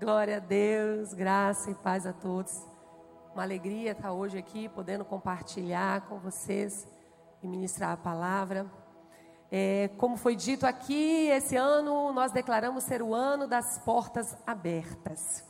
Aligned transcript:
Glória 0.00 0.36
a 0.36 0.38
Deus, 0.38 1.12
graça 1.12 1.72
e 1.72 1.74
paz 1.74 2.06
a 2.06 2.12
todos. 2.12 2.64
Uma 3.34 3.42
alegria 3.42 3.90
estar 3.90 4.12
hoje 4.12 4.38
aqui, 4.38 4.68
podendo 4.68 5.04
compartilhar 5.04 6.02
com 6.02 6.20
vocês 6.20 6.86
e 7.42 7.48
ministrar 7.48 7.94
a 7.94 7.96
palavra. 7.96 8.64
É, 9.50 9.90
como 9.98 10.16
foi 10.16 10.36
dito 10.36 10.64
aqui, 10.64 11.26
esse 11.30 11.56
ano 11.56 12.12
nós 12.12 12.30
declaramos 12.30 12.84
ser 12.84 13.02
o 13.02 13.12
ano 13.12 13.48
das 13.48 13.78
portas 13.78 14.36
abertas. 14.46 15.42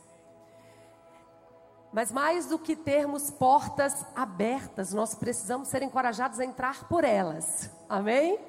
Mas 1.93 2.11
mais 2.11 2.47
do 2.47 2.57
que 2.57 2.75
termos 2.75 3.29
portas 3.29 4.03
abertas, 4.15 4.91
nós 4.91 5.13
precisamos 5.13 5.67
ser 5.67 5.83
encorajados 5.83 6.39
a 6.39 6.45
entrar 6.45 6.87
por 6.87 7.03
elas. 7.03 7.69
Amém? 7.87 8.39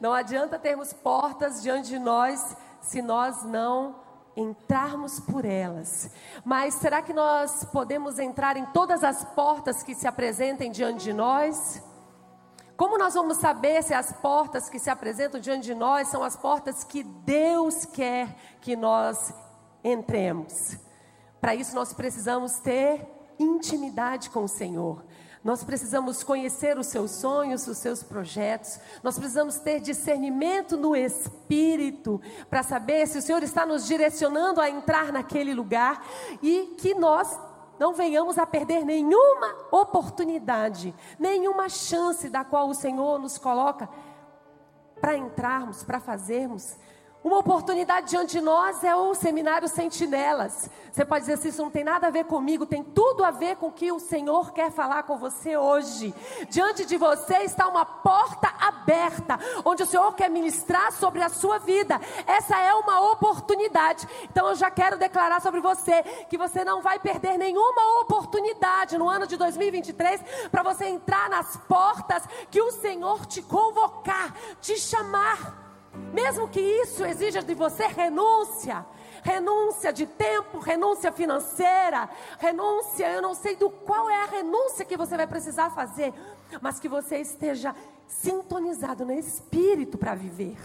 Não 0.00 0.14
adianta 0.14 0.58
termos 0.58 0.94
portas 0.94 1.60
diante 1.60 1.90
de 1.90 1.98
nós 1.98 2.56
se 2.80 3.02
nós 3.02 3.44
não 3.44 4.01
entrarmos 4.36 5.20
por 5.20 5.44
elas. 5.44 6.10
Mas 6.44 6.74
será 6.74 7.02
que 7.02 7.12
nós 7.12 7.64
podemos 7.64 8.18
entrar 8.18 8.56
em 8.56 8.64
todas 8.66 9.04
as 9.04 9.24
portas 9.24 9.82
que 9.82 9.94
se 9.94 10.06
apresentem 10.06 10.70
diante 10.70 11.04
de 11.04 11.12
nós? 11.12 11.82
Como 12.76 12.98
nós 12.98 13.14
vamos 13.14 13.36
saber 13.36 13.82
se 13.82 13.94
as 13.94 14.12
portas 14.12 14.68
que 14.68 14.78
se 14.78 14.90
apresentam 14.90 15.40
diante 15.40 15.64
de 15.64 15.74
nós 15.74 16.08
são 16.08 16.22
as 16.22 16.36
portas 16.36 16.82
que 16.82 17.02
Deus 17.02 17.84
quer 17.84 18.34
que 18.60 18.74
nós 18.74 19.32
entremos? 19.84 20.76
Para 21.40 21.54
isso 21.54 21.74
nós 21.74 21.92
precisamos 21.92 22.58
ter 22.58 23.06
intimidade 23.38 24.30
com 24.30 24.44
o 24.44 24.48
Senhor. 24.48 25.04
Nós 25.44 25.64
precisamos 25.64 26.22
conhecer 26.22 26.78
os 26.78 26.86
seus 26.86 27.10
sonhos, 27.10 27.66
os 27.66 27.78
seus 27.78 28.02
projetos. 28.02 28.78
Nós 29.02 29.18
precisamos 29.18 29.58
ter 29.58 29.80
discernimento 29.80 30.76
no 30.76 30.94
espírito 30.94 32.20
para 32.48 32.62
saber 32.62 33.08
se 33.08 33.18
o 33.18 33.22
Senhor 33.22 33.42
está 33.42 33.66
nos 33.66 33.86
direcionando 33.86 34.60
a 34.60 34.70
entrar 34.70 35.12
naquele 35.12 35.52
lugar 35.52 36.06
e 36.40 36.76
que 36.78 36.94
nós 36.94 37.36
não 37.76 37.92
venhamos 37.92 38.38
a 38.38 38.46
perder 38.46 38.84
nenhuma 38.84 39.66
oportunidade, 39.72 40.94
nenhuma 41.18 41.68
chance 41.68 42.28
da 42.28 42.44
qual 42.44 42.68
o 42.68 42.74
Senhor 42.74 43.18
nos 43.18 43.36
coloca 43.36 43.88
para 45.00 45.16
entrarmos, 45.16 45.82
para 45.82 45.98
fazermos. 45.98 46.76
Uma 47.24 47.38
oportunidade 47.38 48.10
diante 48.10 48.32
de 48.32 48.40
nós 48.40 48.82
é 48.82 48.96
o 48.96 49.14
seminário 49.14 49.68
Sentinelas. 49.68 50.68
Você 50.90 51.04
pode 51.04 51.20
dizer 51.20 51.34
assim: 51.34 51.50
isso 51.50 51.62
não 51.62 51.70
tem 51.70 51.84
nada 51.84 52.08
a 52.08 52.10
ver 52.10 52.24
comigo, 52.24 52.66
tem 52.66 52.82
tudo 52.82 53.24
a 53.24 53.30
ver 53.30 53.56
com 53.56 53.68
o 53.68 53.72
que 53.72 53.92
o 53.92 54.00
Senhor 54.00 54.52
quer 54.52 54.72
falar 54.72 55.04
com 55.04 55.16
você 55.16 55.56
hoje. 55.56 56.12
Diante 56.50 56.84
de 56.84 56.96
você 56.96 57.36
está 57.38 57.68
uma 57.68 57.86
porta 57.86 58.52
aberta, 58.58 59.38
onde 59.64 59.84
o 59.84 59.86
Senhor 59.86 60.12
quer 60.14 60.28
ministrar 60.28 60.90
sobre 60.90 61.22
a 61.22 61.28
sua 61.28 61.58
vida. 61.58 62.00
Essa 62.26 62.58
é 62.58 62.74
uma 62.74 63.12
oportunidade. 63.12 64.08
Então 64.24 64.48
eu 64.48 64.56
já 64.56 64.68
quero 64.68 64.98
declarar 64.98 65.40
sobre 65.40 65.60
você 65.60 66.02
que 66.28 66.36
você 66.36 66.64
não 66.64 66.82
vai 66.82 66.98
perder 66.98 67.38
nenhuma 67.38 68.00
oportunidade 68.00 68.98
no 68.98 69.08
ano 69.08 69.28
de 69.28 69.36
2023 69.36 70.20
para 70.50 70.64
você 70.64 70.86
entrar 70.86 71.30
nas 71.30 71.56
portas 71.68 72.24
que 72.50 72.60
o 72.60 72.72
Senhor 72.72 73.26
te 73.26 73.40
convocar, 73.42 74.34
te 74.60 74.76
chamar. 74.76 75.71
Mesmo 76.12 76.48
que 76.48 76.60
isso 76.60 77.04
exija 77.04 77.42
de 77.42 77.54
você 77.54 77.86
renúncia, 77.86 78.84
renúncia 79.22 79.92
de 79.92 80.06
tempo, 80.06 80.58
renúncia 80.58 81.12
financeira, 81.12 82.08
renúncia, 82.38 83.10
eu 83.10 83.22
não 83.22 83.34
sei 83.34 83.56
do 83.56 83.70
qual 83.70 84.08
é 84.08 84.22
a 84.22 84.26
renúncia 84.26 84.84
que 84.84 84.96
você 84.96 85.16
vai 85.16 85.26
precisar 85.26 85.70
fazer, 85.70 86.12
mas 86.60 86.80
que 86.80 86.88
você 86.88 87.18
esteja 87.18 87.74
sintonizado 88.06 89.04
no 89.04 89.12
espírito 89.12 89.98
para 89.98 90.14
viver. 90.14 90.56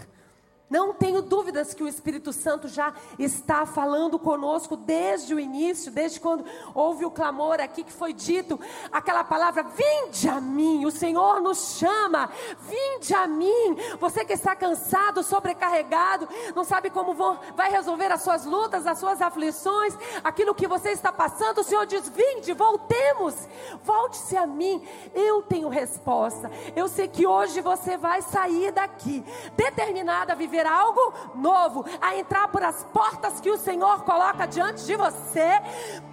Não 0.70 0.92
tenho 0.92 1.22
dúvidas 1.22 1.72
que 1.72 1.82
o 1.82 1.88
Espírito 1.88 2.30
Santo 2.30 2.68
já 2.68 2.92
está 3.18 3.64
falando 3.64 4.18
conosco 4.18 4.76
desde 4.76 5.34
o 5.34 5.40
início, 5.40 5.90
desde 5.90 6.20
quando 6.20 6.44
houve 6.74 7.06
o 7.06 7.10
clamor 7.10 7.58
aqui 7.58 7.82
que 7.82 7.92
foi 7.92 8.12
dito, 8.12 8.60
aquela 8.92 9.24
palavra: 9.24 9.62
vinde 9.62 10.28
a 10.28 10.38
mim, 10.40 10.84
o 10.84 10.90
Senhor 10.90 11.40
nos 11.40 11.78
chama, 11.78 12.28
vinde 12.60 13.14
a 13.14 13.26
mim. 13.26 13.76
Você 13.98 14.26
que 14.26 14.34
está 14.34 14.54
cansado, 14.54 15.22
sobrecarregado, 15.22 16.28
não 16.54 16.64
sabe 16.64 16.90
como 16.90 17.14
vão, 17.14 17.38
vai 17.56 17.70
resolver 17.70 18.12
as 18.12 18.20
suas 18.20 18.44
lutas, 18.44 18.86
as 18.86 18.98
suas 18.98 19.22
aflições, 19.22 19.96
aquilo 20.22 20.54
que 20.54 20.68
você 20.68 20.90
está 20.90 21.10
passando, 21.10 21.62
o 21.62 21.64
Senhor 21.64 21.86
diz: 21.86 22.10
vinde, 22.10 22.52
voltemos, 22.52 23.34
volte-se 23.82 24.36
a 24.36 24.46
mim, 24.46 24.86
eu 25.14 25.40
tenho 25.40 25.70
resposta. 25.70 26.50
Eu 26.76 26.88
sei 26.88 27.08
que 27.08 27.26
hoje 27.26 27.62
você 27.62 27.96
vai 27.96 28.20
sair 28.20 28.70
daqui 28.70 29.24
determinada 29.56 30.34
a 30.34 30.36
viver 30.36 30.57
algo 30.66 31.12
novo, 31.34 31.84
a 32.00 32.16
entrar 32.16 32.48
por 32.48 32.62
as 32.62 32.84
portas 32.84 33.40
que 33.40 33.50
o 33.50 33.58
Senhor 33.58 34.02
coloca 34.04 34.46
diante 34.46 34.84
de 34.84 34.96
você, 34.96 35.60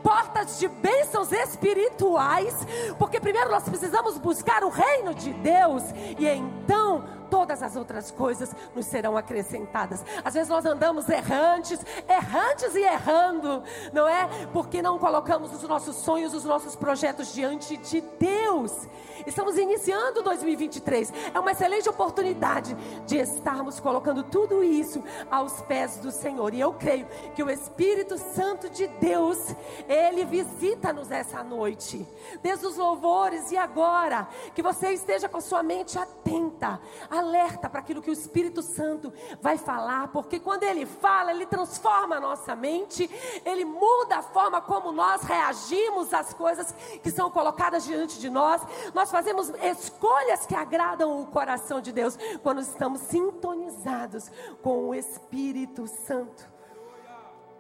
portas 0.04 0.60
de 0.60 0.68
bênçãos 0.68 1.32
espirituais, 1.32 2.56
porque 2.98 3.20
primeiro 3.20 3.50
nós 3.50 3.64
precisamos 3.64 4.18
buscar 4.18 4.64
o 4.64 4.70
reino 4.70 5.14
de 5.14 5.34
Deus 5.34 5.84
e 6.18 6.28
então 6.28 7.04
todas 7.30 7.62
as 7.62 7.76
outras 7.76 8.12
coisas 8.12 8.56
nos 8.76 8.86
serão 8.86 9.18
acrescentadas. 9.18 10.04
Às 10.24 10.34
vezes 10.34 10.50
nós 10.50 10.66
andamos 10.66 11.10
errantes, 11.10 11.80
errantes 12.08 12.76
e 12.76 12.82
errando, 12.82 13.64
não 13.94 14.08
é? 14.08 14.28
Porque 14.54 14.82
não 14.82 14.98
colocamos 14.98 15.54
os 15.54 15.64
nossos 15.64 15.98
sonhos, 15.98 16.34
os 16.34 16.44
nossos 16.44 16.76
projetos 16.76 17.34
diante 17.34 17.78
de 17.78 18.02
Deus. 18.02 18.88
Estamos 19.26 19.58
iniciando 19.58 20.22
2023. 20.22 21.12
É 21.34 21.40
uma 21.40 21.52
excelente 21.52 21.90
oportunidade 21.90 22.76
de 23.06 23.18
estarmos 23.18 23.80
colocando 23.80 24.24
tudo 24.24 24.64
isso 24.64 25.04
aos 25.32 25.62
pés 25.62 25.98
do 25.98 26.12
Senhor. 26.12 26.54
E 26.54 26.60
eu 26.60 26.74
creio 26.74 27.08
que 27.34 27.44
o 27.44 27.50
Espírito 27.50 28.18
Santo 28.18 28.70
de 28.70 28.88
Deus, 28.88 29.56
ele 29.88 30.26
visita-nos 30.26 31.12
essa 31.12 31.44
noite. 31.44 32.06
Desde 32.42 32.66
os 32.66 32.78
louvores 32.78 33.52
e 33.52 33.58
agora, 33.58 34.28
que 34.54 34.62
você 34.62 34.92
esteja 34.92 35.30
com 35.30 35.38
a 35.38 35.42
sua 35.42 35.64
mente 35.64 35.98
atenta, 35.98 36.80
alerta 37.16 37.70
para 37.70 37.80
aquilo 37.80 38.02
que 38.02 38.10
o 38.10 38.14
Espírito 38.14 38.62
Santo 38.62 39.14
vai 39.42 39.58
falar, 39.58 40.10
porque 40.10 40.40
quando 40.40 40.64
ele 40.64 40.86
fala, 40.86 41.32
ele 41.32 41.46
transforma 41.46 42.18
a 42.18 42.20
nossa 42.20 42.56
mente, 42.56 43.10
ele 43.46 43.66
muda 43.66 44.18
a 44.18 44.22
forma 44.22 44.62
como 44.62 44.92
nós 44.92 45.22
reagimos 45.24 46.14
às 46.14 46.34
coisas 46.34 46.74
que 47.02 47.12
são 47.12 47.30
colocadas 47.30 47.84
diante 47.84 48.20
de 48.20 48.30
nós. 48.30 48.62
Nós 48.94 49.12
fazemos 49.12 49.50
escolhas 49.64 50.46
que 50.46 50.56
agradam 50.56 51.22
o 51.22 51.28
coração 51.28 51.82
de 51.82 51.92
Deus 51.92 52.18
quando 52.44 52.62
estamos 52.62 53.02
sintonizados 53.02 54.32
com 54.62 54.90
o 54.90 54.96
Espírito 54.96 55.88
Santo. 55.88 56.56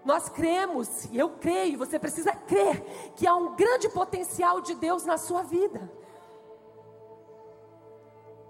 Nós 0.05 0.29
cremos, 0.29 1.05
e 1.05 1.17
eu 1.17 1.29
creio, 1.29 1.79
você 1.79 1.97
precisa 1.97 2.31
crer, 2.31 3.11
que 3.15 3.25
há 3.25 3.35
um 3.35 3.55
grande 3.55 3.89
potencial 3.89 4.61
de 4.61 4.75
Deus 4.75 5.03
na 5.03 5.17
sua 5.17 5.41
vida. 5.41 5.91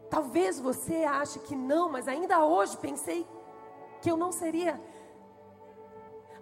Talvez 0.10 0.60
você 0.60 1.04
ache 1.04 1.40
que 1.40 1.56
não, 1.56 1.90
mas 1.90 2.08
ainda 2.08 2.46
hoje 2.46 2.78
pensei 2.78 3.28
que 4.02 4.10
eu 4.10 4.18
não 4.18 4.32
seria 4.32 4.80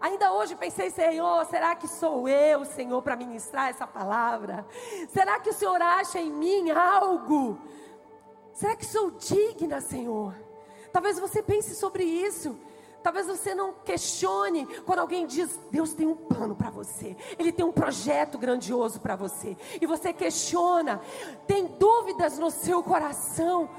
Ainda 0.03 0.33
hoje 0.33 0.53
pensei, 0.53 0.89
Senhor, 0.89 1.45
será 1.45 1.73
que 1.75 1.87
sou 1.87 2.27
eu, 2.27 2.65
Senhor, 2.65 3.01
para 3.01 3.15
ministrar 3.15 3.69
essa 3.69 3.87
palavra? 3.87 4.65
Será 5.07 5.39
que 5.39 5.49
o 5.49 5.53
Senhor 5.53 5.81
acha 5.81 6.19
em 6.19 6.29
mim 6.29 6.71
algo? 6.71 7.57
Será 8.51 8.75
que 8.75 8.85
sou 8.85 9.11
digna, 9.11 9.79
Senhor? 9.79 10.35
Talvez 10.91 11.17
você 11.17 11.41
pense 11.41 11.73
sobre 11.73 12.03
isso. 12.03 12.59
Talvez 13.03 13.27
você 13.27 13.53
não 13.53 13.73
questione 13.73 14.65
quando 14.85 14.99
alguém 14.99 15.27
diz: 15.27 15.59
Deus 15.69 15.93
tem 15.93 16.07
um 16.07 16.15
plano 16.15 16.55
para 16.55 16.69
você, 16.69 17.15
Ele 17.37 17.51
tem 17.51 17.65
um 17.65 17.71
projeto 17.71 18.37
grandioso 18.37 19.01
para 19.01 19.15
você, 19.15 19.57
e 19.79 19.85
você 19.85 20.13
questiona, 20.13 21.01
tem 21.45 21.67
dúvidas 21.67 22.39
no 22.39 22.49
seu 22.49 22.81
coração 22.81 23.69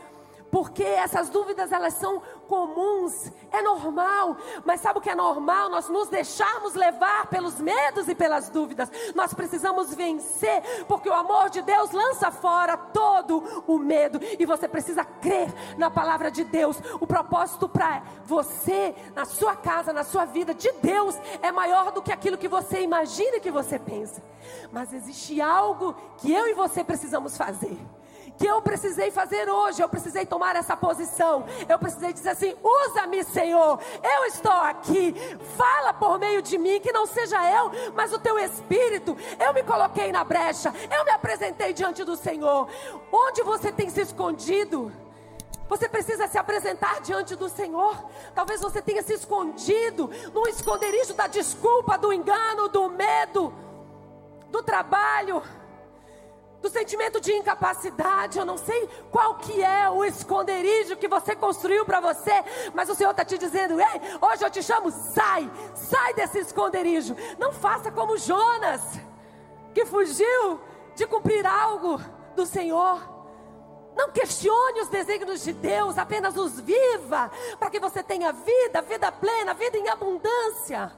porque 0.55 0.85
essas 0.85 1.29
dúvidas 1.31 1.73
elas 1.73 1.95
são 1.95 2.23
comuns, 2.47 3.29
é 3.51 3.61
normal, 3.61 4.37
mas 4.65 4.81
sabe 4.81 5.01
o 5.01 5.03
que 5.03 5.11
é 5.11 5.15
normal? 5.15 5.69
Nós 5.69 5.89
nos 5.89 6.07
deixarmos 6.07 6.75
levar 6.75 7.27
pelos 7.27 7.59
medos 7.59 8.07
e 8.07 8.15
pelas 8.15 8.51
dúvidas. 8.51 8.89
Nós 9.17 9.35
precisamos 9.35 9.93
vencer, 9.93 10.63
porque 10.87 11.09
o 11.09 11.13
amor 11.13 11.51
de 11.51 11.61
Deus 11.61 11.91
lança 11.91 12.31
fora 12.31 12.77
todo 12.77 13.65
o 13.67 13.79
medo 13.79 14.21
e 14.39 14.47
você 14.47 14.69
precisa 14.69 15.05
crer 15.05 15.53
na 15.77 15.91
palavra 15.91 16.31
de 16.31 16.45
Deus. 16.45 16.79
O 17.01 17.07
propósito 17.07 17.69
para 17.69 18.05
você, 18.25 18.95
na 19.13 19.25
sua 19.25 19.57
casa, 19.57 19.93
na 19.93 20.05
sua 20.05 20.25
vida 20.25 20.55
de 20.55 20.71
Deus 20.81 21.19
é 21.43 21.51
maior 21.51 21.91
do 21.91 22.01
que 22.01 22.13
aquilo 22.13 22.39
que 22.39 22.47
você 22.47 22.81
imagina 22.81 23.39
e 23.39 23.41
que 23.41 23.51
você 23.51 23.77
pensa. 23.77 24.23
Mas 24.71 24.93
existe 24.93 25.41
algo 25.41 25.97
que 26.19 26.33
eu 26.33 26.47
e 26.47 26.55
você 26.55 26.85
precisamos 26.85 27.37
fazer 27.37 27.77
que 28.37 28.47
eu 28.47 28.61
precisei 28.61 29.11
fazer 29.11 29.49
hoje. 29.49 29.83
Eu 29.83 29.89
precisei 29.89 30.27
tomar 30.27 30.57
essa 30.57 30.77
posição. 30.77 31.45
Eu 31.69 31.79
precisei 31.79 32.13
dizer 32.13 32.31
assim: 32.31 32.55
usa-me, 32.63 33.25
Senhor. 33.25 33.79
Eu 34.03 34.25
estou 34.27 34.53
aqui. 34.53 35.15
Fala 35.57 35.93
por 35.93 36.19
meio 36.19 36.43
de 36.43 36.59
mim, 36.59 36.81
que 36.81 36.93
não 36.93 37.07
seja 37.07 37.39
eu, 37.51 37.71
mas 37.95 38.13
o 38.13 38.19
teu 38.19 38.39
espírito. 38.39 39.17
Eu 39.39 39.53
me 39.55 39.63
coloquei 39.63 40.11
na 40.13 40.25
brecha. 40.25 40.73
Eu 40.91 41.05
me 41.05 41.11
apresentei 41.11 41.73
diante 41.73 42.05
do 42.05 42.17
Senhor. 42.17 42.69
Onde 43.13 43.43
você 43.43 43.71
tem 43.71 43.89
se 43.89 44.01
escondido? 44.01 44.93
Você 45.69 45.89
precisa 45.89 46.29
se 46.29 46.37
apresentar 46.37 47.01
diante 47.01 47.35
do 47.35 47.49
Senhor. 47.49 47.97
Talvez 48.35 48.61
você 48.61 48.83
tenha 48.83 49.03
se 49.03 49.15
escondido 49.15 50.11
no 50.33 50.47
esconderijo 50.47 51.15
da 51.15 51.27
desculpa, 51.27 51.97
do 51.97 52.13
engano, 52.13 52.69
do 52.69 52.91
medo, 52.91 53.53
do 54.51 54.63
trabalho, 54.63 55.43
do 56.65 56.71
sentimento 56.71 57.21
de 57.21 57.31
incapacidade. 57.31 58.39
Eu 58.39 58.47
não 58.47 58.57
sei 58.57 58.89
qual 59.11 59.35
que 59.35 59.63
é 59.63 59.91
o 59.91 60.03
esconderijo 60.03 60.97
que 60.97 61.07
você 61.07 61.37
construiu 61.37 61.85
para 61.85 62.01
você, 62.01 62.33
mas 62.73 62.89
o 62.89 62.95
Senhor 62.95 63.11
está 63.11 63.23
te 63.23 63.37
dizendo: 63.37 63.79
ei, 63.79 64.01
hoje 64.19 64.43
eu 64.43 64.51
te 64.51 64.63
chamo, 64.63 64.91
sai, 64.91 65.51
sai 65.75 66.15
desse 66.15 66.39
esconderijo. 66.39 67.15
Não 67.39 67.53
faça 67.53 67.93
como 67.93 68.17
Jonas, 68.17 68.81
que 69.75 69.85
fugiu 69.85 70.59
de 70.97 71.07
cumprir 71.07 71.47
algo 71.47 72.01
do 72.35 72.47
Senhor. 72.47 73.13
Não 73.95 74.11
questione 74.11 74.81
os 74.81 74.89
desígnios 74.89 75.45
de 75.45 75.53
Deus, 75.53 75.99
apenas 75.99 76.35
os 76.35 76.59
viva, 76.61 77.31
para 77.59 77.69
que 77.69 77.79
você 77.79 78.03
tenha 78.03 78.33
vida, 78.33 78.81
vida 78.81 79.13
plena, 79.13 79.53
vida 79.53 79.77
em 79.77 79.89
abundância. 79.91 80.91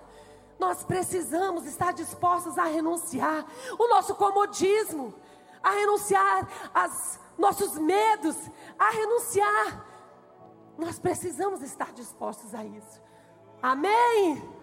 Nós 0.60 0.84
precisamos 0.84 1.66
estar 1.66 1.92
dispostos 1.92 2.56
a 2.56 2.64
renunciar 2.64 3.44
o 3.76 3.88
nosso 3.88 4.14
comodismo, 4.14 5.12
a 5.62 5.70
renunciar 5.70 6.48
aos 6.74 7.20
nossos 7.38 7.78
medos, 7.78 8.36
a 8.78 8.90
renunciar. 8.90 9.86
Nós 10.78 10.98
precisamos 10.98 11.62
estar 11.62 11.92
dispostos 11.92 12.54
a 12.54 12.64
isso. 12.64 13.00
Amém? 13.62 14.56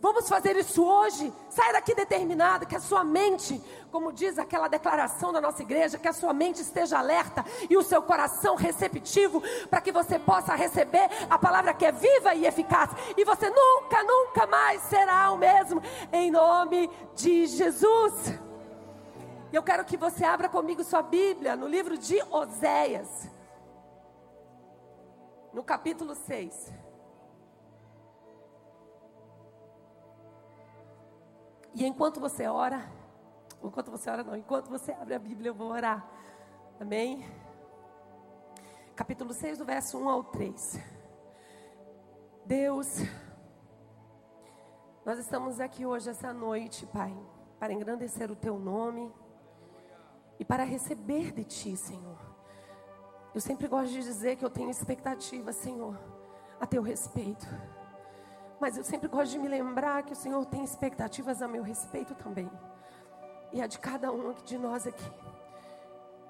Vamos 0.00 0.28
fazer 0.28 0.56
isso 0.56 0.82
hoje. 0.82 1.32
Saia 1.50 1.74
daqui 1.74 1.94
determinado 1.94 2.66
que 2.66 2.74
a 2.74 2.80
sua 2.80 3.04
mente, 3.04 3.62
como 3.92 4.12
diz 4.12 4.38
aquela 4.38 4.66
declaração 4.66 5.30
da 5.30 5.40
nossa 5.40 5.62
igreja, 5.62 5.98
que 5.98 6.08
a 6.08 6.12
sua 6.12 6.32
mente 6.32 6.62
esteja 6.62 6.98
alerta 6.98 7.44
e 7.68 7.76
o 7.76 7.82
seu 7.82 8.00
coração 8.00 8.54
receptivo 8.54 9.42
para 9.68 9.80
que 9.80 9.92
você 9.92 10.18
possa 10.18 10.54
receber 10.54 11.08
a 11.28 11.38
palavra 11.38 11.74
que 11.74 11.84
é 11.84 11.92
viva 11.92 12.34
e 12.34 12.46
eficaz. 12.46 12.90
E 13.14 13.24
você 13.24 13.50
nunca, 13.50 14.02
nunca 14.02 14.46
mais 14.46 14.80
será 14.82 15.30
o 15.32 15.36
mesmo 15.36 15.82
em 16.12 16.30
nome 16.30 16.90
de 17.14 17.46
Jesus. 17.46 18.49
E 19.52 19.56
eu 19.56 19.62
quero 19.64 19.84
que 19.84 19.96
você 19.96 20.24
abra 20.24 20.48
comigo 20.48 20.84
sua 20.84 21.02
Bíblia 21.02 21.56
no 21.56 21.66
livro 21.66 21.98
de 21.98 22.22
Oséias, 22.30 23.28
no 25.52 25.64
capítulo 25.64 26.14
6. 26.14 26.72
E 31.74 31.84
enquanto 31.84 32.20
você 32.20 32.46
ora, 32.46 32.80
enquanto 33.60 33.90
você 33.90 34.08
ora 34.08 34.22
não, 34.22 34.36
enquanto 34.36 34.68
você 34.68 34.92
abre 34.92 35.14
a 35.14 35.18
Bíblia, 35.18 35.50
eu 35.50 35.54
vou 35.54 35.70
orar. 35.70 36.08
Amém? 36.78 37.26
Capítulo 38.94 39.32
6, 39.32 39.58
do 39.58 39.64
verso 39.64 39.98
1 39.98 40.08
ao 40.08 40.22
3. 40.22 40.78
Deus, 42.46 42.98
nós 45.04 45.18
estamos 45.18 45.58
aqui 45.58 45.84
hoje, 45.84 46.08
essa 46.08 46.32
noite, 46.32 46.86
Pai, 46.86 47.12
para 47.58 47.72
engrandecer 47.72 48.30
o 48.30 48.36
Teu 48.36 48.56
nome 48.56 49.12
e 50.40 50.44
para 50.44 50.64
receber 50.64 51.32
de 51.32 51.44
Ti, 51.44 51.76
Senhor. 51.76 52.18
Eu 53.34 53.42
sempre 53.42 53.68
gosto 53.68 53.92
de 53.92 54.02
dizer 54.02 54.36
que 54.36 54.44
eu 54.44 54.48
tenho 54.48 54.70
expectativa, 54.70 55.52
Senhor, 55.52 55.94
a 56.58 56.66
Teu 56.66 56.80
respeito. 56.80 57.46
Mas 58.58 58.78
eu 58.78 58.82
sempre 58.82 59.06
gosto 59.06 59.32
de 59.32 59.38
me 59.38 59.46
lembrar 59.46 60.02
que 60.02 60.14
o 60.14 60.16
Senhor 60.16 60.44
tem 60.46 60.64
expectativas 60.64 61.42
a 61.42 61.46
meu 61.46 61.62
respeito 61.62 62.14
também. 62.14 62.50
E 63.52 63.60
a 63.60 63.66
de 63.66 63.78
cada 63.78 64.10
um 64.10 64.32
de 64.32 64.56
nós 64.56 64.86
aqui. 64.86 65.12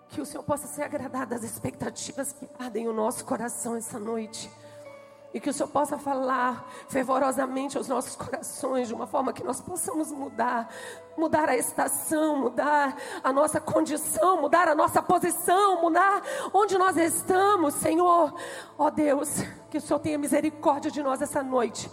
Que 0.08 0.20
o 0.20 0.26
Senhor 0.26 0.42
possa 0.42 0.66
ser 0.66 0.82
agradado 0.82 1.30
das 1.30 1.44
expectativas 1.44 2.32
que 2.32 2.48
ardem 2.58 2.88
o 2.88 2.92
nosso 2.92 3.24
coração 3.24 3.76
essa 3.76 3.98
noite. 3.98 4.50
E 5.32 5.40
que 5.40 5.48
o 5.48 5.52
Senhor 5.52 5.68
possa 5.68 5.96
falar 5.96 6.68
fervorosamente 6.88 7.76
aos 7.76 7.86
nossos 7.86 8.16
corações, 8.16 8.88
de 8.88 8.94
uma 8.94 9.06
forma 9.06 9.32
que 9.32 9.44
nós 9.44 9.60
possamos 9.60 10.10
mudar, 10.10 10.68
mudar 11.16 11.48
a 11.48 11.56
estação, 11.56 12.36
mudar 12.36 12.96
a 13.22 13.32
nossa 13.32 13.60
condição, 13.60 14.40
mudar 14.40 14.68
a 14.68 14.74
nossa 14.74 15.00
posição, 15.00 15.80
mudar 15.80 16.22
onde 16.52 16.76
nós 16.76 16.96
estamos, 16.96 17.74
Senhor. 17.74 18.34
Ó 18.76 18.86
oh 18.86 18.90
Deus, 18.90 19.42
que 19.70 19.78
o 19.78 19.80
Senhor 19.80 20.00
tenha 20.00 20.18
misericórdia 20.18 20.90
de 20.90 21.02
nós 21.02 21.22
essa 21.22 21.42
noite 21.42 21.90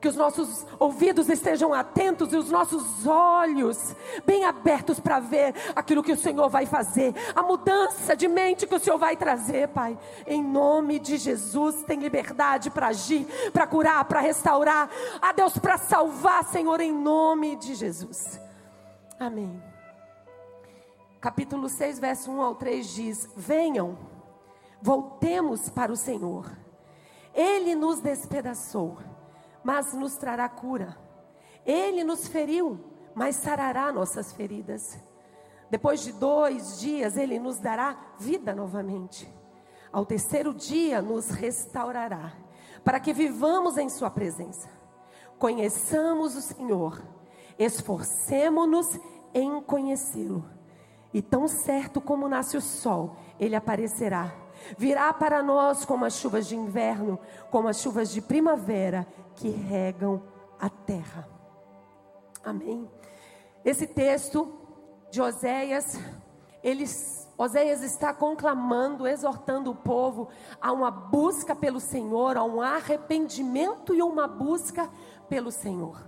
que 0.00 0.08
os 0.08 0.14
nossos 0.14 0.64
ouvidos 0.78 1.28
estejam 1.28 1.74
atentos 1.74 2.32
e 2.32 2.36
os 2.36 2.50
nossos 2.50 3.06
olhos 3.06 3.96
bem 4.24 4.44
abertos 4.44 5.00
para 5.00 5.18
ver 5.18 5.54
aquilo 5.74 6.02
que 6.02 6.12
o 6.12 6.16
Senhor 6.16 6.48
vai 6.48 6.66
fazer, 6.66 7.14
a 7.34 7.42
mudança 7.42 8.14
de 8.14 8.28
mente 8.28 8.66
que 8.66 8.74
o 8.74 8.78
Senhor 8.80 8.98
vai 8.98 9.16
trazer, 9.16 9.68
Pai. 9.68 9.98
Em 10.26 10.42
nome 10.42 10.98
de 10.98 11.16
Jesus, 11.16 11.82
tem 11.82 11.98
liberdade 11.98 12.70
para 12.70 12.88
agir, 12.88 13.26
para 13.52 13.66
curar, 13.66 14.04
para 14.04 14.20
restaurar, 14.20 14.88
a 15.20 15.32
Deus 15.32 15.58
para 15.58 15.78
salvar, 15.78 16.44
Senhor, 16.44 16.80
em 16.80 16.92
nome 16.92 17.56
de 17.56 17.74
Jesus. 17.74 18.40
Amém. 19.18 19.60
Capítulo 21.20 21.68
6, 21.68 21.98
verso 21.98 22.30
1 22.30 22.40
ao 22.40 22.54
3 22.54 22.86
diz: 22.86 23.28
Venham, 23.36 23.98
voltemos 24.80 25.68
para 25.68 25.90
o 25.90 25.96
Senhor. 25.96 26.46
Ele 27.34 27.74
nos 27.74 28.00
despedaçou 28.00 28.98
mas 29.68 29.92
nos 29.92 30.16
trará 30.16 30.48
cura. 30.48 30.96
Ele 31.66 32.02
nos 32.02 32.26
feriu, 32.26 32.80
mas 33.14 33.36
sarará 33.36 33.92
nossas 33.92 34.32
feridas. 34.32 34.98
Depois 35.70 36.00
de 36.00 36.10
dois 36.10 36.80
dias, 36.80 37.18
Ele 37.18 37.38
nos 37.38 37.58
dará 37.58 37.94
vida 38.18 38.54
novamente. 38.54 39.30
Ao 39.92 40.06
terceiro 40.06 40.54
dia, 40.54 41.02
nos 41.02 41.28
restaurará, 41.28 42.32
para 42.82 42.98
que 42.98 43.12
vivamos 43.12 43.76
em 43.76 43.90
Sua 43.90 44.08
presença. 44.08 44.70
Conheçamos 45.38 46.34
o 46.34 46.40
Senhor, 46.40 47.02
esforcemo-nos 47.58 48.98
em 49.34 49.60
conhecê-lo. 49.60 50.46
E 51.12 51.20
tão 51.20 51.46
certo 51.46 52.00
como 52.00 52.26
nasce 52.26 52.56
o 52.56 52.62
sol, 52.62 53.16
Ele 53.38 53.54
aparecerá. 53.54 54.32
Virá 54.78 55.12
para 55.12 55.42
nós 55.42 55.84
como 55.84 56.06
as 56.06 56.14
chuvas 56.14 56.46
de 56.46 56.56
inverno, 56.56 57.18
como 57.50 57.68
as 57.68 57.82
chuvas 57.82 58.10
de 58.10 58.22
primavera 58.22 59.06
que 59.38 59.48
regam 59.48 60.22
a 60.58 60.68
terra. 60.68 61.28
Amém. 62.44 62.90
Esse 63.64 63.86
texto 63.86 64.52
de 65.10 65.22
Oséias, 65.22 65.96
eles, 66.62 67.28
Oséias 67.38 67.82
está 67.82 68.12
conclamando, 68.12 69.06
exortando 69.06 69.70
o 69.70 69.76
povo 69.76 70.28
a 70.60 70.72
uma 70.72 70.90
busca 70.90 71.54
pelo 71.54 71.78
Senhor, 71.78 72.36
a 72.36 72.42
um 72.42 72.60
arrependimento 72.60 73.94
e 73.94 74.02
uma 74.02 74.26
busca 74.26 74.90
pelo 75.28 75.52
Senhor. 75.52 76.04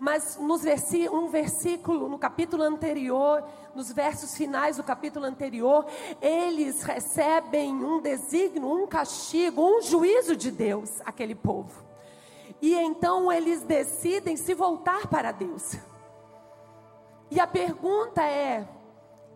Mas 0.00 0.36
nos 0.36 0.62
versi 0.62 1.08
um 1.08 1.28
versículo, 1.28 2.08
no 2.08 2.18
capítulo 2.18 2.64
anterior, 2.64 3.44
nos 3.72 3.92
versos 3.92 4.36
finais 4.36 4.78
do 4.78 4.82
capítulo 4.82 5.26
anterior, 5.26 5.86
eles 6.20 6.82
recebem 6.82 7.72
um 7.72 8.00
desígnio, 8.00 8.68
um 8.68 8.84
castigo, 8.84 9.62
um 9.62 9.80
juízo 9.80 10.34
de 10.34 10.50
Deus, 10.50 11.00
aquele 11.04 11.36
povo. 11.36 11.83
E 12.60 12.74
então 12.74 13.30
eles 13.30 13.62
decidem 13.62 14.36
se 14.36 14.54
voltar 14.54 15.06
para 15.08 15.32
Deus. 15.32 15.76
E 17.30 17.40
a 17.40 17.46
pergunta 17.46 18.22
é: 18.22 18.66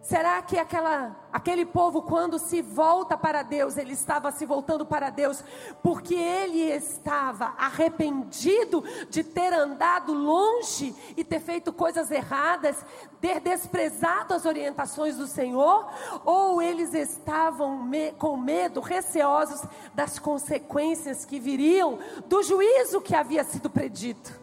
será 0.09 0.41
que 0.41 0.59
aquela, 0.59 1.15
aquele 1.31 1.67
povo, 1.67 2.00
quando 2.00 2.38
se 2.38 2.62
volta 2.62 3.15
para 3.15 3.43
Deus, 3.43 3.77
ele 3.77 3.93
estava 3.93 4.33
se 4.33 4.47
voltando 4.47 4.87
para 4.87 5.11
Deus 5.11 5.45
porque 5.83 6.15
ele 6.15 6.62
estava 6.62 7.53
arrependido 7.59 8.83
de 9.11 9.23
ter 9.23 9.53
andado 9.53 10.15
longe 10.15 10.97
e 11.15 11.23
ter 11.23 11.41
feito 11.41 11.75
coisas 11.75 12.11
erradas, 12.11 12.83
ter 13.21 13.38
desprezado 13.38 14.33
as 14.33 14.47
orientações 14.47 15.19
do 15.19 15.27
Senhor, 15.27 15.87
ou 16.25 16.62
eles 16.62 16.95
estavam 16.95 17.77
me, 17.77 18.12
com 18.12 18.35
medo, 18.35 18.81
receosos 18.81 19.61
das 19.95 20.19
consequências 20.19 21.27
que 21.27 21.38
viriam 21.38 21.99
do 22.27 22.43
juízo 22.43 23.03
que 23.03 23.15
havia 23.15 23.45
sido 23.45 23.69
predito. 23.69 24.41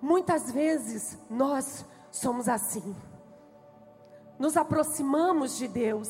Muitas 0.00 0.52
vezes 0.52 1.18
nós 1.28 1.84
somos 2.10 2.48
assim. 2.48 2.94
Nos 4.38 4.56
aproximamos 4.56 5.56
de 5.56 5.68
Deus. 5.68 6.08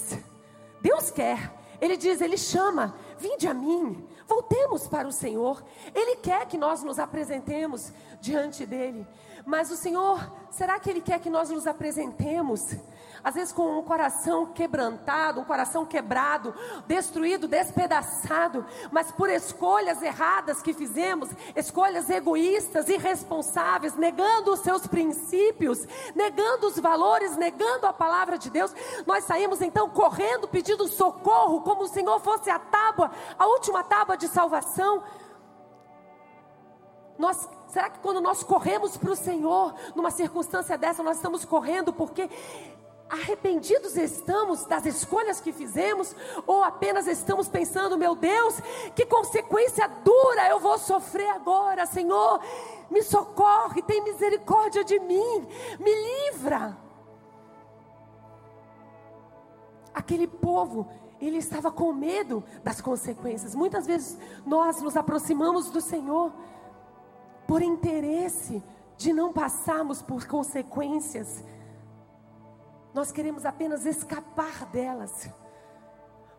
Deus 0.81 1.11
quer, 1.11 1.53
Ele 1.81 1.97
diz, 1.97 2.21
Ele 2.21 2.37
chama, 2.37 2.95
vinde 3.19 3.47
a 3.47 3.55
mim, 3.55 4.07
voltemos 4.27 4.87
para 4.87 5.09
o 5.09 5.13
Senhor. 5.13 5.63
Ele 5.95 6.17
quer 6.17 6.47
que 6.47 6.57
nós 6.57 6.83
nos 6.83 6.99
apresentemos 6.99 7.93
diante 8.21 8.65
dEle. 8.65 9.07
Mas 9.45 9.71
o 9.71 9.77
Senhor, 9.77 10.33
será 10.51 10.79
que 10.79 10.89
Ele 10.89 11.01
quer 11.01 11.21
que 11.21 11.31
nós 11.31 11.51
nos 11.51 11.67
apresentemos 11.67 12.77
às 13.23 13.35
vezes 13.35 13.53
com 13.53 13.79
um 13.79 13.83
coração 13.83 14.47
quebrantado, 14.47 15.41
um 15.41 15.45
coração 15.45 15.85
quebrado, 15.85 16.55
destruído, 16.87 17.47
despedaçado, 17.47 18.65
mas 18.91 19.11
por 19.13 19.29
escolhas 19.29 20.03
erradas 20.03 20.63
que 20.63 20.73
fizemos, 20.73 21.29
escolhas 21.55 22.09
egoístas, 22.09 22.89
irresponsáveis, 22.89 23.95
negando 23.95 24.53
os 24.53 24.61
seus 24.61 24.87
princípios, 24.87 25.87
negando 26.15 26.67
os 26.67 26.79
valores, 26.79 27.37
negando 27.37 27.87
a 27.87 27.93
palavra 27.93 28.39
de 28.39 28.51
Deus, 28.51 28.75
nós 29.07 29.25
saímos 29.25 29.61
então 29.61 29.89
correndo, 29.91 30.49
pedindo 30.49 30.87
socorro, 30.89 31.61
como 31.63 31.83
o 31.83 31.89
Senhor 31.89 32.21
fosse 32.21 32.51
a 32.51 32.59
tábua, 32.59 33.11
a 33.39 33.47
última 33.47 33.85
tábua 33.85 34.17
de 34.17 34.29
salvação. 34.29 35.03
Nós, 37.19 37.49
será 37.69 37.91
que 37.91 37.99
quando 37.99 38.21
nós 38.21 38.43
corremos 38.43 38.97
para 38.97 39.11
o 39.11 39.17
Senhor, 39.17 39.75
numa 39.95 40.11
circunstância 40.11 40.79
dessa, 40.79 41.03
nós 41.03 41.17
estamos 41.17 41.45
correndo 41.45 41.93
porque 41.93 42.31
arrependidos 43.11 43.97
estamos 43.97 44.65
das 44.65 44.87
escolhas 44.87 45.41
que 45.41 45.53
fizemos, 45.53 46.15
ou 46.47 46.63
apenas 46.63 47.07
estamos 47.09 47.49
pensando, 47.49 47.99
meu 47.99 48.15
Deus, 48.15 48.55
que 48.95 49.05
consequência 49.05 49.89
dura 50.05 50.49
eu 50.49 50.61
vou 50.61 50.79
sofrer 50.79 51.29
agora, 51.31 51.87
Senhor, 51.87 52.41
me 52.89 53.03
socorre, 53.03 53.83
tem 53.83 54.03
misericórdia 54.05 54.85
de 54.85 54.99
mim, 55.01 55.47
me 55.79 56.31
livra. 56.31 56.79
Aquele 59.93 60.29
povo, 60.29 60.89
ele 61.21 61.39
estava 61.39 61.71
com 61.73 61.93
medo 61.93 62.45
das 62.63 62.81
consequências. 62.81 63.57
Muitas 63.57 63.87
vezes 63.87 64.17
nós 64.47 64.81
nos 64.81 64.97
aproximamos 64.97 65.69
do 65.71 65.81
Senhor 65.81 66.33
por 67.47 67.61
interesse 67.61 68.63
de 68.97 69.13
não 69.13 69.33
passarmos 69.33 70.01
por 70.01 70.27
consequências 70.27 71.43
nós 72.93 73.13
queremos 73.13 73.45
apenas 73.45 73.87
escapar 73.87 74.67
delas. 74.67 75.29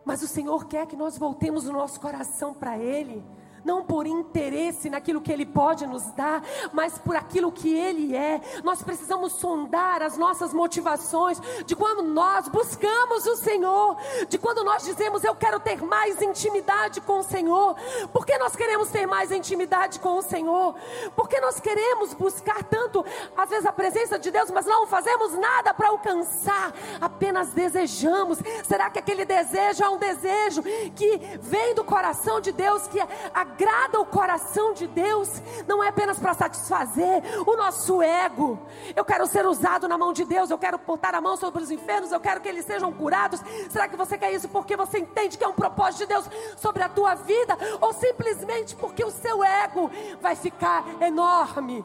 Mas 0.04 0.22
o 0.22 0.28
Senhor 0.28 0.66
quer 0.66 0.86
que 0.86 0.96
nós 0.96 1.16
voltemos 1.16 1.66
o 1.66 1.72
nosso 1.72 2.00
coração 2.00 2.52
para 2.52 2.76
Ele 2.78 3.24
não 3.64 3.82
por 3.82 4.06
interesse 4.06 4.90
naquilo 4.90 5.20
que 5.20 5.32
Ele 5.32 5.46
pode 5.46 5.86
nos 5.86 6.10
dar, 6.12 6.42
mas 6.72 6.98
por 6.98 7.16
aquilo 7.16 7.52
que 7.52 7.72
Ele 7.72 8.14
é. 8.16 8.40
Nós 8.62 8.82
precisamos 8.82 9.34
sondar 9.34 10.02
as 10.02 10.16
nossas 10.16 10.52
motivações 10.52 11.40
de 11.66 11.74
quando 11.74 12.02
nós 12.02 12.48
buscamos 12.48 13.26
o 13.26 13.36
Senhor, 13.36 13.96
de 14.28 14.38
quando 14.38 14.64
nós 14.64 14.84
dizemos 14.84 15.24
eu 15.24 15.34
quero 15.34 15.60
ter 15.60 15.82
mais 15.82 16.20
intimidade 16.20 17.00
com 17.00 17.20
o 17.20 17.22
Senhor. 17.22 17.76
Por 18.12 18.26
que 18.26 18.36
nós 18.38 18.56
queremos 18.56 18.88
ter 18.90 19.06
mais 19.06 19.30
intimidade 19.30 19.98
com 20.00 20.18
o 20.18 20.22
Senhor? 20.22 20.74
Porque 21.14 21.40
nós 21.40 21.60
queremos 21.60 22.14
buscar 22.14 22.62
tanto, 22.64 23.04
às 23.36 23.50
vezes, 23.50 23.66
a 23.66 23.72
presença 23.72 24.18
de 24.18 24.30
Deus, 24.30 24.50
mas 24.50 24.66
não 24.66 24.86
fazemos 24.86 25.32
nada 25.34 25.72
para 25.74 25.88
alcançar, 25.88 26.72
apenas 27.00 27.52
desejamos. 27.52 28.38
Será 28.64 28.90
que 28.90 28.98
aquele 28.98 29.24
desejo 29.24 29.82
é 29.82 29.88
um 29.88 29.98
desejo 29.98 30.62
que 30.94 31.18
vem 31.40 31.74
do 31.74 31.84
coração 31.84 32.40
de 32.40 32.52
Deus, 32.52 32.86
que 32.88 33.00
a 33.00 33.44
agrada 33.52 34.00
o 34.00 34.06
coração 34.06 34.72
de 34.72 34.86
Deus 34.86 35.28
não 35.66 35.84
é 35.84 35.88
apenas 35.88 36.18
para 36.18 36.32
satisfazer 36.32 37.22
o 37.46 37.54
nosso 37.56 38.02
ego. 38.02 38.58
Eu 38.96 39.04
quero 39.04 39.26
ser 39.26 39.46
usado 39.46 39.86
na 39.86 39.98
mão 39.98 40.12
de 40.12 40.24
Deus, 40.24 40.50
eu 40.50 40.58
quero 40.58 40.78
botar 40.78 41.14
a 41.14 41.20
mão 41.20 41.36
sobre 41.36 41.62
os 41.62 41.70
enfermos, 41.70 42.10
eu 42.10 42.20
quero 42.20 42.40
que 42.40 42.48
eles 42.48 42.64
sejam 42.64 42.92
curados. 42.92 43.40
Será 43.70 43.86
que 43.86 43.96
você 43.96 44.16
quer 44.16 44.32
isso 44.32 44.48
porque 44.48 44.76
você 44.76 44.98
entende 44.98 45.36
que 45.36 45.44
é 45.44 45.48
um 45.48 45.52
propósito 45.52 46.00
de 46.00 46.06
Deus 46.06 46.28
sobre 46.56 46.82
a 46.82 46.88
tua 46.88 47.14
vida 47.14 47.56
ou 47.80 47.92
simplesmente 47.92 48.74
porque 48.74 49.04
o 49.04 49.10
seu 49.10 49.44
ego 49.44 49.90
vai 50.20 50.34
ficar 50.34 50.84
enorme? 51.02 51.84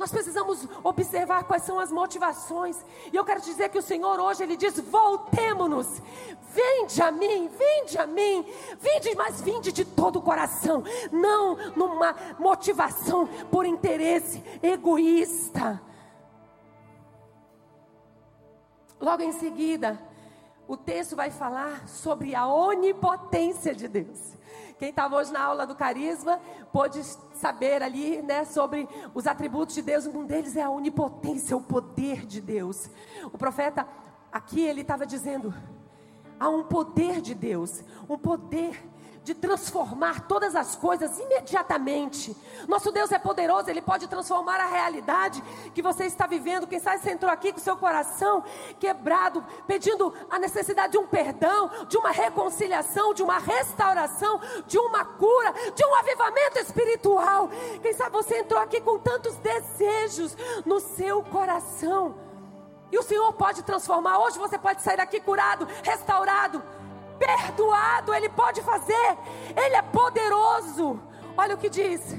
Nós 0.00 0.10
precisamos 0.10 0.66
observar 0.82 1.44
quais 1.44 1.62
são 1.62 1.78
as 1.78 1.92
motivações. 1.92 2.82
E 3.12 3.14
eu 3.14 3.22
quero 3.22 3.42
dizer 3.42 3.68
que 3.68 3.76
o 3.76 3.82
Senhor 3.82 4.18
hoje 4.18 4.42
ele 4.42 4.56
diz: 4.56 4.80
"Voltemo-nos. 4.80 6.00
Vinde 6.54 7.02
a 7.02 7.12
mim, 7.12 7.48
vinde 7.48 7.98
a 7.98 8.06
mim. 8.06 8.42
Vinde, 8.80 9.14
mas 9.14 9.42
vinde 9.42 9.70
de 9.70 9.84
todo 9.84 10.18
o 10.18 10.22
coração, 10.22 10.82
não 11.12 11.54
numa 11.76 12.16
motivação 12.38 13.26
por 13.50 13.66
interesse 13.66 14.42
egoísta." 14.62 15.78
Logo 18.98 19.22
em 19.22 19.32
seguida, 19.32 20.00
o 20.66 20.78
texto 20.78 21.14
vai 21.14 21.30
falar 21.30 21.86
sobre 21.86 22.34
a 22.34 22.46
onipotência 22.46 23.74
de 23.74 23.86
Deus. 23.86 24.39
Quem 24.80 24.88
estava 24.88 25.14
hoje 25.14 25.30
na 25.30 25.42
aula 25.42 25.66
do 25.66 25.74
carisma 25.74 26.40
pôde 26.72 27.02
saber 27.34 27.82
ali, 27.82 28.22
né, 28.22 28.46
sobre 28.46 28.88
os 29.12 29.26
atributos 29.26 29.74
de 29.74 29.82
Deus. 29.82 30.06
Um 30.06 30.24
deles 30.24 30.56
é 30.56 30.62
a 30.62 30.70
onipotência, 30.70 31.54
o 31.54 31.60
poder 31.60 32.24
de 32.24 32.40
Deus. 32.40 32.88
O 33.30 33.36
profeta 33.36 33.86
aqui 34.32 34.62
ele 34.62 34.80
estava 34.80 35.04
dizendo: 35.04 35.52
há 36.38 36.48
um 36.48 36.64
poder 36.64 37.20
de 37.20 37.34
Deus, 37.34 37.84
um 38.08 38.16
poder 38.16 38.82
de 39.22 39.34
transformar 39.34 40.26
todas 40.26 40.56
as 40.56 40.74
coisas 40.74 41.18
imediatamente. 41.18 42.36
Nosso 42.66 42.90
Deus 42.90 43.12
é 43.12 43.18
poderoso, 43.18 43.68
Ele 43.68 43.82
pode 43.82 44.08
transformar 44.08 44.60
a 44.60 44.66
realidade 44.66 45.42
que 45.74 45.82
você 45.82 46.04
está 46.04 46.26
vivendo. 46.26 46.66
Quem 46.66 46.78
sabe 46.78 46.98
você 46.98 47.10
entrou 47.10 47.30
aqui 47.30 47.52
com 47.52 47.58
seu 47.58 47.76
coração 47.76 48.42
quebrado, 48.78 49.44
pedindo 49.66 50.12
a 50.30 50.38
necessidade 50.38 50.92
de 50.92 50.98
um 50.98 51.06
perdão, 51.06 51.70
de 51.88 51.96
uma 51.96 52.10
reconciliação, 52.10 53.12
de 53.12 53.22
uma 53.22 53.38
restauração, 53.38 54.40
de 54.66 54.78
uma 54.78 55.04
cura, 55.04 55.52
de 55.74 55.84
um 55.84 55.94
avivamento 55.96 56.58
espiritual. 56.58 57.50
Quem 57.82 57.92
sabe 57.92 58.12
você 58.12 58.38
entrou 58.38 58.60
aqui 58.60 58.80
com 58.80 58.98
tantos 58.98 59.36
desejos 59.36 60.36
no 60.64 60.80
seu 60.80 61.22
coração. 61.22 62.14
E 62.90 62.98
o 62.98 63.02
Senhor 63.02 63.32
pode 63.34 63.62
transformar. 63.62 64.18
Hoje 64.18 64.38
você 64.38 64.58
pode 64.58 64.82
sair 64.82 64.96
daqui 64.96 65.20
curado, 65.20 65.68
restaurado 65.84 66.79
perdoado, 67.20 68.14
Ele 68.14 68.30
pode 68.30 68.62
fazer, 68.62 69.18
Ele 69.54 69.76
é 69.76 69.82
poderoso. 69.82 70.98
Olha 71.36 71.54
o 71.54 71.58
que 71.58 71.68
diz: 71.68 72.16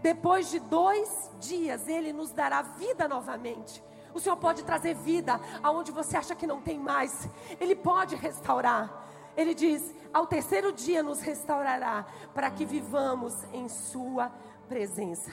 depois 0.00 0.48
de 0.48 0.60
dois 0.60 1.30
dias, 1.40 1.88
Ele 1.88 2.12
nos 2.12 2.30
dará 2.30 2.62
vida 2.62 3.08
novamente. 3.08 3.82
O 4.14 4.20
Senhor 4.20 4.36
pode 4.36 4.64
trazer 4.64 4.94
vida 4.94 5.38
aonde 5.62 5.92
você 5.92 6.16
acha 6.16 6.34
que 6.34 6.46
não 6.46 6.62
tem 6.62 6.78
mais, 6.78 7.28
Ele 7.60 7.74
pode 7.74 8.14
restaurar. 8.14 9.06
Ele 9.36 9.54
diz: 9.54 9.94
ao 10.14 10.26
terceiro 10.26 10.72
dia 10.72 11.02
nos 11.02 11.20
restaurará, 11.20 12.06
para 12.32 12.50
que 12.50 12.64
vivamos 12.64 13.34
em 13.52 13.68
Sua 13.68 14.30
presença. 14.68 15.32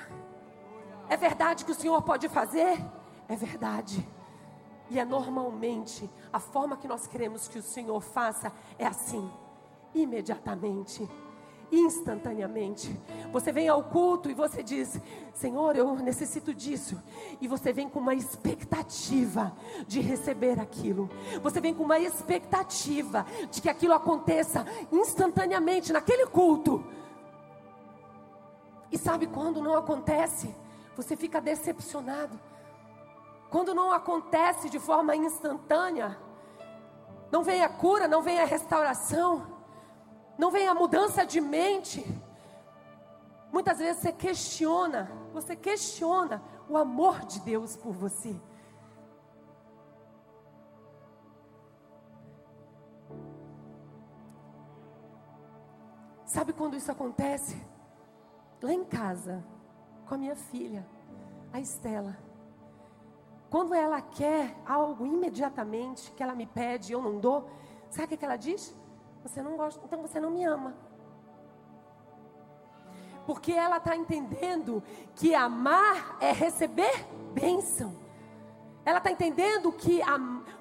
É 1.08 1.16
verdade 1.16 1.64
que 1.64 1.72
o 1.72 1.76
Senhor 1.76 2.02
pode 2.02 2.28
fazer? 2.28 2.84
É 3.30 3.36
verdade. 3.36 4.08
E 4.90 5.00
é 5.00 5.06
normalmente 5.06 6.10
a 6.32 6.40
forma 6.40 6.78
que 6.78 6.88
nós 6.88 7.08
queremos 7.08 7.48
que 7.48 7.58
o 7.58 7.64
Senhor 7.64 8.00
faça 8.02 8.52
é 8.78 8.86
assim, 8.86 9.30
imediatamente, 9.94 11.10
instantaneamente. 11.72 12.96
Você 13.32 13.52
vem 13.52 13.68
ao 13.68 13.84
culto 13.84 14.30
e 14.30 14.34
você 14.34 14.62
diz: 14.62 15.00
Senhor, 15.34 15.76
eu 15.76 15.96
necessito 15.96 16.54
disso. 16.54 17.02
E 17.42 17.48
você 17.48 17.74
vem 17.74 17.90
com 17.90 18.00
uma 18.00 18.14
expectativa 18.14 19.56
de 19.88 20.00
receber 20.02 20.60
aquilo. 20.60 21.10
Você 21.42 21.60
vem 21.60 21.74
com 21.74 21.84
uma 21.84 22.00
expectativa 22.00 23.26
de 23.50 23.62
que 23.62 23.70
aquilo 23.70 23.94
aconteça 23.94 24.66
instantaneamente 24.92 25.92
naquele 25.92 26.28
culto. 26.28 26.84
E 28.92 28.98
sabe 28.98 29.28
quando 29.28 29.62
não 29.62 29.76
acontece? 29.76 30.56
Você 30.96 31.16
fica 31.16 31.42
decepcionado 31.42 32.40
quando 33.56 33.74
não 33.74 33.94
acontece 33.94 34.70
de 34.70 34.78
forma 34.78 35.16
instantânea, 35.16 36.20
não 37.32 37.42
vem 37.42 37.64
a 37.64 37.70
cura, 37.70 38.06
não 38.06 38.22
vem 38.22 38.38
a 38.42 38.44
restauração, 38.44 39.48
não 40.38 40.52
vem 40.52 40.68
a 40.68 40.74
mudança 40.74 41.26
de 41.26 41.40
mente. 41.40 42.06
Muitas 43.54 43.78
vezes 43.78 44.02
você 44.02 44.12
questiona, 44.12 45.10
você 45.32 45.56
questiona 45.56 46.44
o 46.68 46.76
amor 46.76 47.24
de 47.24 47.40
Deus 47.40 47.78
por 47.78 47.94
você. 47.94 48.36
Sabe 56.26 56.52
quando 56.52 56.76
isso 56.76 56.92
acontece? 56.92 57.56
Lá 58.62 58.74
em 58.74 58.84
casa, 58.84 59.42
com 60.06 60.16
a 60.16 60.18
minha 60.18 60.36
filha, 60.36 60.86
a 61.54 61.62
Estela. 61.62 62.25
Quando 63.56 63.74
ela 63.74 64.02
quer 64.02 64.54
algo 64.66 65.06
imediatamente, 65.06 66.12
que 66.12 66.22
ela 66.22 66.36
me 66.36 66.46
pede 66.46 66.92
eu 66.92 67.02
não 67.02 67.22
dou, 67.22 67.50
sabe 67.90 68.14
o 68.14 68.18
que 68.18 68.26
ela 68.26 68.36
diz? 68.36 68.76
Você 69.24 69.42
não 69.42 69.56
gosta, 69.56 69.82
então 69.86 70.02
você 70.02 70.20
não 70.20 70.30
me 70.30 70.44
ama. 70.44 70.76
Porque 73.26 73.54
ela 73.54 73.78
está 73.78 73.96
entendendo 73.96 74.84
que 75.16 75.34
amar 75.34 76.18
é 76.20 76.34
receber 76.34 77.08
bênção. 77.34 77.96
Ela 78.84 78.98
está 78.98 79.10
entendendo 79.10 79.72
que 79.72 80.02
a, 80.02 80.18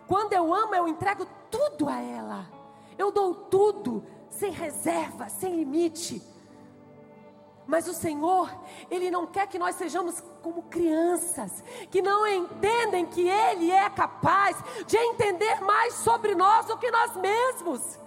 quando 0.06 0.32
eu 0.32 0.54
amo, 0.54 0.76
eu 0.76 0.86
entrego 0.86 1.26
tudo 1.50 1.88
a 1.88 2.00
ela. 2.00 2.48
Eu 2.96 3.10
dou 3.10 3.34
tudo, 3.34 4.04
sem 4.30 4.52
reserva, 4.52 5.28
sem 5.28 5.56
limite. 5.56 6.22
Mas 7.66 7.88
o 7.88 7.94
Senhor, 7.94 8.54
Ele 8.90 9.10
não 9.10 9.26
quer 9.26 9.46
que 9.46 9.58
nós 9.58 9.76
sejamos 9.76 10.20
como 10.42 10.64
crianças, 10.64 11.64
que 11.90 12.02
não 12.02 12.26
entendem 12.26 13.06
que 13.06 13.28
Ele 13.28 13.70
é 13.70 13.88
capaz 13.88 14.56
de 14.86 14.96
entender 14.96 15.60
mais 15.60 15.94
sobre 15.94 16.34
nós 16.34 16.66
do 16.66 16.76
que 16.76 16.90
nós 16.90 17.16
mesmos. 17.16 18.03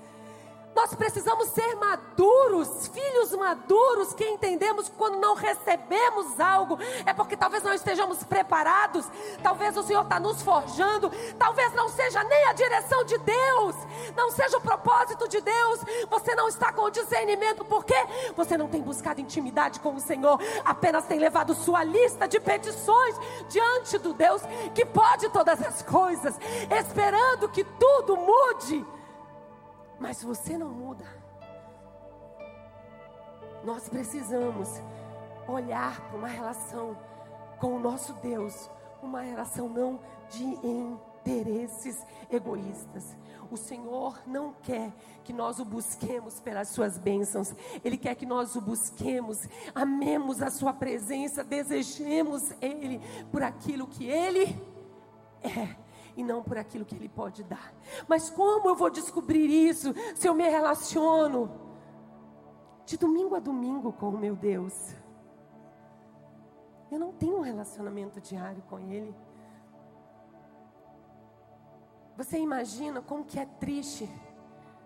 Nós 0.77 0.93
precisamos 0.93 1.48
ser 1.50 1.75
maduros, 1.77 2.88
filhos 2.89 3.31
maduros, 3.31 4.13
que 4.13 4.24
entendemos 4.24 4.88
que 4.88 4.96
quando 4.96 5.17
não 5.17 5.34
recebemos 5.34 6.39
algo, 6.39 6.77
é 7.03 7.12
porque 7.15 7.36
talvez 7.36 7.63
não 7.63 7.74
estejamos 7.74 8.24
preparados, 8.24 9.10
talvez 9.41 9.75
o 9.75 9.81
Senhor 9.81 10.03
está 10.03 10.19
nos 10.19 10.43
forjando, 10.43 11.12
talvez 11.39 11.74
não 11.74 11.89
seja 11.89 12.24
nem 12.24 12.43
a 12.46 12.53
direção 12.53 13.03
de 13.05 13.17
Deus, 13.17 13.75
não 14.15 14.29
seja 14.29 14.60
o 14.60 14.62
propósito 14.62 15.27
de 15.27 15.41
Deus, 15.41 15.79
você 16.12 16.36
não 16.36 16.48
está 16.48 16.72
com 16.72 16.84
o 16.84 16.91
discernimento, 16.91 17.65
porque 17.65 17.96
você 18.36 18.55
não 18.55 18.67
tem 18.67 18.84
buscado 18.84 19.19
intimidade 19.19 19.79
com 19.79 19.96
o 19.96 20.00
Senhor, 20.00 20.39
apenas 20.63 21.07
tem 21.07 21.17
levado 21.17 21.55
sua 21.55 21.84
lista 21.84 22.27
de 22.27 22.39
petições 22.39 23.15
diante 23.50 23.98
do 23.98 24.13
Deus 24.13 24.43
que 24.75 24.86
pode 24.86 25.27
todas 25.29 25.60
as 25.60 25.81
coisas, 25.81 26.36
esperando 26.69 27.50
que 27.50 27.63
tudo 27.63 28.15
mude 28.15 28.86
mas 29.99 30.23
você 30.23 30.57
não 30.57 30.69
muda. 30.69 31.05
Nós 33.63 33.89
precisamos 33.89 34.69
olhar 35.47 35.99
para 36.07 36.17
uma 36.17 36.27
relação 36.27 36.97
com 37.59 37.75
o 37.75 37.79
nosso 37.79 38.13
Deus, 38.13 38.69
uma 39.01 39.21
relação 39.21 39.67
não 39.67 39.99
de 40.29 40.43
interesses 40.43 42.05
egoístas. 42.29 43.15
O 43.49 43.57
Senhor 43.57 44.21
não 44.27 44.53
quer 44.61 44.91
que 45.23 45.31
nós 45.31 45.59
o 45.59 45.65
busquemos 45.65 46.39
pelas 46.39 46.69
suas 46.69 46.97
bênçãos, 46.97 47.53
Ele 47.83 47.97
quer 47.97 48.15
que 48.15 48.25
nós 48.25 48.55
o 48.55 48.61
busquemos, 48.61 49.47
amemos 49.73 50.41
a 50.41 50.49
Sua 50.49 50.73
presença, 50.73 51.43
desejemos 51.43 52.51
Ele 52.61 53.01
por 53.31 53.41
aquilo 53.41 53.87
que 53.87 54.05
Ele 54.05 54.55
é 55.41 55.87
e 56.17 56.24
não 56.24 56.43
por 56.43 56.57
aquilo 56.57 56.83
que 56.83 56.95
Ele 56.95 57.07
pode 57.07 57.43
dar. 57.43 57.71
Mas 58.07 58.27
como 58.29 58.67
eu 58.67 58.75
vou 58.75 58.89
descobrir 58.89 59.47
isso 59.47 59.93
se 60.15 60.27
eu 60.27 60.33
me 60.33 60.50
relaciono 60.50 61.50
de 62.86 62.97
domingo 62.97 63.36
a 63.36 63.39
domingo 63.39 63.93
com 63.93 64.09
o 64.09 64.17
meu 64.17 64.36
Deus? 64.36 64.95
Eu 66.91 67.00
não 67.00 67.13
tenho 67.13 67.38
um 67.38 67.41
relacionamento 67.41 68.19
diário 68.19 68.63
com 68.63 68.79
Ele. 68.79 69.15
Você 72.17 72.39
imagina 72.39 73.00
como 73.00 73.24
que 73.24 73.39
é 73.39 73.45
triste? 73.45 74.09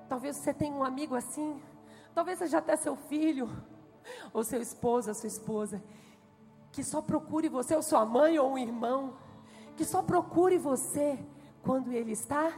Talvez 0.10 0.36
você 0.36 0.54
tenha 0.54 0.76
um 0.76 0.84
amigo 0.84 1.16
assim, 1.16 1.62
talvez 2.14 2.40
seja 2.40 2.58
até 2.58 2.76
seu 2.76 2.98
filho, 2.98 3.50
ou 4.34 4.44
seu 4.44 4.62
esposo, 4.62 5.10
a 5.10 5.14
sua 5.14 5.28
esposa, 5.28 5.82
que 6.74 6.84
só 6.84 7.02
procure 7.02 7.48
você, 7.48 7.74
ou 7.74 7.82
sua 7.82 8.06
mãe 8.06 8.38
ou 8.38 8.52
um 8.52 8.58
irmão 8.58 9.16
que 9.82 9.86
só 9.86 10.04
procure 10.04 10.60
você 10.60 11.18
quando 11.64 11.92
ele 11.92 12.12
está 12.12 12.54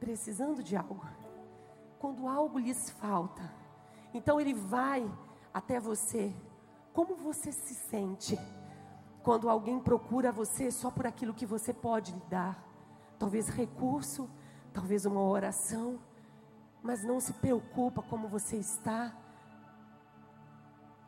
precisando 0.00 0.60
de 0.60 0.76
algo, 0.76 1.00
quando 2.00 2.26
algo 2.26 2.58
lhes 2.58 2.90
falta. 2.90 3.48
Então 4.12 4.40
ele 4.40 4.52
vai 4.52 5.08
até 5.54 5.78
você. 5.78 6.34
Como 6.92 7.14
você 7.14 7.52
se 7.52 7.74
sente 7.74 8.36
quando 9.22 9.48
alguém 9.48 9.78
procura 9.78 10.32
você 10.32 10.68
só 10.72 10.90
por 10.90 11.06
aquilo 11.06 11.32
que 11.32 11.46
você 11.46 11.72
pode 11.72 12.10
lhe 12.10 12.22
dar? 12.28 12.60
Talvez 13.20 13.48
recurso, 13.48 14.28
talvez 14.72 15.06
uma 15.06 15.22
oração, 15.22 16.00
mas 16.82 17.04
não 17.04 17.20
se 17.20 17.34
preocupa 17.34 18.02
como 18.02 18.26
você 18.26 18.56
está. 18.56 19.16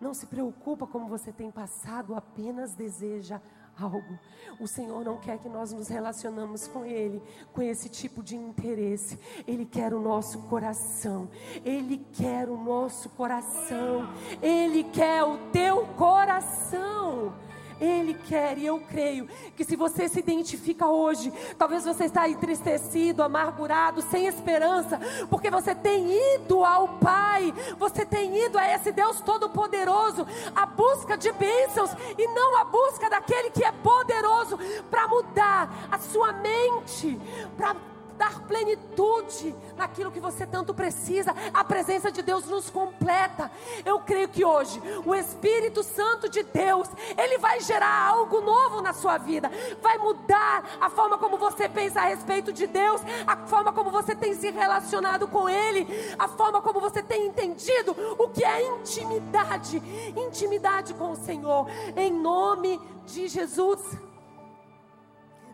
Não 0.00 0.14
se 0.14 0.26
preocupa 0.26 0.86
como 0.86 1.08
você 1.08 1.32
tem 1.32 1.50
passado, 1.50 2.14
apenas 2.14 2.76
deseja 2.76 3.42
algo. 3.78 4.18
O 4.58 4.66
Senhor 4.66 5.04
não 5.04 5.16
quer 5.16 5.38
que 5.38 5.48
nós 5.48 5.72
nos 5.72 5.88
relacionamos 5.88 6.68
com 6.68 6.84
Ele 6.84 7.22
com 7.52 7.62
esse 7.62 7.88
tipo 7.88 8.22
de 8.22 8.36
interesse. 8.36 9.18
Ele 9.46 9.64
quer 9.64 9.94
o 9.94 10.00
nosso 10.00 10.38
coração. 10.42 11.28
Ele 11.64 12.04
quer 12.12 12.48
o 12.48 12.56
nosso 12.56 13.08
coração. 13.10 14.08
Ele 14.42 14.84
quer 14.84 15.22
o 15.24 15.38
teu 15.50 15.86
coração. 15.96 17.32
Ele 17.80 18.14
quer 18.14 18.58
e 18.58 18.66
eu 18.66 18.78
creio 18.80 19.26
que 19.56 19.64
se 19.64 19.74
você 19.74 20.08
se 20.08 20.18
identifica 20.18 20.86
hoje, 20.86 21.32
talvez 21.56 21.84
você 21.84 22.04
está 22.04 22.28
entristecido, 22.28 23.22
amargurado, 23.22 24.02
sem 24.02 24.26
esperança, 24.26 25.00
porque 25.30 25.50
você 25.50 25.74
tem 25.74 26.10
ido 26.34 26.64
ao 26.64 26.88
Pai, 27.00 27.54
você 27.78 28.04
tem 28.04 28.44
ido 28.44 28.58
a 28.58 28.74
esse 28.74 28.92
Deus 28.92 29.20
Todo-Poderoso, 29.20 30.26
a 30.54 30.66
busca 30.66 31.16
de 31.16 31.32
bênçãos 31.32 31.90
e 32.18 32.26
não 32.28 32.60
a 32.60 32.64
busca 32.64 33.08
daquele 33.08 33.50
que 33.50 33.64
é 33.64 33.72
poderoso 33.72 34.58
para 34.90 35.08
mudar 35.08 35.88
a 35.90 35.98
sua 35.98 36.32
mente, 36.32 37.18
para 37.56 37.74
dar 38.20 38.42
plenitude 38.42 39.56
naquilo 39.78 40.12
que 40.12 40.20
você 40.20 40.46
tanto 40.46 40.74
precisa. 40.74 41.34
A 41.54 41.64
presença 41.64 42.12
de 42.12 42.20
Deus 42.20 42.44
nos 42.44 42.68
completa. 42.68 43.50
Eu 43.82 43.98
creio 44.00 44.28
que 44.28 44.44
hoje 44.44 44.78
o 45.06 45.14
Espírito 45.14 45.82
Santo 45.82 46.28
de 46.28 46.42
Deus, 46.42 46.86
ele 47.16 47.38
vai 47.38 47.60
gerar 47.60 48.08
algo 48.08 48.42
novo 48.42 48.82
na 48.82 48.92
sua 48.92 49.16
vida. 49.16 49.50
Vai 49.80 49.96
mudar 49.96 50.76
a 50.78 50.90
forma 50.90 51.16
como 51.16 51.38
você 51.38 51.66
pensa 51.66 52.02
a 52.02 52.04
respeito 52.04 52.52
de 52.52 52.66
Deus, 52.66 53.00
a 53.26 53.38
forma 53.46 53.72
como 53.72 53.90
você 53.90 54.14
tem 54.14 54.34
se 54.34 54.50
relacionado 54.50 55.26
com 55.26 55.48
ele, 55.48 55.86
a 56.18 56.28
forma 56.28 56.60
como 56.60 56.78
você 56.78 57.02
tem 57.02 57.26
entendido 57.26 57.96
o 58.18 58.28
que 58.28 58.44
é 58.44 58.66
intimidade, 58.66 59.82
intimidade 60.14 60.92
com 60.92 61.12
o 61.12 61.16
Senhor. 61.16 61.66
Em 61.96 62.12
nome 62.12 62.78
de 63.06 63.28
Jesus. 63.28 64.09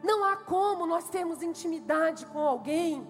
Não 0.07 0.25
há 0.25 0.37
como 0.37 0.87
nós 0.87 1.09
termos 1.09 1.43
intimidade 1.43 2.25
com 2.27 2.39
alguém 2.39 3.05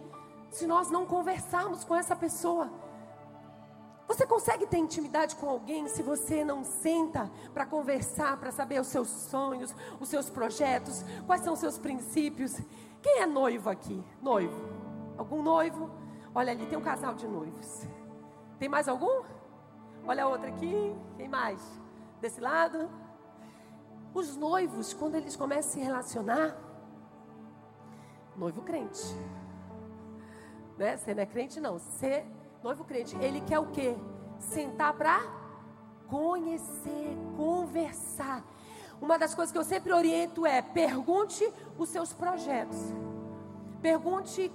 se 0.49 0.67
nós 0.67 0.91
não 0.91 1.05
conversarmos 1.05 1.85
com 1.85 1.95
essa 1.95 2.17
pessoa. 2.17 2.71
Você 4.09 4.27
consegue 4.27 4.67
ter 4.67 4.79
intimidade 4.79 5.37
com 5.37 5.47
alguém 5.47 5.87
se 5.89 6.03
você 6.03 6.43
não 6.43 6.65
senta 6.65 7.31
para 7.53 7.67
conversar, 7.67 8.39
para 8.39 8.51
saber 8.51 8.81
os 8.81 8.87
seus 8.87 9.09
sonhos, 9.09 9.75
os 10.01 10.09
seus 10.09 10.31
projetos, 10.31 11.05
quais 11.27 11.43
são 11.43 11.53
os 11.53 11.59
seus 11.59 11.77
princípios? 11.77 12.59
Quem 13.03 13.21
é 13.21 13.27
noivo 13.27 13.69
aqui? 13.69 14.03
Noivo? 14.23 14.59
Algum 15.19 15.43
noivo? 15.43 15.91
Olha 16.35 16.53
ali, 16.53 16.65
tem 16.65 16.79
um 16.79 16.83
casal 16.83 17.15
de 17.15 17.29
noivos. 17.29 17.87
Tem 18.59 18.71
mais 18.71 18.89
algum? 18.89 19.23
Olha 20.07 20.25
a 20.25 20.29
outra 20.29 20.49
aqui. 20.49 20.97
Quem 21.19 21.29
mais? 21.29 21.61
Desse 22.23 22.41
lado? 22.41 22.89
Os 24.15 24.35
noivos, 24.35 24.95
quando 24.95 25.17
eles 25.17 25.37
começam 25.37 25.69
a 25.69 25.75
se 25.75 25.81
relacionar, 25.81 26.66
noivo 28.37 28.63
crente. 28.63 29.17
Né? 30.77 30.97
Você 30.97 31.15
não 31.15 31.23
é 31.23 31.27
crente, 31.27 31.61
não. 31.61 31.79
Você, 31.79 32.25
noivo 32.63 32.85
crente, 32.85 33.17
ele 33.19 33.41
quer 33.41 33.59
o 33.59 33.67
quê? 33.67 33.97
Sentar 34.39 34.93
para 34.95 35.21
conhecer, 36.09 37.17
conversar. 37.37 38.45
Uma 39.01 39.19
das 39.19 39.35
coisas 39.35 39.53
que 39.53 39.59
eu 39.59 39.65
sempre 39.65 39.93
oriento 39.93 40.47
é: 40.47 40.63
pergunte 40.63 41.51
os 41.79 41.89
seus 41.89 42.13
projetos. 42.13 42.79
Pergunte 43.83 44.53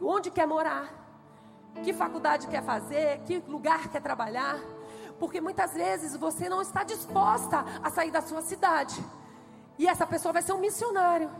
onde 0.00 0.30
quer 0.30 0.46
morar, 0.46 0.88
que 1.82 1.92
faculdade 1.92 2.46
quer 2.46 2.62
fazer, 2.62 3.20
que 3.20 3.38
lugar 3.48 3.88
quer 3.88 4.00
trabalhar. 4.00 4.58
Porque 5.18 5.40
muitas 5.40 5.74
vezes 5.74 6.16
você 6.16 6.48
não 6.48 6.62
está 6.62 6.82
disposta 6.82 7.64
a 7.82 7.90
sair 7.90 8.10
da 8.10 8.22
sua 8.22 8.40
cidade. 8.40 9.04
E 9.78 9.86
essa 9.86 10.06
pessoa 10.06 10.32
vai 10.32 10.42
ser 10.42 10.52
um 10.52 10.58
missionário. 10.58 11.30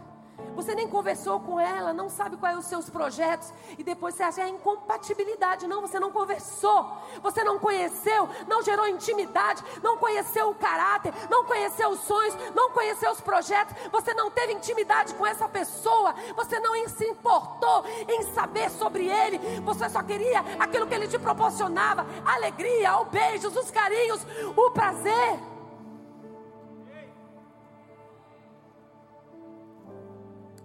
Você 0.55 0.74
nem 0.74 0.88
conversou 0.88 1.40
com 1.40 1.59
ela, 1.59 1.92
não 1.92 2.09
sabe 2.09 2.37
quais 2.37 2.55
são 2.55 2.61
os 2.61 2.66
seus 2.66 2.90
projetos, 2.90 3.53
e 3.79 3.83
depois 3.83 4.14
você 4.14 4.22
acha 4.22 4.42
é 4.42 4.48
incompatibilidade. 4.48 5.66
Não, 5.66 5.81
você 5.81 5.98
não 5.98 6.11
conversou, 6.11 6.87
você 7.22 7.42
não 7.42 7.59
conheceu, 7.59 8.29
não 8.46 8.62
gerou 8.62 8.87
intimidade, 8.87 9.62
não 9.83 9.96
conheceu 9.96 10.50
o 10.50 10.55
caráter, 10.55 11.12
não 11.31 11.44
conheceu 11.44 11.90
os 11.90 12.00
sonhos, 12.00 12.37
não 12.55 12.70
conheceu 12.70 13.11
os 13.11 13.20
projetos, 13.20 13.74
você 13.90 14.12
não 14.14 14.31
teve 14.31 14.53
intimidade 14.53 15.14
com 15.14 15.26
essa 15.26 15.48
pessoa, 15.48 16.14
você 16.37 16.59
não 16.61 16.70
se 16.88 17.05
importou 17.05 17.85
em 18.09 18.22
saber 18.35 18.70
sobre 18.70 19.09
ele, 19.09 19.38
você 19.61 19.88
só 19.88 20.03
queria 20.03 20.40
aquilo 20.59 20.87
que 20.87 20.94
ele 20.94 21.09
te 21.09 21.18
proporcionava: 21.18 22.07
alegria, 22.24 23.00
os 23.00 23.09
beijos, 23.09 23.57
os 23.57 23.70
carinhos, 23.70 24.26
o 24.57 24.70
prazer. 24.70 25.38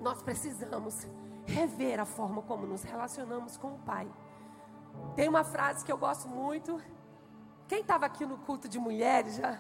Nós 0.06 0.22
precisamos 0.22 1.08
rever 1.48 2.00
a 2.00 2.06
forma 2.06 2.44
como 2.44 2.68
nos 2.68 2.84
relacionamos 2.84 3.58
com 3.58 3.70
o 3.70 3.80
Pai. 3.80 4.08
Tem 5.16 5.28
uma 5.28 5.44
frase 5.44 5.84
que 5.84 5.92
eu 5.92 5.98
gosto 5.98 6.28
muito. 6.28 6.80
Quem 7.68 7.82
estava 7.82 8.06
aqui 8.06 8.24
no 8.24 8.38
culto 8.38 8.70
de 8.70 8.78
mulheres 8.78 9.36
já 9.36 9.60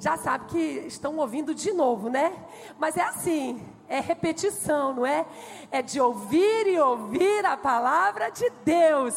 já 0.00 0.16
sabe 0.16 0.46
que 0.46 0.58
estão 0.88 1.16
ouvindo 1.18 1.54
de 1.54 1.72
novo, 1.72 2.08
né? 2.08 2.32
Mas 2.80 2.96
é 2.96 3.02
assim, 3.02 3.64
é 3.86 4.00
repetição, 4.00 4.92
não 4.92 5.06
é? 5.06 5.24
É 5.70 5.82
de 5.82 6.00
ouvir 6.00 6.66
e 6.66 6.80
ouvir 6.80 7.46
a 7.46 7.56
palavra 7.56 8.28
de 8.30 8.50
Deus. 8.64 9.14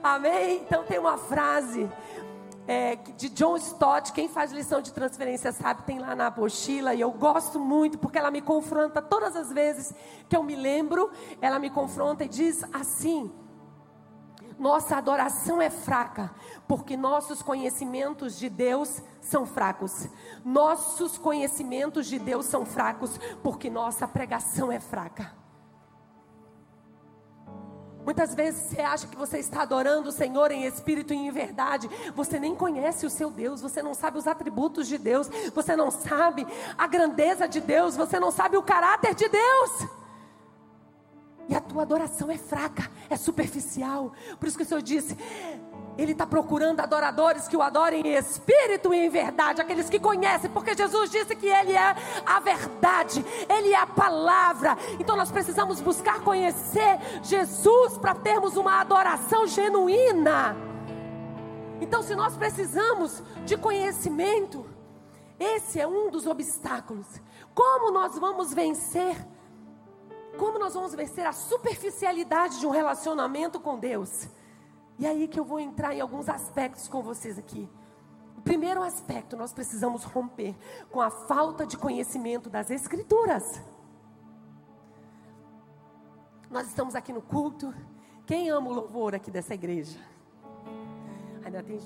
Amém? 0.00 0.62
Então 0.62 0.84
tem 0.84 0.98
uma 0.98 1.18
frase 1.18 1.90
é, 2.68 2.96
de 2.96 3.30
John 3.30 3.56
Stott, 3.56 4.12
quem 4.12 4.28
faz 4.28 4.52
lição 4.52 4.82
de 4.82 4.92
transferência 4.92 5.50
sabe, 5.52 5.84
tem 5.84 5.98
lá 5.98 6.14
na 6.14 6.26
apostila, 6.26 6.92
e 6.94 7.00
eu 7.00 7.10
gosto 7.10 7.58
muito 7.58 7.96
porque 7.96 8.18
ela 8.18 8.30
me 8.30 8.42
confronta 8.42 9.00
todas 9.00 9.34
as 9.34 9.50
vezes 9.50 9.94
que 10.28 10.36
eu 10.36 10.42
me 10.42 10.54
lembro, 10.54 11.10
ela 11.40 11.58
me 11.58 11.70
confronta 11.70 12.24
e 12.24 12.28
diz 12.28 12.62
assim: 12.70 13.32
nossa 14.58 14.96
adoração 14.96 15.62
é 15.62 15.70
fraca, 15.70 16.30
porque 16.66 16.94
nossos 16.94 17.40
conhecimentos 17.40 18.38
de 18.38 18.50
Deus 18.50 19.00
são 19.18 19.46
fracos. 19.46 20.06
Nossos 20.44 21.16
conhecimentos 21.16 22.06
de 22.06 22.18
Deus 22.18 22.44
são 22.44 22.66
fracos, 22.66 23.18
porque 23.42 23.70
nossa 23.70 24.06
pregação 24.06 24.70
é 24.70 24.78
fraca. 24.78 25.37
Muitas 28.08 28.34
vezes 28.34 28.70
você 28.70 28.80
acha 28.80 29.06
que 29.06 29.18
você 29.18 29.36
está 29.36 29.60
adorando 29.60 30.08
o 30.08 30.12
Senhor 30.12 30.50
em 30.50 30.64
espírito 30.64 31.12
e 31.12 31.16
em 31.18 31.30
verdade. 31.30 31.90
Você 32.14 32.40
nem 32.40 32.54
conhece 32.54 33.04
o 33.04 33.10
seu 33.10 33.30
Deus, 33.30 33.60
você 33.60 33.82
não 33.82 33.92
sabe 33.92 34.16
os 34.16 34.26
atributos 34.26 34.88
de 34.88 34.96
Deus, 34.96 35.28
você 35.54 35.76
não 35.76 35.90
sabe 35.90 36.46
a 36.78 36.86
grandeza 36.86 37.46
de 37.46 37.60
Deus, 37.60 37.96
você 37.96 38.18
não 38.18 38.30
sabe 38.30 38.56
o 38.56 38.62
caráter 38.62 39.14
de 39.14 39.28
Deus. 39.28 39.90
E 41.50 41.54
a 41.54 41.60
tua 41.60 41.82
adoração 41.82 42.30
é 42.30 42.38
fraca, 42.38 42.90
é 43.10 43.16
superficial. 43.18 44.14
Por 44.40 44.48
isso 44.48 44.56
que 44.56 44.62
o 44.62 44.66
Senhor 44.66 44.80
disse: 44.80 45.14
Ele 45.98 46.12
está 46.12 46.24
procurando 46.24 46.78
adoradores 46.78 47.48
que 47.48 47.56
o 47.56 47.60
adorem 47.60 48.06
em 48.06 48.14
espírito 48.14 48.94
e 48.94 48.98
em 48.98 49.10
verdade, 49.10 49.60
aqueles 49.60 49.90
que 49.90 49.98
conhecem, 49.98 50.48
porque 50.48 50.76
Jesus 50.76 51.10
disse 51.10 51.34
que 51.34 51.48
Ele 51.48 51.72
é 51.72 51.96
a 52.24 52.38
verdade, 52.38 53.24
Ele 53.48 53.72
é 53.72 53.76
a 53.76 53.86
palavra. 53.86 54.78
Então 55.00 55.16
nós 55.16 55.32
precisamos 55.32 55.80
buscar 55.80 56.20
conhecer 56.20 56.98
Jesus 57.20 57.98
para 57.98 58.14
termos 58.14 58.56
uma 58.56 58.80
adoração 58.80 59.44
genuína. 59.48 60.56
Então, 61.80 62.02
se 62.02 62.14
nós 62.14 62.36
precisamos 62.36 63.22
de 63.44 63.56
conhecimento, 63.56 64.66
esse 65.38 65.80
é 65.80 65.86
um 65.86 66.10
dos 66.10 66.26
obstáculos. 66.26 67.06
Como 67.54 67.92
nós 67.92 68.18
vamos 68.18 68.52
vencer? 68.52 69.16
Como 70.36 70.58
nós 70.58 70.74
vamos 70.74 70.94
vencer 70.94 71.26
a 71.26 71.32
superficialidade 71.32 72.60
de 72.60 72.66
um 72.66 72.70
relacionamento 72.70 73.60
com 73.60 73.78
Deus? 73.78 74.28
E 74.98 75.06
aí 75.06 75.28
que 75.28 75.38
eu 75.38 75.44
vou 75.44 75.60
entrar 75.60 75.94
em 75.94 76.00
alguns 76.00 76.28
aspectos 76.28 76.88
com 76.88 77.02
vocês 77.02 77.38
aqui. 77.38 77.68
O 78.36 78.40
primeiro 78.40 78.82
aspecto, 78.82 79.36
nós 79.36 79.52
precisamos 79.52 80.04
romper 80.04 80.56
com 80.90 81.00
a 81.00 81.10
falta 81.10 81.66
de 81.66 81.76
conhecimento 81.76 82.50
das 82.50 82.70
Escrituras. 82.70 83.62
Nós 86.50 86.66
estamos 86.66 86.94
aqui 86.94 87.12
no 87.12 87.20
culto. 87.20 87.74
Quem 88.26 88.50
ama 88.50 88.70
o 88.70 88.72
louvor 88.72 89.14
aqui 89.14 89.30
dessa 89.30 89.54
igreja? 89.54 89.98
Ainda 91.44 91.62
tem. 91.62 91.78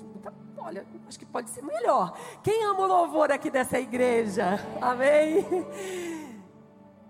Olha, 0.57 0.85
acho 1.07 1.19
que 1.19 1.25
pode 1.25 1.49
ser 1.49 1.61
melhor. 1.61 2.17
Quem 2.41 2.63
ama 2.63 2.81
o 2.81 2.87
louvor 2.87 3.31
aqui 3.31 3.49
dessa 3.49 3.79
igreja? 3.79 4.59
Amém? 4.81 5.45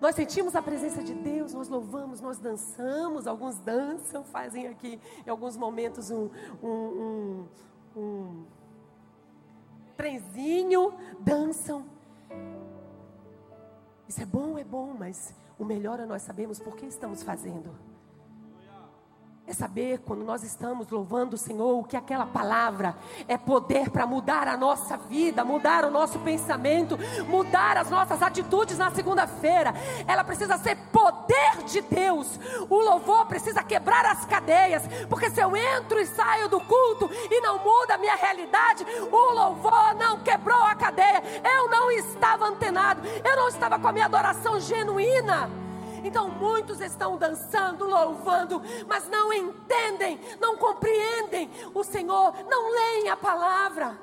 Nós 0.04 0.16
sentimos 0.16 0.54
a 0.54 0.62
presença 0.62 1.02
de 1.02 1.14
Deus, 1.14 1.54
nós 1.54 1.70
louvamos, 1.70 2.20
nós 2.20 2.38
dançamos, 2.38 3.26
alguns 3.26 3.58
dançam, 3.60 4.22
fazem 4.36 4.68
aqui 4.68 5.00
em 5.26 5.30
alguns 5.30 5.56
momentos 5.56 6.12
um, 6.12 6.30
um, 6.62 6.68
um, 6.68 7.48
um 7.96 8.46
trenzinho, 9.96 10.94
dançam. 11.22 11.86
Isso 14.06 14.22
é 14.22 14.26
bom, 14.26 14.58
é 14.58 14.64
bom, 14.66 14.94
mas 15.00 15.34
o 15.58 15.64
melhor 15.64 16.02
é 16.02 16.06
nós 16.06 16.24
sabemos 16.24 16.60
por 16.60 16.76
que 16.76 16.86
estamos 16.86 17.24
fazendo. 17.24 17.74
É 19.46 19.52
saber 19.52 20.00
quando 20.06 20.24
nós 20.24 20.42
estamos 20.42 20.88
louvando 20.90 21.36
o 21.36 21.38
Senhor, 21.38 21.86
que 21.86 21.98
aquela 21.98 22.26
palavra 22.26 22.96
é 23.28 23.38
poder 23.38 23.90
para 23.90 24.08
mudar 24.08 24.48
a 24.48 24.56
nossa 24.56 24.96
vida, 24.96 25.44
mudar 25.44 25.84
o 25.84 25.92
nosso 25.92 26.18
pensamento, 26.20 26.98
mudar 27.28 27.76
as 27.76 27.90
nossas 27.90 28.22
atitudes 28.22 28.78
na 28.78 28.90
segunda-feira. 28.92 29.74
Ela 30.08 30.24
precisa 30.24 30.58
ser 30.58 30.78
poder 30.94 31.62
de 31.66 31.82
Deus. 31.82 32.40
O 32.70 32.78
louvor 32.78 33.26
precisa 33.26 33.62
quebrar 33.62 34.06
as 34.06 34.24
cadeias, 34.24 34.84
porque 35.10 35.30
se 35.30 35.42
eu 35.42 35.54
entro 35.58 36.00
e 36.00 36.06
saio 36.06 36.48
do 36.48 36.62
culto 36.62 37.10
e 37.30 37.42
não 37.42 37.60
muda 37.60 37.96
a 37.96 37.98
minha 37.98 38.16
realidade, 38.16 38.86
o 39.12 39.34
louvor 39.34 39.94
não 39.96 40.20
quebrou 40.20 40.64
a 40.64 40.74
cadeia. 40.74 41.22
Eu 41.54 41.70
não 41.70 41.92
estava 41.92 42.46
antenado, 42.46 43.02
eu 43.06 43.36
não 43.36 43.50
estava 43.50 43.78
com 43.78 43.90
a 43.90 43.92
minha 43.92 44.06
adoração 44.06 44.58
genuína. 44.62 45.63
Então 46.04 46.30
muitos 46.30 46.82
estão 46.82 47.18
dançando, 47.18 47.86
louvando, 47.86 48.62
mas 48.88 49.08
não 49.08 49.32
entendem, 49.32 50.20
não 50.40 50.58
compreendem 50.58 51.50
o 51.74 51.84
Senhor, 51.84 52.34
não 52.50 52.70
leem 52.70 53.10
a 53.10 53.16
palavra, 53.16 53.98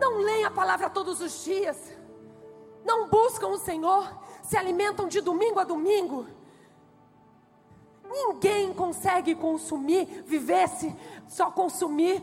não 0.00 0.18
leem 0.18 0.44
a 0.44 0.50
palavra 0.50 0.90
todos 0.90 1.20
os 1.20 1.44
dias, 1.44 1.96
não 2.84 3.08
buscam 3.08 3.48
o 3.48 3.58
Senhor, 3.58 4.12
se 4.42 4.56
alimentam 4.56 5.06
de 5.06 5.20
domingo 5.20 5.60
a 5.60 5.64
domingo. 5.64 6.26
Ninguém 8.04 8.74
consegue 8.74 9.34
consumir, 9.34 10.04
viver-se 10.26 10.94
só 11.28 11.50
consumir 11.50 12.22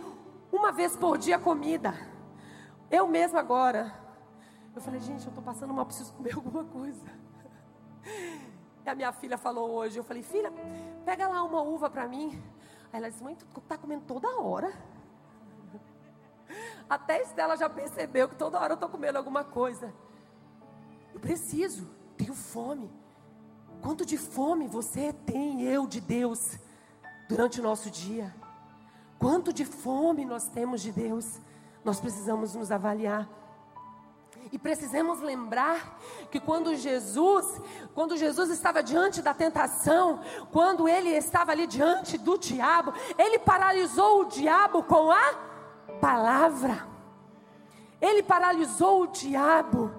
uma 0.52 0.72
vez 0.72 0.96
por 0.96 1.18
dia 1.18 1.40
comida. 1.40 1.96
Eu 2.92 3.08
mesmo 3.08 3.40
agora, 3.40 3.94
eu 4.76 4.82
falei, 4.82 5.00
gente, 5.00 5.24
eu 5.24 5.30
estou 5.30 5.44
passando 5.44 5.74
mal, 5.74 5.86
preciso 5.86 6.14
comer 6.14 6.34
alguma 6.36 6.66
coisa 6.66 7.19
a 8.86 8.96
minha 8.96 9.12
filha 9.12 9.38
falou 9.38 9.72
hoje. 9.72 9.98
Eu 9.98 10.04
falei, 10.04 10.24
filha, 10.24 10.52
pega 11.06 11.28
lá 11.28 11.44
uma 11.44 11.62
uva 11.62 11.90
para 11.90 12.08
mim. 12.08 12.42
Aí 12.92 13.00
ela 13.00 13.10
disse, 13.10 13.24
mãe, 13.24 13.36
tu 13.36 13.62
tá 13.62 13.78
comendo 13.78 14.04
toda 14.06 14.28
hora. 14.40 14.74
Até 16.90 17.22
Estela 17.22 17.56
já 17.56 17.70
percebeu 17.70 18.28
que 18.28 18.36
toda 18.36 18.60
hora 18.60 18.74
eu 18.74 18.76
estou 18.76 18.90
comendo 18.90 19.18
alguma 19.18 19.44
coisa. 19.44 19.94
Eu 21.14 21.20
preciso, 21.20 21.88
tenho 22.18 22.34
fome. 22.34 22.92
Quanto 23.82 24.06
de 24.06 24.18
fome 24.18 24.68
você 24.68 25.14
tem, 25.14 25.62
eu, 25.62 25.88
de 25.88 26.02
Deus, 26.02 26.58
durante 27.30 27.60
o 27.60 27.64
nosso 27.64 27.90
dia? 27.90 28.34
Quanto 29.18 29.54
de 29.54 29.66
fome 29.66 30.26
nós 30.26 30.48
temos 30.48 30.82
de 30.82 30.92
Deus? 30.92 31.40
Nós 31.84 32.00
precisamos 32.00 32.56
nos 32.56 32.72
avaliar. 32.72 33.30
E 34.52 34.58
precisamos 34.58 35.20
lembrar 35.22 36.00
que 36.32 36.40
quando 36.40 36.76
Jesus, 36.76 37.62
quando 37.94 38.18
Jesus 38.18 38.50
estava 38.50 38.82
diante 38.82 39.22
da 39.22 39.34
tentação, 39.34 40.22
quando 40.52 40.88
ele 40.88 41.10
estava 41.10 41.52
ali 41.52 41.68
diante 41.68 42.18
do 42.18 42.38
diabo, 42.38 42.94
ele 43.18 43.38
paralisou 43.38 44.22
o 44.22 44.26
diabo 44.26 44.82
com 44.84 45.12
a 45.12 45.34
palavra. 46.02 46.88
Ele 48.02 48.24
paralisou 48.24 49.04
o 49.04 49.08
diabo 49.08 49.92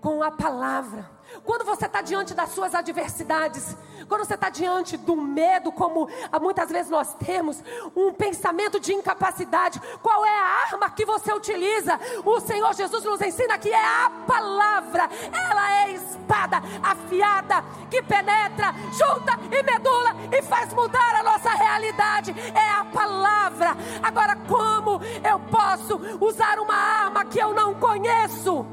com 0.00 0.22
a 0.22 0.30
palavra. 0.30 1.10
Quando 1.44 1.64
você 1.64 1.86
está 1.86 2.00
diante 2.00 2.34
das 2.34 2.50
suas 2.50 2.74
adversidades, 2.74 3.76
quando 4.08 4.24
você 4.24 4.34
está 4.34 4.48
diante 4.48 4.96
do 4.96 5.14
medo, 5.16 5.70
como 5.70 6.08
muitas 6.40 6.70
vezes 6.70 6.90
nós 6.90 7.14
temos, 7.14 7.62
um 7.94 8.12
pensamento 8.12 8.80
de 8.80 8.92
incapacidade, 8.92 9.80
qual 10.02 10.24
é 10.24 10.38
a 10.38 10.66
arma 10.70 10.90
que 10.90 11.04
você 11.04 11.32
utiliza? 11.32 11.98
O 12.24 12.40
Senhor 12.40 12.74
Jesus 12.74 13.04
nos 13.04 13.20
ensina 13.20 13.58
que 13.58 13.70
é 13.70 13.84
a 13.84 14.10
palavra, 14.26 15.08
ela 15.32 15.82
é 15.82 15.92
espada 15.92 16.62
afiada 16.82 17.64
que 17.90 18.02
penetra, 18.02 18.74
junta 18.92 19.38
e 19.50 19.62
medula 19.62 20.16
e 20.36 20.42
faz 20.42 20.72
mudar 20.72 21.16
a 21.16 21.22
nossa 21.22 21.50
realidade. 21.50 22.34
É 22.54 22.70
a 22.70 22.84
palavra. 22.84 23.76
Agora, 24.02 24.36
como 24.48 25.00
eu 25.28 25.38
posso 25.50 26.00
usar 26.20 26.58
uma 26.58 26.74
arma 26.74 27.24
que 27.24 27.38
eu 27.38 27.52
não 27.52 27.74
conheço? 27.74 28.66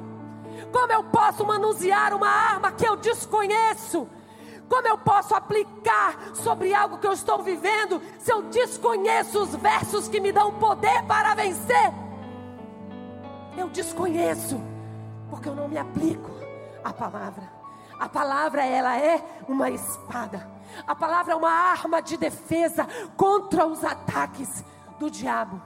Como 0.71 0.91
eu 0.91 1.03
posso 1.05 1.45
manusear 1.45 2.13
uma 2.13 2.27
arma 2.27 2.71
que 2.71 2.87
eu 2.87 2.95
desconheço? 2.95 4.07
Como 4.69 4.87
eu 4.87 4.97
posso 4.97 5.35
aplicar 5.35 6.17
sobre 6.33 6.73
algo 6.73 6.97
que 6.97 7.07
eu 7.07 7.13
estou 7.13 7.41
vivendo 7.43 8.01
se 8.19 8.31
eu 8.31 8.41
desconheço 8.43 9.43
os 9.43 9.55
versos 9.55 10.07
que 10.07 10.19
me 10.19 10.31
dão 10.31 10.53
poder 10.53 11.03
para 11.03 11.35
vencer? 11.35 11.93
Eu 13.57 13.69
desconheço, 13.69 14.61
porque 15.29 15.47
eu 15.47 15.55
não 15.55 15.67
me 15.67 15.77
aplico 15.77 16.31
à 16.83 16.91
palavra. 16.91 17.51
A 17.99 18.09
palavra, 18.09 18.65
ela 18.65 18.97
é 18.99 19.23
uma 19.47 19.69
espada. 19.69 20.49
A 20.85 20.93
palavra 20.93 21.33
é 21.33 21.35
uma 21.35 21.49
arma 21.49 22.01
de 22.01 22.17
defesa 22.17 22.85
contra 23.15 23.65
os 23.65 23.83
ataques 23.83 24.63
do 24.99 25.09
diabo. 25.09 25.61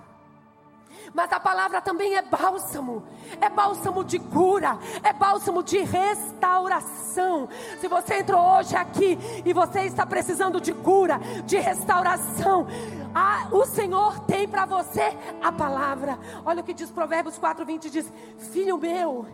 Mas 1.14 1.32
a 1.32 1.40
palavra 1.40 1.82
também 1.82 2.16
é 2.16 2.22
bálsamo, 2.22 3.04
é 3.42 3.50
bálsamo 3.50 4.04
de 4.04 4.20
cura, 4.20 4.78
é 5.04 5.12
bálsamo 5.12 5.64
de 5.64 5.80
restauração. 5.80 7.50
Se 7.80 7.88
você 7.88 8.20
entrou 8.20 8.42
hoje 8.42 8.76
aqui 8.76 9.18
e 9.46 9.54
você 9.54 9.82
está 9.82 10.06
precisando 10.06 10.62
de 10.62 10.74
cura, 10.74 11.20
de 11.46 11.58
restauração, 11.58 12.68
a, 13.14 13.48
o 13.52 13.66
Senhor 13.66 14.20
tem 14.22 14.48
para 14.48 14.66
você 14.66 15.18
a 15.42 15.52
palavra. 15.52 16.20
Olha 16.46 16.62
o 16.62 16.64
que 16.64 16.74
diz 16.74 16.92
Provérbios 16.92 17.40
4:20 17.40 17.90
diz: 17.90 18.12
"Filho 18.52 18.78
meu, 18.78 19.26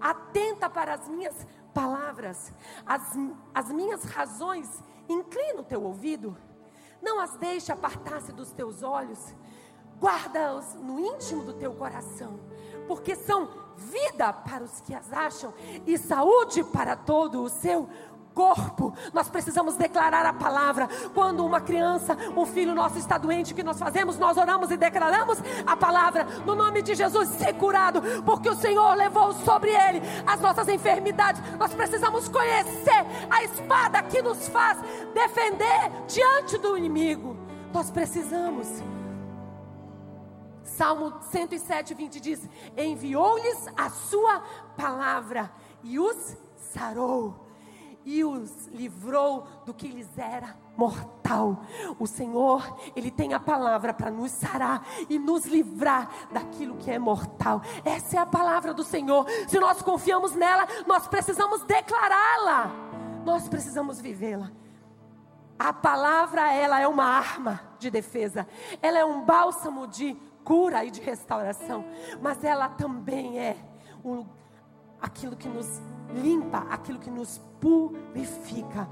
atenta 0.00 0.68
para 0.68 0.94
as 0.94 1.08
minhas 1.08 1.46
palavras, 1.72 2.52
as, 2.84 3.02
as 3.54 3.70
minhas 3.70 4.04
razões, 4.04 4.68
inclina 5.08 5.60
o 5.60 5.64
teu 5.64 5.82
ouvido, 5.82 6.36
não 7.00 7.18
as 7.18 7.36
deixe 7.36 7.72
apartar-se 7.72 8.32
dos 8.32 8.52
teus 8.52 8.82
olhos." 8.82 9.34
Guarda-os 10.02 10.74
no 10.74 10.98
íntimo 10.98 11.44
do 11.44 11.52
teu 11.52 11.72
coração, 11.72 12.40
porque 12.88 13.14
são 13.14 13.48
vida 13.76 14.32
para 14.32 14.64
os 14.64 14.80
que 14.80 14.92
as 14.92 15.12
acham 15.12 15.54
e 15.86 15.96
saúde 15.96 16.64
para 16.64 16.96
todo 16.96 17.42
o 17.42 17.48
seu 17.48 17.88
corpo. 18.34 18.94
Nós 19.12 19.28
precisamos 19.28 19.76
declarar 19.76 20.26
a 20.26 20.32
palavra. 20.32 20.88
Quando 21.14 21.44
uma 21.44 21.60
criança, 21.60 22.16
um 22.36 22.44
filho 22.46 22.74
nosso 22.74 22.98
está 22.98 23.18
doente, 23.18 23.52
o 23.52 23.56
que 23.56 23.62
nós 23.62 23.78
fazemos? 23.78 24.18
Nós 24.18 24.36
oramos 24.36 24.70
e 24.70 24.76
declaramos 24.76 25.38
a 25.66 25.76
palavra 25.76 26.24
no 26.44 26.54
nome 26.54 26.82
de 26.82 26.94
Jesus, 26.94 27.28
ser 27.30 27.54
curado, 27.54 28.02
porque 28.24 28.48
o 28.48 28.56
Senhor 28.56 28.94
levou 28.94 29.32
sobre 29.32 29.70
ele 29.70 30.02
as 30.26 30.40
nossas 30.40 30.68
enfermidades. 30.68 31.42
Nós 31.58 31.72
precisamos 31.74 32.28
conhecer 32.28 33.04
a 33.30 33.44
espada 33.44 34.02
que 34.02 34.22
nos 34.22 34.48
faz 34.48 34.78
defender 35.14 35.90
diante 36.08 36.58
do 36.58 36.76
inimigo. 36.76 37.36
Nós 37.72 37.90
precisamos. 37.90 38.91
Salmo 40.76 41.12
107, 41.30 41.94
20 41.94 42.20
diz: 42.20 42.48
Enviou-lhes 42.76 43.68
a 43.76 43.90
sua 43.90 44.40
palavra 44.76 45.52
e 45.82 45.98
os 45.98 46.36
sarou 46.56 47.42
e 48.04 48.24
os 48.24 48.66
livrou 48.68 49.46
do 49.64 49.72
que 49.72 49.86
lhes 49.86 50.18
era 50.18 50.56
mortal. 50.76 51.62
O 51.98 52.06
Senhor, 52.06 52.76
Ele 52.96 53.10
tem 53.10 53.34
a 53.34 53.40
palavra 53.40 53.92
para 53.92 54.10
nos 54.10 54.30
sarar 54.32 54.84
e 55.08 55.18
nos 55.18 55.44
livrar 55.44 56.10
daquilo 56.32 56.76
que 56.76 56.90
é 56.90 56.98
mortal. 56.98 57.62
Essa 57.84 58.16
é 58.16 58.18
a 58.18 58.26
palavra 58.26 58.74
do 58.74 58.82
Senhor. 58.82 59.26
Se 59.46 59.58
nós 59.60 59.82
confiamos 59.82 60.34
nela, 60.34 60.66
nós 60.86 61.06
precisamos 61.06 61.62
declará-la, 61.62 62.72
nós 63.24 63.48
precisamos 63.48 64.00
vivê-la. 64.00 64.50
A 65.58 65.72
palavra, 65.72 66.52
ela 66.52 66.80
é 66.80 66.88
uma 66.88 67.04
arma 67.04 67.60
de 67.78 67.88
defesa, 67.88 68.48
ela 68.80 68.98
é 68.98 69.04
um 69.04 69.24
bálsamo 69.24 69.86
de 69.86 70.16
cura 70.44 70.84
e 70.84 70.90
de 70.90 71.00
restauração, 71.00 71.84
mas 72.20 72.42
ela 72.44 72.68
também 72.68 73.38
é 73.38 73.56
um, 74.04 74.24
aquilo 75.00 75.36
que 75.36 75.48
nos 75.48 75.80
limpa, 76.14 76.58
aquilo 76.70 76.98
que 76.98 77.10
nos 77.10 77.38
purifica. 77.60 78.88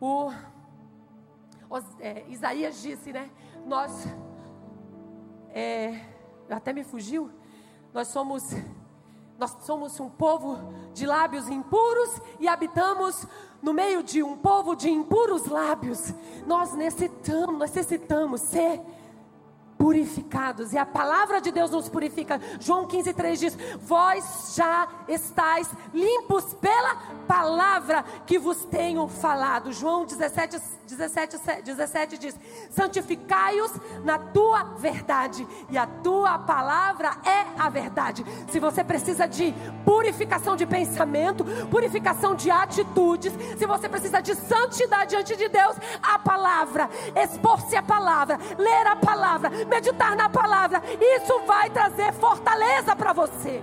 O, 0.00 0.30
é, 2.00 2.24
Isaías 2.28 2.80
disse, 2.80 3.12
né? 3.12 3.30
Nós, 3.66 4.06
é, 5.50 6.00
até 6.48 6.72
me 6.72 6.84
fugiu, 6.84 7.30
nós 7.92 8.08
somos, 8.08 8.44
nós 9.38 9.56
somos 9.62 9.98
um 10.00 10.08
povo 10.08 10.72
de 10.94 11.04
lábios 11.06 11.48
impuros 11.48 12.20
e 12.40 12.48
habitamos 12.48 13.26
no 13.60 13.72
meio 13.72 14.02
de 14.02 14.22
um 14.22 14.36
povo 14.36 14.74
de 14.74 14.88
impuros 14.88 15.46
lábios. 15.46 16.12
Nós 16.46 16.74
necessitamos, 16.74 17.58
necessitamos 17.58 18.40
ser 18.42 18.80
purificados, 19.78 20.72
e 20.72 20.78
a 20.78 20.84
palavra 20.84 21.40
de 21.40 21.52
Deus 21.52 21.70
nos 21.70 21.88
purifica. 21.88 22.40
João 22.58 22.86
15, 22.86 23.14
3 23.14 23.40
diz: 23.40 23.58
Vós 23.80 24.54
já 24.56 24.88
estáis 25.06 25.70
limpos 25.94 26.52
pela 26.54 26.96
palavra 27.28 28.04
que 28.26 28.38
vos 28.38 28.64
tenho 28.64 29.06
falado. 29.06 29.72
João 29.72 30.04
17, 30.04 30.60
17, 30.86 31.38
17 31.62 32.18
diz: 32.18 32.36
Santificai-os 32.70 33.72
na 34.04 34.18
tua 34.18 34.64
verdade, 34.78 35.46
e 35.70 35.78
a 35.78 35.86
tua 35.86 36.38
palavra 36.40 37.16
é 37.24 37.46
a 37.58 37.68
verdade. 37.68 38.24
Se 38.50 38.58
você 38.58 38.82
precisa 38.82 39.26
de 39.26 39.54
purificação 39.84 40.56
de 40.56 40.66
pensamento, 40.66 41.44
purificação 41.70 42.34
de 42.34 42.50
atitudes, 42.50 43.32
se 43.56 43.66
você 43.66 43.88
precisa 43.88 44.20
de 44.20 44.34
santidade 44.34 45.10
diante 45.10 45.36
de 45.36 45.48
Deus, 45.48 45.76
a 46.02 46.18
palavra, 46.18 46.90
expor-se 47.14 47.76
a 47.76 47.82
palavra, 47.82 48.38
ler 48.58 48.86
a 48.86 48.96
palavra, 48.96 49.50
meditar 49.68 50.16
na 50.16 50.28
palavra, 50.28 50.82
isso 50.98 51.40
vai 51.46 51.70
trazer 51.70 52.12
fortaleza 52.14 52.96
para 52.96 53.12
você. 53.12 53.62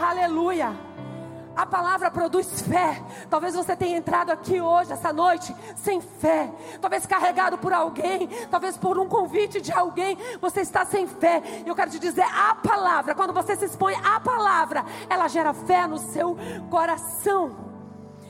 Aleluia. 0.00 0.86
A 1.56 1.64
palavra 1.64 2.10
produz 2.10 2.60
fé. 2.60 3.02
Talvez 3.30 3.54
você 3.54 3.74
tenha 3.74 3.96
entrado 3.96 4.30
aqui 4.30 4.60
hoje, 4.60 4.92
essa 4.92 5.10
noite, 5.10 5.56
sem 5.74 6.02
fé. 6.02 6.52
Talvez 6.82 7.06
carregado 7.06 7.56
por 7.56 7.72
alguém. 7.72 8.28
Talvez 8.50 8.76
por 8.76 8.98
um 8.98 9.08
convite 9.08 9.58
de 9.58 9.72
alguém. 9.72 10.18
Você 10.38 10.60
está 10.60 10.84
sem 10.84 11.06
fé. 11.06 11.42
Eu 11.64 11.74
quero 11.74 11.90
te 11.90 11.98
dizer: 11.98 12.24
a 12.24 12.54
palavra, 12.56 13.14
quando 13.14 13.32
você 13.32 13.56
se 13.56 13.64
expõe 13.64 13.94
à 14.04 14.20
palavra, 14.20 14.84
ela 15.08 15.28
gera 15.28 15.54
fé 15.54 15.86
no 15.86 15.96
seu 15.96 16.36
coração. 16.68 17.56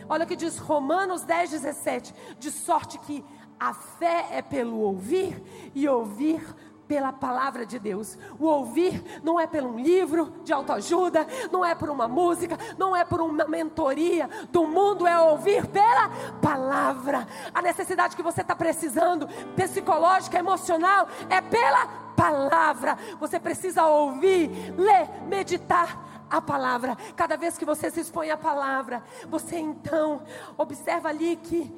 Olha 0.09 0.24
o 0.24 0.28
que 0.28 0.37
diz 0.37 0.59
Romanos 0.59 1.24
10, 1.24 1.50
17. 1.50 2.14
De 2.38 2.52
sorte 2.52 2.96
que 2.98 3.24
a 3.59 3.74
fé 3.74 4.28
é 4.30 4.42
pelo 4.42 4.78
ouvir 4.78 5.42
e 5.74 5.88
ouvir 5.88 6.40
pela 6.87 7.12
palavra 7.12 7.66
de 7.66 7.79
Deus. 7.79 8.18
O 8.38 8.46
ouvir 8.46 9.03
não 9.22 9.38
é 9.38 9.46
por 9.46 9.62
um 9.62 9.79
livro 9.79 10.33
de 10.44 10.53
autoajuda, 10.53 11.27
não 11.51 11.64
é 11.64 11.75
por 11.75 11.90
uma 11.90 12.09
música, 12.09 12.59
não 12.79 12.94
é 12.94 13.05
por 13.05 13.20
uma 13.20 13.46
mentoria 13.46 14.29
do 14.51 14.66
mundo, 14.66 15.07
é 15.07 15.18
ouvir 15.20 15.66
pela 15.66 16.09
palavra. 16.40 17.27
A 17.53 17.62
necessidade 17.62 18.16
que 18.16 18.22
você 18.22 18.40
está 18.40 18.55
precisando, 18.55 19.29
psicológica, 19.55 20.38
emocional, 20.38 21.09
é 21.29 21.40
pela 21.40 21.87
palavra. 22.16 22.96
Você 23.20 23.38
precisa 23.38 23.87
ouvir, 23.87 24.75
ler, 24.77 25.09
meditar 25.29 26.25
a 26.29 26.40
palavra. 26.40 26.96
Cada 27.14 27.37
vez 27.37 27.57
que 27.57 27.64
você 27.64 27.90
se 27.90 28.01
expõe 28.01 28.31
à 28.31 28.37
palavra, 28.37 29.03
você 29.29 29.57
então 29.59 30.22
observa 30.57 31.09
ali 31.09 31.37
que 31.37 31.72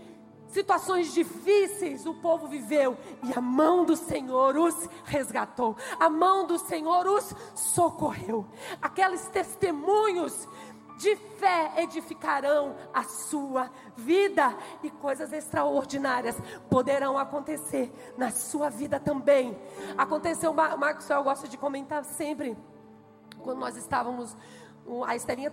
Situações 0.49 1.13
difíceis 1.13 2.07
o 2.07 2.15
povo 2.15 2.47
viveu 2.47 2.97
e 3.23 3.33
a 3.37 3.41
mão 3.41 3.85
do 3.85 3.95
Senhor 3.95 4.57
os 4.57 4.89
resgatou, 5.05 5.77
a 6.01 6.09
mão 6.09 6.47
do 6.47 6.59
Senhor 6.59 7.07
os 7.07 7.35
socorreu. 7.55 8.47
Aqueles 8.81 9.29
testemunhos 9.29 10.49
de 10.99 11.15
fé 11.15 11.75
edificarão 11.77 12.75
a 12.93 13.05
sua 13.05 13.71
vida 13.97 14.57
e 14.83 14.91
coisas 14.91 15.33
extraordinárias 15.33 16.37
poderão 16.69 17.17
acontecer 17.17 17.93
na 18.17 18.31
sua 18.31 18.69
vida 18.69 18.99
também. 18.99 19.57
Aconteceu, 19.97 20.53
Marcos, 20.53 21.09
eu 21.09 21.23
gosto 21.23 21.47
de 21.47 21.57
comentar 21.57 22.05
sempre, 22.05 22.57
quando 23.39 23.59
nós 23.59 23.77
estávamos, 23.77 24.37
a 25.07 25.15
Estelinha 25.15 25.53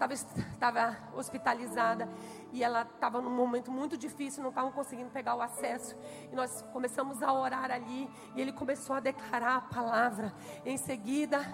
estava 0.53 0.97
hospitalizada 1.15 2.09
e 2.55 2.63
ela 2.63 2.83
estava 2.83 3.19
num 3.19 3.29
momento 3.29 3.69
muito 3.69 3.97
difícil, 3.97 4.41
não 4.41 4.49
estavam 4.49 4.71
conseguindo 4.71 5.09
pegar 5.09 5.35
o 5.35 5.41
acesso. 5.41 5.93
E 6.31 6.35
nós 6.35 6.61
começamos 6.71 7.21
a 7.21 7.33
orar 7.33 7.69
ali 7.69 8.09
e 8.33 8.39
ele 8.39 8.53
começou 8.53 8.95
a 8.95 9.01
declarar 9.01 9.57
a 9.57 9.61
palavra. 9.61 10.33
Em 10.65 10.77
seguida, 10.77 11.45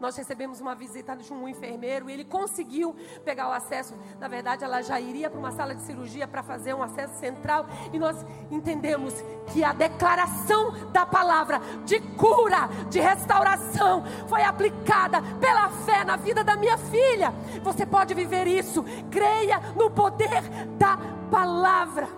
nós 0.00 0.16
recebemos 0.16 0.60
uma 0.60 0.74
visita 0.74 1.14
de 1.14 1.32
um 1.32 1.46
enfermeiro 1.46 2.10
e 2.10 2.12
ele 2.12 2.24
conseguiu 2.24 2.92
pegar 3.24 3.48
o 3.48 3.52
acesso. 3.52 3.94
Na 4.18 4.26
verdade, 4.26 4.64
ela 4.64 4.82
já 4.82 5.00
iria 5.00 5.30
para 5.30 5.38
uma 5.38 5.52
sala 5.52 5.76
de 5.76 5.82
cirurgia 5.82 6.26
para 6.26 6.42
fazer 6.42 6.74
um 6.74 6.82
acesso 6.82 7.14
central 7.20 7.64
e 7.92 7.98
nós 7.98 8.26
entendemos 8.50 9.14
que 9.52 9.62
a 9.62 9.72
declaração 9.72 10.90
da 10.90 11.06
palavra 11.06 11.60
de 11.84 12.00
cura, 12.16 12.68
de 12.90 12.98
restauração 12.98 14.02
foi 14.26 14.42
aplicada 14.42 15.22
pela 15.38 15.68
fé 15.70 16.02
na 16.02 16.16
vida 16.16 16.42
da 16.42 16.56
minha 16.56 16.76
filha. 16.76 17.32
Você 17.62 17.86
pode 17.86 18.12
viver 18.12 18.48
isso. 18.48 18.84
Creia 19.08 19.60
no 19.76 19.88
poder 19.88 20.47
da 20.78 20.98
palavra. 21.30 22.08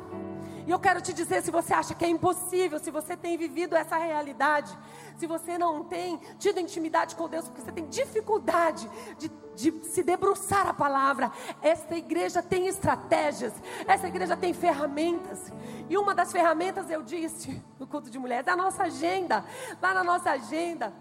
E 0.66 0.70
eu 0.70 0.78
quero 0.78 1.00
te 1.00 1.12
dizer: 1.12 1.42
se 1.42 1.50
você 1.50 1.74
acha 1.74 1.94
que 1.94 2.04
é 2.04 2.08
impossível, 2.08 2.78
se 2.78 2.90
você 2.90 3.16
tem 3.16 3.36
vivido 3.36 3.74
essa 3.74 3.96
realidade, 3.96 4.76
se 5.16 5.26
você 5.26 5.58
não 5.58 5.84
tem 5.84 6.20
tido 6.38 6.60
intimidade 6.60 7.16
com 7.16 7.28
Deus, 7.28 7.46
porque 7.46 7.60
você 7.60 7.72
tem 7.72 7.86
dificuldade 7.86 8.88
de, 9.18 9.28
de 9.56 9.84
se 9.86 10.02
debruçar 10.02 10.66
a 10.66 10.72
palavra, 10.72 11.32
esta 11.60 11.96
igreja 11.96 12.42
tem 12.42 12.66
estratégias, 12.66 13.52
essa 13.86 14.06
igreja 14.06 14.36
tem 14.36 14.52
ferramentas. 14.52 15.52
E 15.88 15.98
uma 15.98 16.14
das 16.14 16.30
ferramentas, 16.30 16.88
eu 16.88 17.02
disse 17.02 17.60
no 17.78 17.86
culto 17.86 18.08
de 18.08 18.18
mulheres, 18.18 18.46
é 18.46 18.50
a 18.50 18.56
nossa 18.56 18.84
agenda. 18.84 19.44
Lá 19.82 19.92
na 19.92 20.04
nossa 20.04 20.30
agenda, 20.30 20.92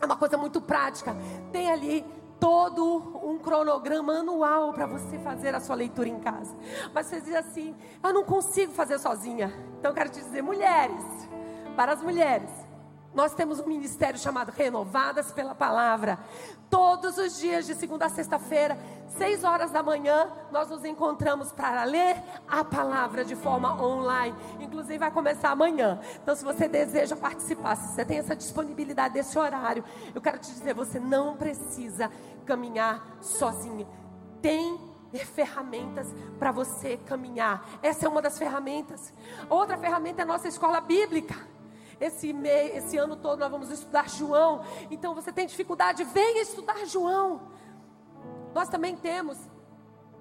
é 0.00 0.06
uma 0.06 0.16
coisa 0.16 0.36
muito 0.36 0.60
prática. 0.60 1.16
Tem 1.52 1.70
ali 1.70 2.04
todo 2.38 3.20
um 3.22 3.38
cronograma 3.38 4.14
anual 4.14 4.72
para 4.72 4.86
você 4.86 5.18
fazer 5.18 5.54
a 5.54 5.60
sua 5.60 5.76
leitura 5.76 6.08
em 6.08 6.18
casa. 6.20 6.54
Mas 6.92 7.06
você 7.06 7.20
diz 7.20 7.34
assim: 7.34 7.74
eu 8.02 8.12
não 8.12 8.24
consigo 8.24 8.72
fazer 8.72 8.98
sozinha. 8.98 9.52
Então 9.78 9.92
quero 9.92 10.10
te 10.10 10.20
dizer, 10.20 10.42
mulheres, 10.42 11.04
para 11.76 11.92
as 11.92 12.02
mulheres, 12.02 12.50
nós 13.16 13.32
temos 13.32 13.58
um 13.58 13.66
ministério 13.66 14.20
chamado 14.20 14.52
Renovadas 14.52 15.32
pela 15.32 15.54
Palavra. 15.54 16.18
Todos 16.68 17.16
os 17.16 17.38
dias, 17.38 17.64
de 17.64 17.74
segunda 17.74 18.04
a 18.04 18.08
sexta-feira, 18.10 18.78
seis 19.08 19.42
horas 19.42 19.70
da 19.70 19.82
manhã, 19.82 20.30
nós 20.52 20.68
nos 20.68 20.84
encontramos 20.84 21.50
para 21.50 21.82
ler 21.84 22.22
a 22.46 22.62
palavra 22.62 23.24
de 23.24 23.34
forma 23.34 23.82
online. 23.82 24.36
Inclusive, 24.60 24.98
vai 24.98 25.10
começar 25.10 25.50
amanhã. 25.50 25.98
Então, 26.22 26.36
se 26.36 26.44
você 26.44 26.68
deseja 26.68 27.16
participar, 27.16 27.76
se 27.76 27.94
você 27.94 28.04
tem 28.04 28.18
essa 28.18 28.36
disponibilidade 28.36 29.14
desse 29.14 29.38
horário, 29.38 29.82
eu 30.14 30.20
quero 30.20 30.38
te 30.38 30.52
dizer: 30.52 30.74
você 30.74 31.00
não 31.00 31.38
precisa 31.38 32.10
caminhar 32.44 33.16
sozinho. 33.22 33.88
Tem 34.42 34.78
ferramentas 35.24 36.14
para 36.38 36.52
você 36.52 36.98
caminhar. 36.98 37.66
Essa 37.82 38.04
é 38.04 38.08
uma 38.10 38.20
das 38.20 38.36
ferramentas. 38.36 39.14
Outra 39.48 39.78
ferramenta 39.78 40.20
é 40.20 40.24
a 40.24 40.26
nossa 40.26 40.48
escola 40.48 40.82
bíblica. 40.82 41.55
Esse, 42.00 42.32
mês, 42.32 42.84
esse 42.84 42.96
ano 42.96 43.16
todo 43.16 43.38
nós 43.38 43.50
vamos 43.50 43.70
estudar 43.70 44.08
João. 44.08 44.62
Então 44.90 45.14
você 45.14 45.32
tem 45.32 45.46
dificuldade, 45.46 46.04
venha 46.04 46.42
estudar 46.42 46.84
João. 46.86 47.50
Nós 48.54 48.68
também 48.68 48.96
temos 48.96 49.38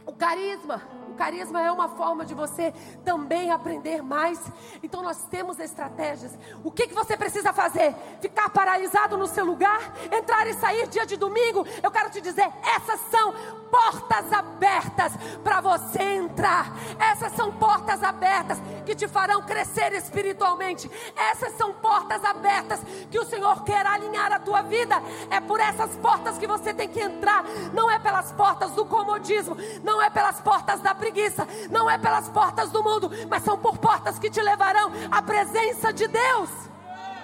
o 0.06 0.14
carisma. 0.14 0.82
O 1.10 1.14
carisma 1.16 1.62
é 1.62 1.72
uma 1.72 1.90
forma 1.90 2.26
de 2.26 2.34
você 2.34 2.74
também 3.04 3.52
aprender 3.52 4.02
mais. 4.02 4.40
Então 4.82 5.02
nós 5.02 5.24
temos 5.26 5.60
estratégias. 5.60 6.38
O 6.64 6.72
que, 6.72 6.88
que 6.88 6.94
você 6.94 7.16
precisa 7.16 7.54
fazer? 7.54 7.96
Ficar 8.22 8.50
paralisado 8.50 9.18
no 9.18 9.28
seu 9.28 9.46
lugar? 9.46 9.94
Entrar 10.12 10.48
e 10.48 10.54
sair 10.54 10.88
dia 10.88 11.06
de 11.06 11.18
domingo? 11.18 11.66
Eu 11.82 11.92
quero 11.92 12.10
te 12.10 12.22
dizer, 12.22 12.50
essas 12.64 13.00
são 13.12 13.34
portas 13.70 14.32
abertas 14.32 15.14
para 15.44 15.62
você 15.62 16.02
entrar. 16.02 16.74
Essas 17.00 17.34
são 17.34 17.52
portas 17.52 18.04
abertas 18.04 18.58
que 18.86 18.96
te 18.96 19.08
farão 19.08 19.42
crescer 19.42 19.94
espiritualmente. 19.94 20.90
Essas 21.16 21.54
são 21.58 21.74
portas 21.74 22.24
abertas 22.24 22.80
que 23.12 23.20
o 23.20 23.26
Senhor 23.26 23.64
quer 23.64 23.86
alinhar 23.86 24.32
a 24.32 24.40
tua 24.40 24.62
vida. 24.62 24.96
É 25.30 25.40
por 25.42 25.60
essas 25.60 25.96
portas 25.98 26.38
que 26.38 26.48
você 26.48 26.74
tem 26.74 26.88
que 26.88 27.02
entrar. 27.02 27.44
Não 27.74 27.92
é 27.92 28.00
pelas 28.00 28.32
portas 28.32 28.72
do 28.72 28.86
comodismo, 28.86 29.58
não 29.84 30.02
é 30.02 30.10
pelas 30.10 30.40
portas 30.40 30.80
da 30.80 30.95
preguiça, 30.96 31.48
não 31.70 31.90
é 31.90 31.98
pelas 31.98 32.30
portas 32.30 32.72
do 32.72 32.84
mundo, 32.84 33.10
mas 33.30 33.44
são 33.44 33.58
por 33.58 33.78
portas 33.78 34.18
que 34.18 34.30
te 34.30 34.42
levarão 34.42 34.92
à 35.12 35.22
presença 35.22 35.94
de 35.94 36.08
Deus. 36.08 36.50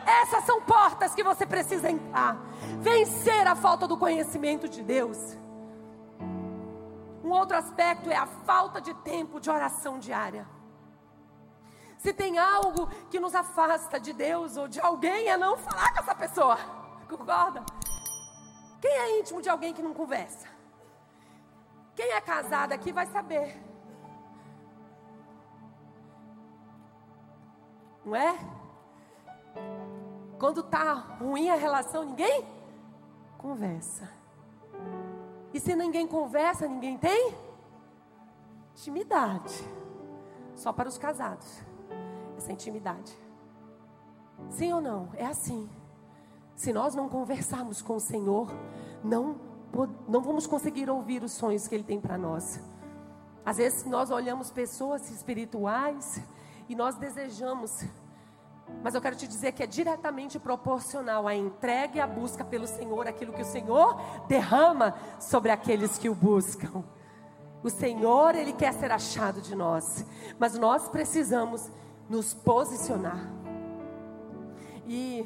Essas 0.05 0.43
são 0.45 0.62
portas 0.62 1.13
que 1.13 1.23
você 1.23 1.45
precisa 1.45 1.89
entrar. 1.89 2.38
Vencer 2.79 3.47
a 3.47 3.55
falta 3.55 3.88
do 3.88 3.97
conhecimento 3.97 4.67
de 4.67 4.81
Deus. 4.81 5.17
Um 7.23 7.29
outro 7.29 7.55
aspecto 7.55 8.10
é 8.10 8.15
a 8.15 8.25
falta 8.25 8.81
de 8.81 8.93
tempo 8.95 9.39
de 9.39 9.49
oração 9.49 9.99
diária. 9.99 10.47
Se 11.97 12.12
tem 12.12 12.39
algo 12.39 12.89
que 13.12 13.19
nos 13.19 13.36
afasta 13.36 13.99
de 13.99 14.12
Deus 14.12 14.57
ou 14.57 14.67
de 14.67 14.79
alguém, 14.79 15.29
é 15.29 15.38
não 15.38 15.55
falar 15.55 15.93
com 15.93 15.99
essa 15.99 16.15
pessoa. 16.15 16.57
Concorda? 17.07 17.63
Quem 18.81 18.91
é 18.91 19.19
íntimo 19.19 19.41
de 19.41 19.49
alguém 19.49 19.71
que 19.71 19.84
não 19.84 19.93
conversa? 19.93 20.47
Quem 21.95 22.12
é 22.12 22.21
casado 22.21 22.73
aqui 22.73 22.91
vai 22.91 23.06
saber. 23.06 23.62
Não 28.04 28.15
é? 28.15 28.38
Quando 30.39 30.63
tá 30.63 30.93
ruim 30.93 31.49
a 31.49 31.56
relação, 31.56 32.04
ninguém 32.04 32.45
conversa. 33.38 34.10
E 35.54 35.60
se 35.60 35.75
ninguém 35.75 36.08
conversa, 36.08 36.67
ninguém 36.67 36.97
tem 36.97 37.36
intimidade. 38.73 39.54
Só 40.56 40.71
para 40.71 40.89
os 40.89 40.97
casados. 40.97 41.62
Essa 42.38 42.51
intimidade. 42.51 43.15
Sim 44.49 44.73
ou 44.73 44.82
não? 44.82 45.10
É 45.13 45.25
assim. 45.25 45.69
Se 46.56 46.73
nós 46.73 46.95
não 46.95 47.10
conversarmos 47.10 47.82
com 47.82 47.95
o 47.95 47.99
Senhor, 47.99 48.47
não, 49.04 49.36
não 50.07 50.21
vamos 50.21 50.45
conseguir 50.45 50.89
ouvir 50.89 51.23
os 51.23 51.31
sonhos 51.31 51.67
que 51.67 51.75
Ele 51.75 51.84
tem 51.84 51.99
para 51.99 52.17
nós. 52.17 52.60
Às 53.45 53.57
vezes 53.57 53.86
nós 53.86 54.12
olhamos 54.12 54.51
pessoas 54.51 55.10
espirituais 55.10 56.21
e 56.69 56.75
nós 56.75 56.95
desejamos. 56.95 57.84
Mas 58.84 58.95
eu 58.95 59.01
quero 59.01 59.15
te 59.15 59.27
dizer 59.27 59.51
que 59.51 59.63
é 59.63 59.67
diretamente 59.67 60.39
proporcional 60.39 61.27
à 61.27 61.36
entrega 61.36 61.97
e 61.97 61.99
à 61.99 62.07
busca 62.07 62.43
pelo 62.43 62.67
Senhor, 62.67 63.07
aquilo 63.07 63.34
que 63.34 63.41
o 63.41 63.45
Senhor 63.45 63.99
derrama 64.27 64.95
sobre 65.19 65.51
aqueles 65.51 65.97
que 65.97 66.10
o 66.10 66.15
buscam. 66.15 66.84
O 67.63 67.69
Senhor, 67.69 68.36
Ele 68.36 68.53
quer 68.53 68.73
ser 68.73 68.91
achado 68.91 69.41
de 69.41 69.55
nós, 69.55 70.05
mas 70.39 70.57
nós 70.57 70.88
precisamos 70.88 71.69
nos 72.10 72.34
posicionar. 72.34 73.29
E 74.88 75.25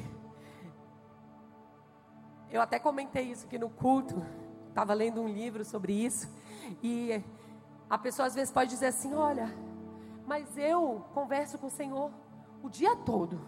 eu 2.50 2.60
até 2.60 2.78
comentei 2.78 3.24
isso 3.24 3.46
aqui 3.46 3.58
no 3.58 3.68
culto, 3.68 4.24
estava 4.68 4.94
lendo 4.94 5.20
um 5.20 5.28
livro 5.28 5.64
sobre 5.64 5.92
isso, 5.92 6.28
e 6.82 7.22
a 7.88 7.98
pessoa 7.98 8.26
às 8.26 8.34
vezes 8.34 8.52
pode 8.52 8.70
dizer 8.70 8.86
assim: 8.86 9.14
olha, 9.14 9.52
mas 10.26 10.56
eu 10.56 11.04
converso 11.14 11.58
com 11.58 11.66
o 11.66 11.70
Senhor 11.70 12.10
o 12.62 12.68
dia 12.68 12.96
todo. 12.96 13.40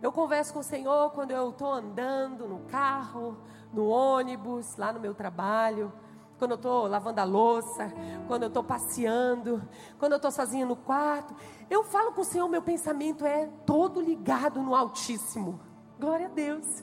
Eu 0.00 0.10
converso 0.10 0.52
com 0.52 0.58
o 0.58 0.64
Senhor 0.64 1.10
quando 1.12 1.30
eu 1.30 1.50
estou 1.50 1.72
andando 1.72 2.48
no 2.48 2.60
carro, 2.66 3.38
no 3.72 3.86
ônibus, 3.86 4.76
lá 4.76 4.92
no 4.92 4.98
meu 4.98 5.14
trabalho, 5.14 5.92
quando 6.38 6.52
eu 6.52 6.56
estou 6.56 6.88
lavando 6.88 7.20
a 7.20 7.24
louça, 7.24 7.92
quando 8.26 8.42
eu 8.42 8.48
estou 8.48 8.64
passeando, 8.64 9.62
quando 10.00 10.12
eu 10.12 10.16
estou 10.16 10.32
sozinha 10.32 10.66
no 10.66 10.74
quarto. 10.74 11.32
Eu 11.70 11.84
falo 11.84 12.12
com 12.12 12.22
o 12.22 12.24
Senhor, 12.24 12.48
meu 12.48 12.60
pensamento 12.60 13.24
é 13.24 13.46
todo 13.64 14.00
ligado 14.00 14.60
no 14.60 14.74
Altíssimo. 14.74 15.60
Glória 16.00 16.26
a 16.26 16.30
Deus. 16.30 16.82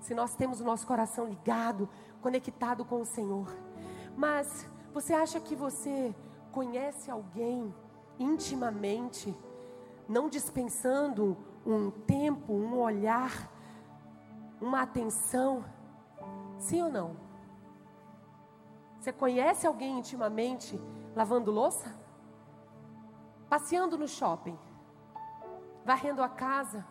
Se 0.00 0.14
nós 0.14 0.34
temos 0.34 0.60
o 0.60 0.64
nosso 0.64 0.86
coração 0.86 1.26
ligado, 1.26 1.88
conectado 2.20 2.84
com 2.84 3.00
o 3.00 3.04
Senhor. 3.04 3.48
Mas 4.16 4.68
você 4.92 5.12
acha 5.12 5.40
que 5.40 5.54
você 5.54 6.14
conhece 6.52 7.10
alguém 7.10 7.74
intimamente, 8.18 9.36
não 10.08 10.28
dispensando 10.28 11.36
um 11.64 11.90
tempo, 11.90 12.52
um 12.52 12.78
olhar, 12.78 13.50
uma 14.60 14.82
atenção? 14.82 15.64
Sim 16.58 16.82
ou 16.82 16.90
não? 16.90 17.16
Você 18.98 19.12
conhece 19.12 19.66
alguém 19.66 19.98
intimamente 19.98 20.80
lavando 21.14 21.50
louça? 21.50 21.94
Passeando 23.48 23.96
no 23.96 24.08
shopping? 24.08 24.58
Varrendo 25.84 26.22
a 26.22 26.28
casa? 26.28 26.84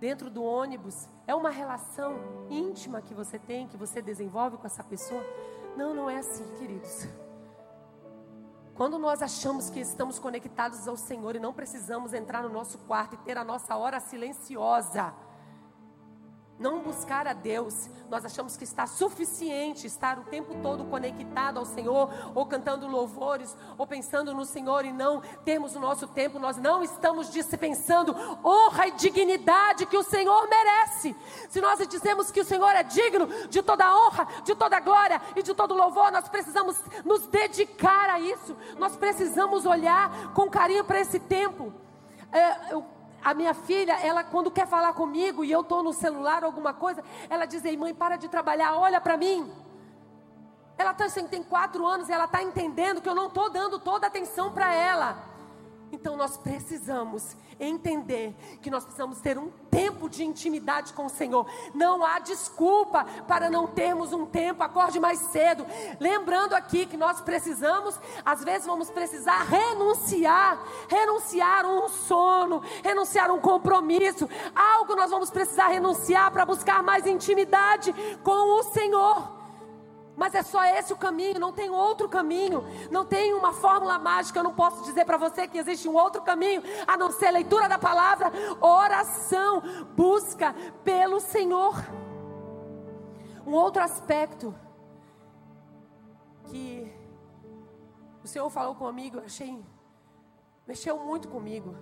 Dentro 0.00 0.30
do 0.30 0.42
ônibus? 0.42 1.06
É 1.26 1.34
uma 1.34 1.50
relação 1.50 2.16
íntima 2.48 3.02
que 3.02 3.12
você 3.12 3.38
tem, 3.38 3.68
que 3.68 3.76
você 3.76 4.00
desenvolve 4.00 4.56
com 4.56 4.66
essa 4.66 4.82
pessoa? 4.82 5.22
Não, 5.76 5.94
não 5.94 6.08
é 6.08 6.16
assim, 6.16 6.42
queridos. 6.58 7.06
Quando 8.74 8.98
nós 8.98 9.20
achamos 9.20 9.68
que 9.68 9.78
estamos 9.78 10.18
conectados 10.18 10.88
ao 10.88 10.96
Senhor 10.96 11.36
e 11.36 11.38
não 11.38 11.52
precisamos 11.52 12.14
entrar 12.14 12.42
no 12.42 12.48
nosso 12.48 12.78
quarto 12.78 13.14
e 13.14 13.18
ter 13.18 13.36
a 13.36 13.44
nossa 13.44 13.76
hora 13.76 14.00
silenciosa, 14.00 15.14
não 16.60 16.80
buscar 16.80 17.26
a 17.26 17.32
Deus, 17.32 17.88
nós 18.10 18.22
achamos 18.24 18.54
que 18.54 18.64
está 18.64 18.86
suficiente 18.86 19.86
estar 19.86 20.18
o 20.18 20.24
tempo 20.24 20.54
todo 20.62 20.84
conectado 20.84 21.58
ao 21.58 21.64
Senhor, 21.64 22.10
ou 22.34 22.44
cantando 22.44 22.86
louvores, 22.86 23.56
ou 23.78 23.86
pensando 23.86 24.34
no 24.34 24.44
Senhor 24.44 24.84
e 24.84 24.92
não 24.92 25.22
termos 25.42 25.74
o 25.74 25.80
nosso 25.80 26.06
tempo, 26.06 26.38
nós 26.38 26.58
não 26.58 26.82
estamos 26.82 27.30
dispensando 27.30 28.14
honra 28.44 28.88
e 28.88 28.92
dignidade 28.92 29.86
que 29.86 29.96
o 29.96 30.02
Senhor 30.02 30.46
merece. 30.48 31.16
Se 31.48 31.62
nós 31.62 31.78
dizemos 31.88 32.30
que 32.30 32.40
o 32.40 32.44
Senhor 32.44 32.70
é 32.70 32.82
digno 32.82 33.26
de 33.48 33.62
toda 33.62 33.96
honra, 33.96 34.28
de 34.44 34.54
toda 34.54 34.78
glória 34.80 35.20
e 35.34 35.42
de 35.42 35.54
todo 35.54 35.74
louvor, 35.74 36.12
nós 36.12 36.28
precisamos 36.28 36.76
nos 37.06 37.26
dedicar 37.26 38.10
a 38.10 38.20
isso, 38.20 38.54
nós 38.78 38.96
precisamos 38.96 39.64
olhar 39.64 40.34
com 40.34 40.50
carinho 40.50 40.84
para 40.84 41.00
esse 41.00 41.18
tempo. 41.18 41.72
É, 42.30 42.74
eu 42.74 42.99
a 43.22 43.34
minha 43.34 43.54
filha, 43.54 43.94
ela 44.00 44.24
quando 44.24 44.50
quer 44.50 44.66
falar 44.66 44.92
comigo 44.92 45.44
e 45.44 45.50
eu 45.52 45.60
estou 45.60 45.82
no 45.82 45.92
celular 45.92 46.42
alguma 46.44 46.72
coisa, 46.72 47.02
ela 47.28 47.46
diz: 47.46 47.64
Ei, 47.64 47.76
mãe, 47.76 47.94
para 47.94 48.16
de 48.16 48.28
trabalhar, 48.28 48.74
olha 48.74 49.00
para 49.00 49.16
mim. 49.16 49.50
Ela 50.76 50.94
tá, 50.94 51.04
assim, 51.04 51.26
tem 51.26 51.42
quatro 51.42 51.86
anos 51.86 52.08
e 52.08 52.12
ela 52.12 52.24
está 52.24 52.42
entendendo 52.42 53.02
que 53.02 53.08
eu 53.08 53.14
não 53.14 53.26
estou 53.26 53.50
dando 53.50 53.78
toda 53.78 54.06
a 54.06 54.08
atenção 54.08 54.50
para 54.52 54.74
ela. 54.74 55.29
Então 55.92 56.16
nós 56.16 56.36
precisamos 56.36 57.36
entender 57.58 58.34
que 58.62 58.70
nós 58.70 58.84
precisamos 58.84 59.20
ter 59.20 59.36
um 59.38 59.50
tempo 59.70 60.08
de 60.08 60.24
intimidade 60.24 60.92
com 60.92 61.06
o 61.06 61.10
Senhor. 61.10 61.46
Não 61.74 62.04
há 62.04 62.18
desculpa 62.18 63.04
para 63.26 63.50
não 63.50 63.66
termos 63.66 64.12
um 64.12 64.24
tempo. 64.24 64.62
Acorde 64.62 65.00
mais 65.00 65.18
cedo. 65.18 65.66
Lembrando 65.98 66.54
aqui 66.54 66.86
que 66.86 66.96
nós 66.96 67.20
precisamos, 67.20 67.98
às 68.24 68.42
vezes 68.44 68.66
vamos 68.66 68.90
precisar 68.90 69.42
renunciar, 69.44 70.62
renunciar 70.88 71.66
um 71.66 71.88
sono, 71.88 72.62
renunciar 72.82 73.30
um 73.30 73.40
compromisso, 73.40 74.28
algo 74.54 74.94
nós 74.94 75.10
vamos 75.10 75.30
precisar 75.30 75.68
renunciar 75.68 76.30
para 76.30 76.46
buscar 76.46 76.82
mais 76.82 77.06
intimidade 77.06 77.92
com 78.22 78.58
o 78.58 78.62
Senhor. 78.62 79.39
Mas 80.20 80.34
é 80.34 80.42
só 80.42 80.62
esse 80.62 80.92
o 80.92 80.98
caminho, 80.98 81.40
não 81.40 81.50
tem 81.50 81.70
outro 81.70 82.06
caminho, 82.06 82.62
não 82.90 83.06
tem 83.06 83.32
uma 83.32 83.54
fórmula 83.54 83.98
mágica. 83.98 84.38
Eu 84.38 84.44
não 84.44 84.52
posso 84.52 84.84
dizer 84.84 85.06
para 85.06 85.16
você 85.16 85.48
que 85.48 85.56
existe 85.56 85.88
um 85.88 85.94
outro 85.94 86.20
caminho 86.20 86.62
a 86.86 86.94
não 86.94 87.10
ser 87.10 87.30
leitura 87.30 87.66
da 87.66 87.78
palavra, 87.78 88.30
oração, 88.60 89.62
busca 89.96 90.54
pelo 90.84 91.20
Senhor. 91.20 91.74
Um 93.46 93.54
outro 93.54 93.82
aspecto 93.82 94.54
que 96.48 96.94
o 98.22 98.28
Senhor 98.28 98.50
falou 98.50 98.74
comigo, 98.74 99.16
eu 99.16 99.24
achei, 99.24 99.64
mexeu 100.66 100.98
muito 100.98 101.28
comigo. 101.28 101.74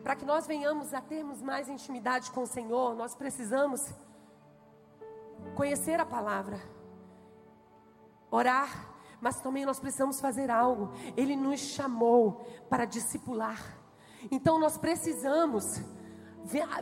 Para 0.00 0.14
que 0.14 0.24
nós 0.24 0.46
venhamos 0.46 0.94
a 0.94 1.00
termos 1.00 1.42
mais 1.42 1.68
intimidade 1.68 2.30
com 2.30 2.42
o 2.44 2.46
Senhor, 2.46 2.94
nós 2.94 3.16
precisamos 3.16 3.92
conhecer 5.56 5.98
a 5.98 6.06
palavra 6.06 6.60
orar, 8.32 8.88
mas 9.20 9.40
também 9.40 9.64
nós 9.64 9.78
precisamos 9.78 10.20
fazer 10.20 10.50
algo. 10.50 10.90
Ele 11.16 11.36
nos 11.36 11.60
chamou 11.60 12.44
para 12.68 12.84
discipular. 12.84 13.78
Então 14.30 14.58
nós 14.58 14.76
precisamos 14.76 15.80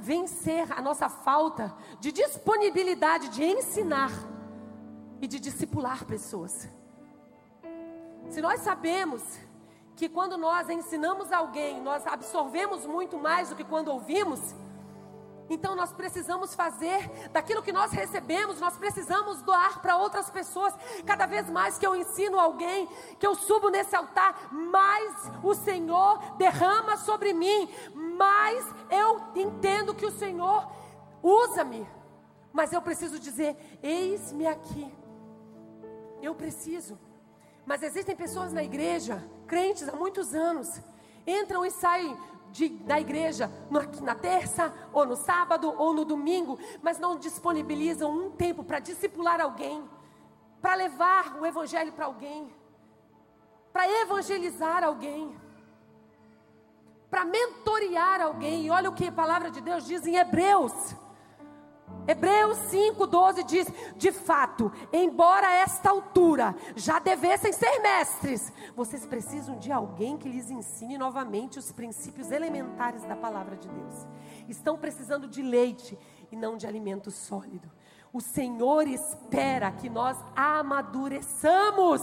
vencer 0.01 0.73
a 0.73 0.81
nossa 0.81 1.11
falta 1.11 1.75
de 1.99 2.13
disponibilidade 2.13 3.29
de 3.29 3.45
ensinar 3.45 4.11
e 5.21 5.27
de 5.27 5.39
discipular 5.39 6.07
pessoas. 6.07 6.67
Se 8.31 8.41
nós 8.41 8.61
sabemos 8.61 9.23
que 9.97 10.09
quando 10.09 10.39
nós 10.39 10.71
ensinamos 10.71 11.31
alguém, 11.31 11.83
nós 11.83 12.07
absorvemos 12.07 12.87
muito 12.87 13.19
mais 13.19 13.51
do 13.51 13.57
que 13.57 13.65
quando 13.65 13.89
ouvimos, 13.89 14.41
então 15.51 15.75
nós 15.75 15.93
precisamos 15.93 16.55
fazer 16.55 17.11
daquilo 17.33 17.61
que 17.61 17.73
nós 17.73 17.91
recebemos, 17.91 18.61
nós 18.61 18.77
precisamos 18.77 19.43
doar 19.43 19.83
para 19.83 19.97
outras 19.97 20.31
pessoas. 20.31 20.73
Cada 21.05 21.27
vez 21.27 21.51
mais 21.51 21.77
que 21.77 21.85
eu 21.85 21.97
ensino 21.97 22.39
alguém, 22.39 22.89
que 23.19 23.27
eu 23.27 23.35
subo 23.35 23.69
nesse 23.69 23.97
altar, 23.97 24.55
mais 24.55 25.13
o 25.43 25.53
Senhor 25.53 26.37
derrama 26.37 26.97
sobre 26.97 27.33
mim, 27.33 27.69
mais 28.17 28.65
eu 28.89 29.21
entendo 29.35 29.93
que 29.93 30.07
o 30.07 30.13
Senhor 30.13 30.71
usa-me. 31.21 31.85
Mas 32.53 32.73
eu 32.73 32.81
preciso 32.81 33.19
dizer: 33.19 33.57
eis-me 33.83 34.47
aqui. 34.47 34.93
Eu 36.23 36.33
preciso. 36.33 36.97
Mas 37.67 37.83
existem 37.83 38.15
pessoas 38.15 38.53
na 38.53 38.63
igreja, 38.63 39.23
crentes 39.49 39.89
há 39.89 39.97
muitos 39.97 40.33
anos, 40.33 40.81
entram 41.27 41.65
e 41.65 41.73
saem 41.73 42.17
de, 42.51 42.69
da 42.69 43.01
igreja 43.01 43.51
na, 43.71 43.83
na 44.03 44.15
terça, 44.15 44.73
ou 44.93 45.07
no 45.07 45.17
sábado, 45.17 45.75
ou 45.77 45.93
no 45.93 46.05
domingo, 46.05 46.59
mas 46.83 46.99
não 46.99 47.19
disponibilizam 47.19 48.11
um 48.11 48.31
tempo 48.31 48.65
para 48.65 48.79
discipular 48.79 49.41
alguém, 49.41 49.89
para 50.61 50.75
levar 50.75 51.37
o 51.41 51.47
evangelho 51.47 51.93
para 51.93 52.07
alguém, 52.07 52.53
para 53.73 53.89
evangelizar 54.03 54.85
alguém, 54.85 55.37
para 57.11 57.25
mentorear 57.25 58.21
alguém. 58.21 58.67
E 58.67 58.71
olha 58.71 58.91
o 58.91 58.95
que 58.95 59.07
a 59.07 59.13
palavra 59.13 59.51
de 59.51 59.61
Deus 59.61 59.87
diz 59.87 60.07
em 60.07 60.17
Hebreus. 60.17 60.95
Hebreus 62.07 62.59
5,12 62.73 63.45
diz: 63.45 63.69
De 63.97 64.11
fato, 64.11 64.73
embora 64.93 65.47
a 65.47 65.55
esta 65.57 65.91
altura 65.91 66.57
já 66.75 66.99
devessem 66.99 67.53
ser 67.53 67.79
mestres, 67.81 68.53
vocês 68.75 69.07
precisam 69.07 69.59
de 69.59 69.71
alguém 69.71 70.17
que 70.17 70.29
lhes 70.29 70.51
ensine 70.51 70.99
novamente 70.99 71.59
os 71.59 71.71
princípios 71.71 72.31
elementares 72.31 73.05
da 73.05 73.15
palavra 73.15 73.57
de 73.57 73.69
Deus. 73.69 74.09
Estão 74.49 74.77
precisando 74.77 75.29
de 75.29 75.43
leite 75.43 75.97
e 76.33 76.37
não 76.37 76.57
de 76.57 76.67
alimento 76.67 77.11
sólido. 77.11 77.71
O 78.13 78.21
Senhor 78.21 78.89
espera 78.89 79.71
que 79.71 79.89
nós 79.89 80.17
amadureçamos 80.35 82.03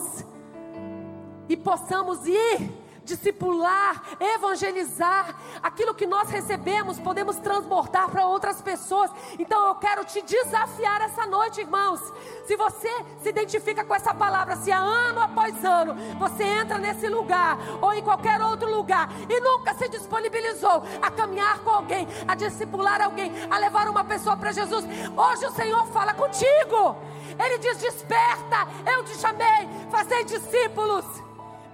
e 1.49 1.57
possamos 1.57 2.25
ir 2.25 2.86
discipular, 3.08 4.03
evangelizar, 4.20 5.34
aquilo 5.64 5.95
que 5.95 6.05
nós 6.05 6.30
recebemos, 6.30 6.99
podemos 6.99 7.38
transbordar 7.38 8.10
para 8.10 8.28
outras 8.28 8.62
pessoas. 8.62 9.10
Então 9.39 9.68
eu 9.68 9.76
quero 9.76 10.03
te 10.03 10.22
desafiar 10.22 11.01
essa 11.01 11.26
noite, 11.26 11.62
irmãos. 11.62 12.01
Se 12.45 12.55
você 12.55 12.89
se 13.24 13.30
identifica 13.30 13.84
com 13.84 13.95
essa 13.95 14.14
palavra, 14.14 14.58
se 14.58 14.72
há 14.72 14.80
ano 14.80 15.22
após 15.22 15.64
ano 15.64 15.95
você 16.20 16.43
entra 16.43 16.78
nesse 16.78 17.08
lugar 17.08 17.58
ou 17.82 17.93
em 17.93 18.03
qualquer 18.03 18.41
outro 18.41 18.70
lugar 18.70 19.10
e 19.30 19.39
nunca 19.39 19.74
se 19.74 19.88
disponibilizou 19.88 20.84
a 21.01 21.10
caminhar 21.10 21.60
com 21.60 21.70
alguém, 21.70 22.08
a 22.28 22.36
discipular 22.36 23.01
alguém, 23.01 23.32
a 23.49 23.58
levar 23.58 23.88
uma 23.88 24.03
pessoa 24.03 24.36
para 24.36 24.51
Jesus, 24.51 24.86
hoje 25.16 25.45
o 25.45 25.51
Senhor 25.51 25.88
fala 25.88 26.14
contigo. 26.14 26.95
Ele 27.39 27.58
diz: 27.60 27.78
Desperta, 27.78 28.68
eu 28.86 29.03
te 29.05 29.16
chamei, 29.18 29.70
fazei 29.89 30.24
discípulos 30.26 31.05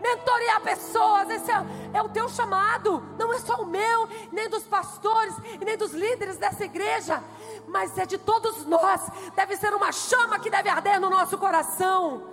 mentorear 0.04 0.60
pessoas, 0.62 1.30
esse 1.30 1.50
é, 1.50 1.66
é, 1.94 2.02
o 2.02 2.10
teu 2.10 2.28
chamado, 2.28 3.02
não 3.18 3.34
é 3.34 3.40
só 3.40 3.56
o 3.62 3.66
meu, 3.66 4.08
nem 4.32 4.50
dos 4.50 4.64
pastores, 4.64 5.34
nem 5.66 5.78
dos 5.78 5.94
líderes 5.94 6.38
dessa 6.38 6.66
igreja, 6.66 7.24
mas 7.68 7.98
é 7.98 8.06
de 8.06 8.18
todos 8.18 8.66
nós, 8.66 9.02
deve 9.34 9.56
ser 9.56 9.74
uma 9.74 9.94
chama 9.94 10.38
que 10.38 10.50
deve 10.50 10.68
arder 10.68 11.00
no 11.00 11.10
nosso 11.10 11.38
coração. 11.38 12.32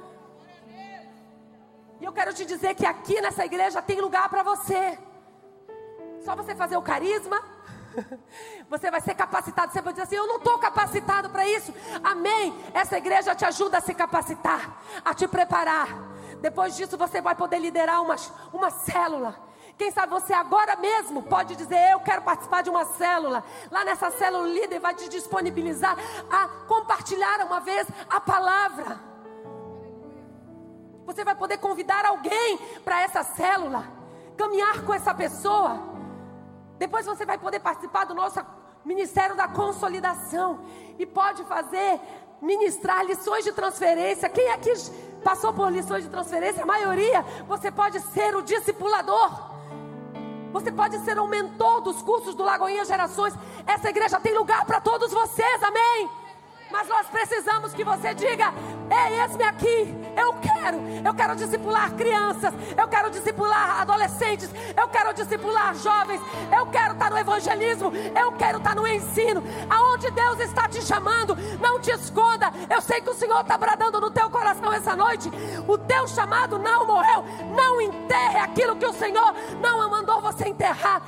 E 2.00 2.04
eu 2.04 2.12
quero 2.12 2.34
te 2.34 2.44
dizer 2.44 2.74
que 2.74 2.84
aqui 2.84 3.20
nessa 3.20 3.44
igreja 3.44 3.80
tem 3.80 4.00
lugar 4.00 4.28
para 4.28 4.42
você, 4.42 4.98
só 6.24 6.34
você 6.34 6.54
fazer 6.54 6.76
o 6.76 6.82
carisma. 6.82 7.42
Você 8.70 8.88
vai 8.88 9.00
ser 9.00 9.14
capacitado. 9.16 9.72
Você 9.72 9.82
vai 9.82 9.92
dizer 9.92 10.04
assim: 10.04 10.14
Eu 10.14 10.28
não 10.28 10.36
estou 10.36 10.56
capacitado 10.60 11.28
para 11.28 11.44
isso. 11.44 11.74
Amém. 12.04 12.56
Essa 12.72 12.96
igreja 12.98 13.34
te 13.34 13.44
ajuda 13.44 13.78
a 13.78 13.80
se 13.80 13.92
capacitar, 13.92 14.80
a 15.04 15.12
te 15.12 15.26
preparar 15.26 15.88
depois 16.40 16.76
disso 16.76 16.96
você 16.96 17.20
vai 17.20 17.34
poder 17.34 17.58
liderar 17.58 18.02
uma, 18.02 18.16
uma 18.52 18.70
célula. 18.70 19.34
Quem 19.76 19.90
sabe 19.90 20.12
você 20.12 20.32
agora 20.32 20.76
mesmo 20.76 21.22
pode 21.22 21.56
dizer: 21.56 21.90
Eu 21.90 22.00
quero 22.00 22.22
participar 22.22 22.62
de 22.62 22.70
uma 22.70 22.84
célula. 22.84 23.42
Lá 23.70 23.84
nessa 23.84 24.10
célula, 24.10 24.44
o 24.44 24.52
líder 24.52 24.78
vai 24.78 24.94
te 24.94 25.08
disponibilizar 25.08 25.96
a 26.30 26.48
compartilhar 26.66 27.40
uma 27.46 27.60
vez 27.60 27.86
a 28.08 28.20
palavra. 28.20 29.00
Você 31.06 31.24
vai 31.24 31.34
poder 31.34 31.58
convidar 31.58 32.04
alguém 32.04 32.58
para 32.84 33.00
essa 33.00 33.22
célula, 33.22 33.84
caminhar 34.36 34.84
com 34.84 34.94
essa 34.94 35.14
pessoa. 35.14 35.80
Depois 36.78 37.06
você 37.06 37.26
vai 37.26 37.38
poder 37.38 37.60
participar 37.60 38.04
do 38.04 38.14
nosso 38.14 38.40
Ministério 38.84 39.36
da 39.36 39.48
Consolidação 39.48 40.60
e 40.98 41.04
pode 41.04 41.44
fazer, 41.44 42.00
ministrar 42.40 43.04
lições 43.04 43.44
de 43.44 43.52
transferência. 43.52 44.28
Quem 44.28 44.50
aqui 44.50 44.72
passou 45.22 45.52
por 45.52 45.70
lições 45.70 46.04
de 46.04 46.10
transferência, 46.10 46.62
a 46.62 46.66
maioria, 46.66 47.22
você 47.46 47.70
pode 47.70 48.00
ser 48.00 48.34
o 48.34 48.42
discipulador. 48.42 49.50
Você 50.52 50.72
pode 50.72 50.98
ser 51.04 51.18
o 51.18 51.28
mentor 51.28 51.80
dos 51.80 52.02
cursos 52.02 52.34
do 52.34 52.42
Lagoinha 52.42 52.84
Gerações. 52.84 53.34
Essa 53.66 53.90
igreja 53.90 54.18
tem 54.18 54.34
lugar 54.34 54.64
para 54.64 54.80
todos 54.80 55.12
vocês, 55.12 55.62
amém? 55.62 56.10
Mas 56.70 56.88
nós 56.88 57.06
precisamos 57.08 57.74
que 57.74 57.84
você 57.84 58.14
diga: 58.14 58.52
Ei, 58.90 59.20
eis-me 59.20 59.44
aqui. 59.44 60.00
Eu 60.16 60.34
quero, 60.34 60.78
eu 61.04 61.14
quero 61.14 61.36
discipular 61.36 61.92
crianças, 61.92 62.52
eu 62.76 62.88
quero 62.88 63.10
discipular 63.10 63.80
adolescentes, 63.80 64.50
eu 64.76 64.88
quero 64.88 65.14
discipular 65.14 65.74
jovens, 65.76 66.20
eu 66.56 66.66
quero 66.66 66.92
estar 66.94 67.10
no 67.10 67.18
evangelismo, 67.18 67.92
eu 68.20 68.32
quero 68.32 68.58
estar 68.58 68.74
no 68.74 68.86
ensino. 68.86 69.42
Aonde 69.68 70.10
Deus 70.10 70.40
está 70.40 70.68
te 70.68 70.82
chamando, 70.82 71.36
não 71.60 71.80
te 71.80 71.90
esconda. 71.90 72.52
Eu 72.68 72.80
sei 72.80 73.00
que 73.00 73.10
o 73.10 73.14
Senhor 73.14 73.40
está 73.40 73.56
bradando 73.56 74.00
no 74.00 74.10
teu 74.10 74.28
coração 74.30 74.72
essa 74.72 74.96
noite. 74.96 75.30
O 75.66 75.78
teu 75.78 76.06
chamado 76.08 76.58
não 76.58 76.86
morreu. 76.86 77.24
Não 77.54 77.80
enterre 77.80 78.38
aquilo 78.38 78.76
que 78.76 78.86
o 78.86 78.92
Senhor 78.92 79.34
não 79.60 79.88
mandou 79.90 80.20
você 80.20 80.48
enterrar. 80.48 81.02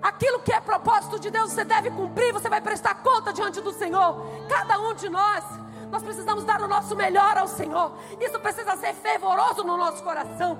Aquilo 0.00 0.40
que 0.40 0.52
é 0.52 0.60
propósito 0.60 1.18
de 1.18 1.30
Deus, 1.30 1.52
você 1.52 1.64
deve 1.64 1.90
cumprir, 1.90 2.32
você 2.32 2.48
vai 2.48 2.60
prestar 2.60 2.94
conta 3.02 3.32
diante 3.32 3.60
do 3.60 3.72
Senhor. 3.72 4.24
Cada 4.48 4.78
um 4.78 4.94
de 4.94 5.08
nós, 5.08 5.44
nós 5.90 6.02
precisamos 6.02 6.44
dar 6.44 6.62
o 6.62 6.68
nosso 6.68 6.94
melhor 6.94 7.36
ao 7.36 7.48
Senhor. 7.48 7.92
Isso 8.20 8.38
precisa 8.38 8.76
ser 8.76 8.94
fervoroso 8.94 9.64
no 9.64 9.76
nosso 9.76 10.02
coração. 10.02 10.58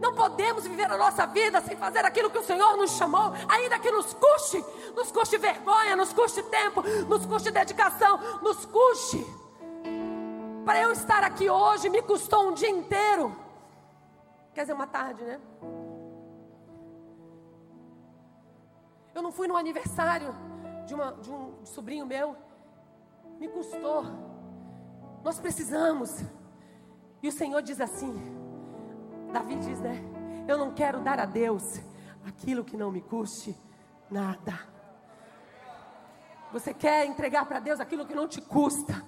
Não 0.00 0.14
podemos 0.14 0.64
viver 0.64 0.90
a 0.90 0.96
nossa 0.96 1.26
vida 1.26 1.60
sem 1.60 1.76
fazer 1.76 2.04
aquilo 2.04 2.30
que 2.30 2.38
o 2.38 2.44
Senhor 2.44 2.76
nos 2.76 2.92
chamou, 2.92 3.32
ainda 3.48 3.78
que 3.78 3.90
nos 3.90 4.14
custe, 4.14 4.64
nos 4.96 5.10
custe 5.12 5.36
vergonha, 5.36 5.94
nos 5.94 6.12
custe 6.12 6.42
tempo, 6.44 6.82
nos 7.06 7.26
custe 7.26 7.50
dedicação, 7.50 8.18
nos 8.40 8.64
custe. 8.64 9.26
Para 10.64 10.80
eu 10.80 10.92
estar 10.92 11.24
aqui 11.24 11.50
hoje 11.50 11.90
me 11.90 12.00
custou 12.02 12.48
um 12.48 12.54
dia 12.54 12.70
inteiro. 12.70 13.36
Quer 14.54 14.62
dizer, 14.62 14.72
uma 14.72 14.86
tarde, 14.86 15.22
né? 15.22 15.40
Eu 19.20 19.24
não 19.24 19.32
fui 19.32 19.46
no 19.46 19.54
aniversário 19.54 20.34
de, 20.86 20.94
uma, 20.94 21.12
de 21.12 21.30
um 21.30 21.52
sobrinho 21.62 22.06
meu. 22.06 22.34
Me 23.38 23.48
custou. 23.48 24.02
Nós 25.22 25.38
precisamos. 25.38 26.24
E 27.22 27.28
o 27.28 27.32
Senhor 27.32 27.60
diz 27.60 27.82
assim: 27.82 28.14
Davi 29.30 29.56
diz, 29.56 29.78
né? 29.78 30.02
Eu 30.48 30.56
não 30.56 30.72
quero 30.72 31.00
dar 31.00 31.20
a 31.20 31.26
Deus 31.26 31.82
aquilo 32.24 32.64
que 32.64 32.78
não 32.78 32.90
me 32.90 33.02
custe 33.02 33.54
nada. 34.10 34.58
Você 36.50 36.72
quer 36.72 37.04
entregar 37.04 37.44
para 37.44 37.60
Deus 37.60 37.78
aquilo 37.78 38.06
que 38.06 38.14
não 38.14 38.26
te 38.26 38.40
custa? 38.40 39.04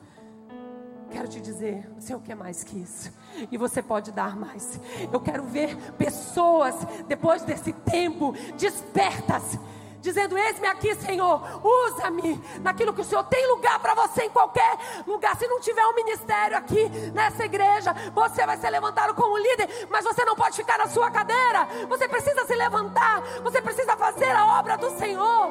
Quero 1.10 1.26
te 1.26 1.40
dizer, 1.40 1.90
o 1.96 2.02
Senhor 2.02 2.20
quer 2.20 2.34
mais 2.34 2.62
que 2.62 2.78
isso. 2.78 3.10
E 3.50 3.56
você 3.56 3.82
pode 3.82 4.12
dar 4.12 4.36
mais. 4.36 4.78
Eu 5.10 5.22
quero 5.22 5.44
ver 5.44 5.74
pessoas, 5.92 6.74
depois 7.08 7.44
desse 7.44 7.72
tempo, 7.72 8.32
despertas 8.58 9.58
dizendo: 10.02 10.36
Eis-me 10.36 10.66
aqui, 10.66 10.94
Senhor, 10.96 11.40
usa-me 11.64 12.42
naquilo 12.60 12.92
que 12.92 13.00
o 13.00 13.04
Senhor 13.04 13.24
tem 13.24 13.48
lugar 13.48 13.78
para 13.78 13.94
você 13.94 14.24
em 14.24 14.30
qualquer 14.30 14.76
lugar. 15.06 15.36
Se 15.36 15.46
não 15.46 15.60
tiver 15.60 15.86
um 15.86 15.94
ministério 15.94 16.58
aqui 16.58 16.88
nessa 17.14 17.44
igreja, 17.44 17.94
você 18.12 18.44
vai 18.44 18.58
ser 18.58 18.68
levantado 18.68 19.14
como 19.14 19.38
líder, 19.38 19.86
mas 19.88 20.04
você 20.04 20.24
não 20.24 20.34
pode 20.34 20.56
ficar 20.56 20.76
na 20.76 20.88
sua 20.88 21.10
cadeira. 21.10 21.66
Você 21.88 22.08
precisa 22.08 22.44
se 22.44 22.54
levantar, 22.54 23.22
você 23.42 23.62
precisa 23.62 23.96
fazer 23.96 24.32
a 24.32 24.58
obra 24.58 24.76
do 24.76 24.90
Senhor. 24.98 25.50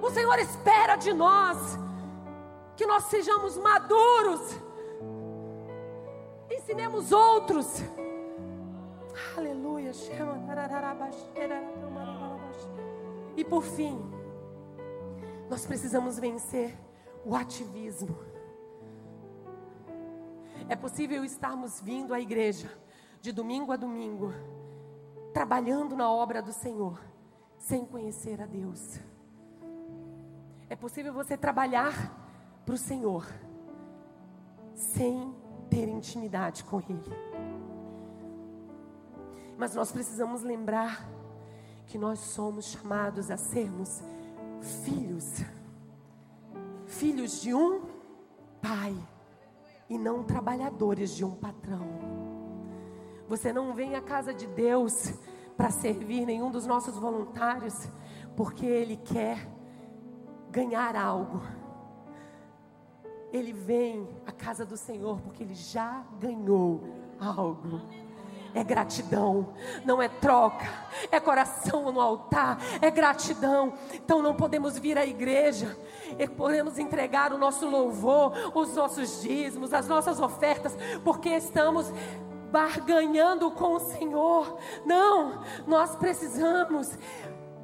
O 0.00 0.10
Senhor 0.10 0.38
espera 0.38 0.96
de 0.96 1.12
nós 1.12 1.78
que 2.76 2.86
nós 2.86 3.04
sejamos 3.04 3.58
maduros, 3.58 4.40
ensinemos 6.50 7.12
outros. 7.12 7.82
Aleluia. 9.36 9.92
E 13.36 13.44
por 13.44 13.62
fim, 13.62 13.98
nós 15.48 15.66
precisamos 15.66 16.18
vencer 16.18 16.78
o 17.24 17.34
ativismo. 17.34 18.16
É 20.68 20.76
possível 20.76 21.24
estarmos 21.24 21.80
vindo 21.80 22.14
à 22.14 22.20
igreja 22.20 22.70
de 23.20 23.32
domingo 23.32 23.72
a 23.72 23.76
domingo, 23.76 24.32
trabalhando 25.32 25.96
na 25.96 26.10
obra 26.10 26.42
do 26.42 26.52
Senhor, 26.52 27.00
sem 27.58 27.84
conhecer 27.84 28.40
a 28.40 28.46
Deus. 28.46 28.98
É 30.68 30.74
possível 30.74 31.12
você 31.12 31.36
trabalhar 31.36 31.92
para 32.64 32.74
o 32.74 32.78
Senhor, 32.78 33.26
sem 34.74 35.34
ter 35.70 35.88
intimidade 35.88 36.64
com 36.64 36.80
Ele. 36.80 37.12
Mas 39.56 39.74
nós 39.74 39.92
precisamos 39.92 40.42
lembrar 40.42 41.08
que 41.86 41.98
nós 41.98 42.18
somos 42.18 42.66
chamados 42.66 43.30
a 43.30 43.36
sermos 43.36 44.02
filhos, 44.84 45.44
filhos 46.86 47.40
de 47.40 47.54
um 47.54 47.82
pai 48.60 48.94
e 49.88 49.98
não 49.98 50.22
trabalhadores 50.22 51.14
de 51.14 51.24
um 51.24 51.34
patrão. 51.34 51.86
Você 53.28 53.52
não 53.52 53.74
vem 53.74 53.94
à 53.94 54.00
casa 54.00 54.32
de 54.32 54.46
Deus 54.46 55.12
para 55.56 55.70
servir 55.70 56.24
nenhum 56.24 56.50
dos 56.50 56.66
nossos 56.66 56.96
voluntários, 56.96 57.88
porque 58.36 58.64
Ele 58.66 58.96
quer 58.96 59.48
ganhar 60.50 60.96
algo. 60.96 61.42
Ele 63.32 63.52
vem 63.52 64.08
à 64.26 64.32
casa 64.32 64.64
do 64.64 64.76
Senhor 64.76 65.20
porque 65.20 65.42
Ele 65.42 65.54
já 65.54 66.04
ganhou 66.20 66.82
algo 67.18 67.80
é 68.54 68.62
gratidão, 68.62 69.48
não 69.84 70.00
é 70.00 70.08
troca, 70.08 70.68
é 71.10 71.18
coração 71.18 71.90
no 71.90 72.00
altar, 72.00 72.58
é 72.80 72.90
gratidão. 72.90 73.72
Então 73.94 74.20
não 74.20 74.34
podemos 74.34 74.78
vir 74.78 74.98
à 74.98 75.06
igreja, 75.06 75.76
e 76.18 76.28
podemos 76.28 76.78
entregar 76.78 77.32
o 77.32 77.38
nosso 77.38 77.68
louvor, 77.68 78.32
os 78.54 78.74
nossos 78.74 79.22
dízimos, 79.22 79.72
as 79.72 79.88
nossas 79.88 80.20
ofertas, 80.20 80.76
porque 81.02 81.30
estamos 81.30 81.92
barganhando 82.50 83.50
com 83.50 83.74
o 83.74 83.80
Senhor. 83.80 84.58
Não, 84.84 85.42
nós 85.66 85.96
precisamos 85.96 86.98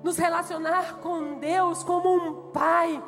nos 0.02 0.16
relacionar 0.16 0.98
com 1.00 1.38
Deus 1.38 1.82
como 1.82 2.14
um 2.14 2.50
pai. 2.50 3.02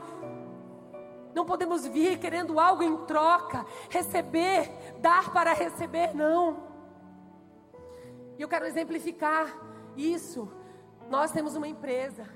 Não 1.34 1.46
podemos 1.46 1.86
vir 1.86 2.18
querendo 2.18 2.58
algo 2.58 2.82
em 2.82 2.96
troca, 3.06 3.64
receber, 3.88 4.70
dar 4.98 5.30
para 5.32 5.52
receber, 5.52 6.14
não. 6.14 6.69
E 8.40 8.42
eu 8.42 8.48
quero 8.48 8.64
exemplificar 8.64 9.54
isso. 9.94 10.50
Nós 11.10 11.30
temos 11.30 11.56
uma 11.56 11.68
empresa. 11.68 12.26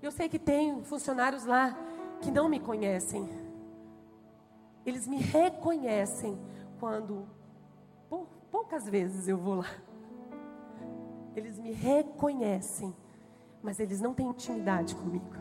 Eu 0.00 0.12
sei 0.12 0.28
que 0.28 0.38
tem 0.38 0.84
funcionários 0.84 1.44
lá 1.44 1.76
que 2.20 2.30
não 2.30 2.48
me 2.48 2.60
conhecem. 2.60 3.28
Eles 4.86 5.08
me 5.08 5.16
reconhecem 5.16 6.38
quando 6.78 7.26
pou, 8.08 8.28
poucas 8.48 8.88
vezes 8.88 9.26
eu 9.26 9.36
vou 9.36 9.56
lá. 9.56 9.70
Eles 11.34 11.58
me 11.58 11.72
reconhecem, 11.72 12.94
mas 13.60 13.80
eles 13.80 14.00
não 14.00 14.14
têm 14.14 14.28
intimidade 14.28 14.94
comigo. 14.94 15.34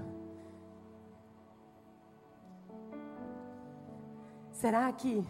Será 4.53 4.91
que 4.91 5.23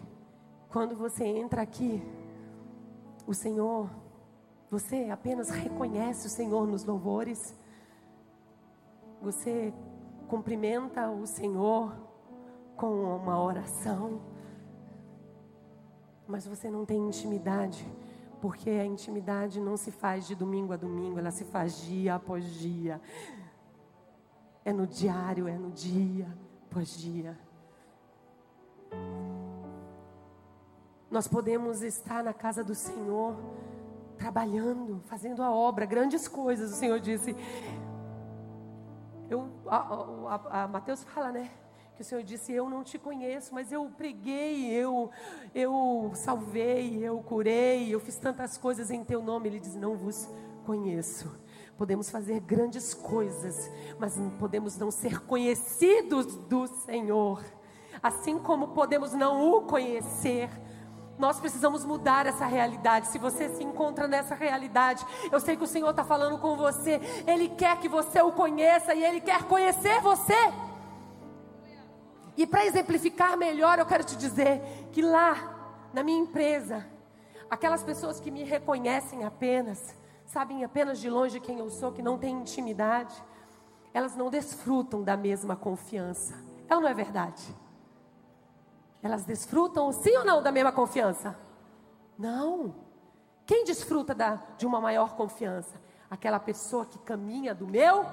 quando 0.70 0.96
você 0.96 1.26
entra 1.26 1.60
aqui, 1.60 2.02
o 3.26 3.34
Senhor 3.34 4.03
você 4.74 5.08
apenas 5.08 5.50
reconhece 5.50 6.26
o 6.26 6.30
Senhor 6.30 6.66
nos 6.66 6.84
louvores. 6.84 7.54
Você 9.22 9.72
cumprimenta 10.26 11.08
o 11.10 11.24
Senhor 11.28 11.94
com 12.76 12.90
uma 13.14 13.40
oração. 13.40 14.20
Mas 16.26 16.44
você 16.44 16.68
não 16.68 16.84
tem 16.84 16.98
intimidade, 17.06 17.86
porque 18.40 18.68
a 18.68 18.84
intimidade 18.84 19.60
não 19.60 19.76
se 19.76 19.92
faz 19.92 20.26
de 20.26 20.34
domingo 20.34 20.72
a 20.72 20.76
domingo, 20.76 21.20
ela 21.20 21.30
se 21.30 21.44
faz 21.44 21.80
dia 21.82 22.16
após 22.16 22.44
dia. 22.44 23.00
É 24.64 24.72
no 24.72 24.88
diário, 24.88 25.46
é 25.46 25.56
no 25.56 25.70
dia 25.70 26.26
após 26.68 26.98
dia. 26.98 27.38
Nós 31.08 31.28
podemos 31.28 31.80
estar 31.80 32.24
na 32.24 32.32
casa 32.32 32.64
do 32.64 32.74
Senhor 32.74 33.36
trabalhando, 34.16 35.00
fazendo 35.06 35.42
a 35.42 35.50
obra, 35.50 35.86
grandes 35.86 36.28
coisas. 36.28 36.72
O 36.72 36.76
Senhor 36.76 37.00
disse. 37.00 37.36
Eu, 39.28 39.48
a, 39.66 39.76
a, 39.76 40.62
a 40.64 40.68
Mateus 40.68 41.02
fala, 41.04 41.32
né? 41.32 41.50
Que 41.96 42.02
o 42.02 42.04
Senhor 42.04 42.22
disse: 42.22 42.52
Eu 42.52 42.68
não 42.68 42.82
te 42.82 42.98
conheço, 42.98 43.54
mas 43.54 43.70
eu 43.70 43.88
preguei, 43.96 44.70
eu, 44.70 45.10
eu 45.54 46.10
salvei, 46.14 46.98
eu 47.02 47.18
curei, 47.18 47.94
eu 47.94 48.00
fiz 48.00 48.16
tantas 48.16 48.58
coisas 48.58 48.90
em 48.90 49.04
teu 49.04 49.22
nome. 49.22 49.48
Ele 49.48 49.60
diz: 49.60 49.74
Não 49.74 49.96
vos 49.96 50.28
conheço. 50.66 51.42
Podemos 51.76 52.08
fazer 52.08 52.40
grandes 52.40 52.94
coisas, 52.94 53.70
mas 53.98 54.16
podemos 54.38 54.76
não 54.76 54.90
ser 54.90 55.20
conhecidos 55.20 56.36
do 56.36 56.66
Senhor. 56.66 57.44
Assim 58.02 58.38
como 58.38 58.68
podemos 58.68 59.12
não 59.12 59.56
o 59.56 59.62
conhecer, 59.62 60.50
nós 61.18 61.38
precisamos 61.38 61.84
mudar 61.84 62.26
essa 62.26 62.46
realidade. 62.46 63.08
Se 63.08 63.18
você 63.18 63.48
se 63.48 63.62
encontra 63.62 64.08
nessa 64.08 64.34
realidade, 64.34 65.04
eu 65.30 65.40
sei 65.40 65.56
que 65.56 65.64
o 65.64 65.66
Senhor 65.66 65.90
está 65.90 66.04
falando 66.04 66.38
com 66.38 66.56
você. 66.56 67.00
Ele 67.26 67.48
quer 67.48 67.78
que 67.78 67.88
você 67.88 68.20
o 68.20 68.32
conheça 68.32 68.94
e 68.94 69.04
Ele 69.04 69.20
quer 69.20 69.44
conhecer 69.44 70.00
você. 70.00 70.34
E 72.36 72.46
para 72.46 72.66
exemplificar 72.66 73.36
melhor, 73.36 73.78
eu 73.78 73.86
quero 73.86 74.02
te 74.02 74.16
dizer 74.16 74.60
que 74.90 75.00
lá, 75.00 75.88
na 75.92 76.02
minha 76.02 76.18
empresa, 76.18 76.84
aquelas 77.48 77.84
pessoas 77.84 78.18
que 78.18 78.30
me 78.30 78.42
reconhecem 78.42 79.24
apenas, 79.24 79.94
sabem 80.26 80.64
apenas 80.64 80.98
de 80.98 81.08
longe 81.08 81.38
quem 81.38 81.60
eu 81.60 81.70
sou, 81.70 81.92
que 81.92 82.02
não 82.02 82.18
têm 82.18 82.40
intimidade, 82.40 83.14
elas 83.92 84.16
não 84.16 84.30
desfrutam 84.30 85.02
da 85.04 85.16
mesma 85.16 85.54
confiança. 85.54 86.34
Ou 86.68 86.80
não 86.80 86.88
é 86.88 86.94
verdade? 86.94 87.54
Elas 89.04 89.22
desfrutam, 89.22 89.92
sim 89.92 90.16
ou 90.16 90.24
não, 90.24 90.42
da 90.42 90.50
mesma 90.50 90.72
confiança? 90.72 91.38
Não. 92.18 92.74
Quem 93.44 93.62
desfruta 93.62 94.14
da, 94.14 94.40
de 94.56 94.64
uma 94.64 94.80
maior 94.80 95.14
confiança? 95.14 95.78
Aquela 96.10 96.40
pessoa 96.40 96.86
que 96.86 96.98
caminha 97.00 97.54
do 97.54 97.66
meu 97.66 98.06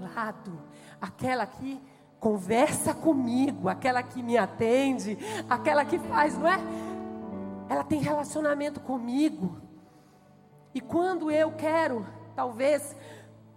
lado, 0.00 0.58
aquela 0.98 1.44
que 1.44 1.78
conversa 2.18 2.94
comigo, 2.94 3.68
aquela 3.68 4.02
que 4.02 4.22
me 4.22 4.38
atende, 4.38 5.18
aquela 5.46 5.84
que 5.84 5.98
faz, 5.98 6.38
não 6.38 6.48
é? 6.48 6.58
Ela 7.68 7.84
tem 7.84 8.00
relacionamento 8.00 8.80
comigo. 8.80 9.60
E 10.74 10.80
quando 10.80 11.30
eu 11.30 11.52
quero, 11.52 12.06
talvez, 12.34 12.96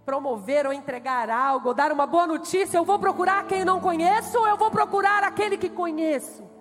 promover 0.04 0.66
ou 0.66 0.72
entregar 0.72 1.30
algo, 1.30 1.68
ou 1.68 1.74
dar 1.74 1.90
uma 1.90 2.06
boa 2.06 2.26
notícia, 2.26 2.76
eu 2.76 2.84
vou 2.84 2.98
procurar 2.98 3.46
quem 3.46 3.64
não 3.64 3.80
conheço 3.80 4.38
ou 4.38 4.46
eu 4.46 4.58
vou 4.58 4.70
procurar 4.70 5.24
aquele 5.24 5.56
que 5.56 5.70
conheço? 5.70 6.52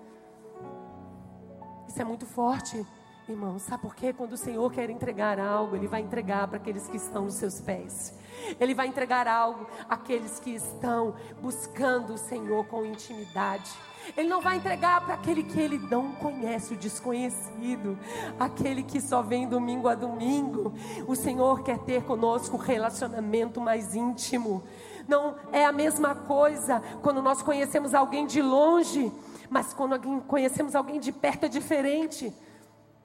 Isso 1.94 2.02
é 2.02 2.06
muito 2.06 2.26
forte, 2.26 2.84
irmão. 3.30 3.60
Sabe 3.60 3.84
por 3.84 3.94
quê? 3.94 4.12
Quando 4.12 4.34
o 4.34 4.38
Senhor 4.38 4.72
quer 4.72 4.90
entregar 4.90 5.40
algo, 5.40 5.76
Ele 5.76 5.88
vai 5.88 6.02
entregar 6.02 6.48
para 6.48 6.58
aqueles 6.58 6.88
que 6.88 6.98
estão 6.98 7.26
nos 7.26 7.36
seus 7.36 7.62
pés. 7.62 8.18
Ele 8.60 8.74
vai 8.74 8.88
entregar 8.88 9.28
algo 9.28 9.68
àqueles 9.88 10.40
que 10.40 10.50
estão 10.50 11.14
buscando 11.40 12.16
o 12.16 12.18
Senhor 12.18 12.66
com 12.66 12.84
intimidade. 12.84 13.72
Ele 14.18 14.28
não 14.28 14.42
vai 14.42 14.58
entregar 14.58 15.06
para 15.06 15.14
aquele 15.14 15.44
que 15.44 15.60
ele 15.60 15.78
não 15.78 16.14
conhece, 16.14 16.74
o 16.74 16.78
desconhecido, 16.78 17.96
aquele 18.40 18.82
que 18.82 19.00
só 19.00 19.22
vem 19.22 19.48
domingo 19.48 19.88
a 19.88 19.94
domingo. 19.94 20.74
O 21.08 21.16
Senhor 21.16 21.62
quer 21.62 21.78
ter 21.78 22.04
conosco 22.06 22.58
um 22.58 22.60
relacionamento 22.60 23.62
mais 23.62 23.94
íntimo. 23.94 24.64
Não 25.08 25.36
é 25.52 25.64
a 25.64 25.72
mesma 25.72 26.16
coisa 26.16 26.82
quando 27.04 27.22
nós 27.22 27.44
conhecemos 27.44 27.94
alguém 27.94 28.26
de 28.26 28.42
longe 28.42 29.12
mas 29.54 29.72
quando 29.72 29.94
alguém, 29.94 30.20
conhecemos 30.22 30.74
alguém 30.74 31.00
de 31.00 31.12
perto 31.12 31.46
é 31.46 31.48
diferente. 31.48 32.34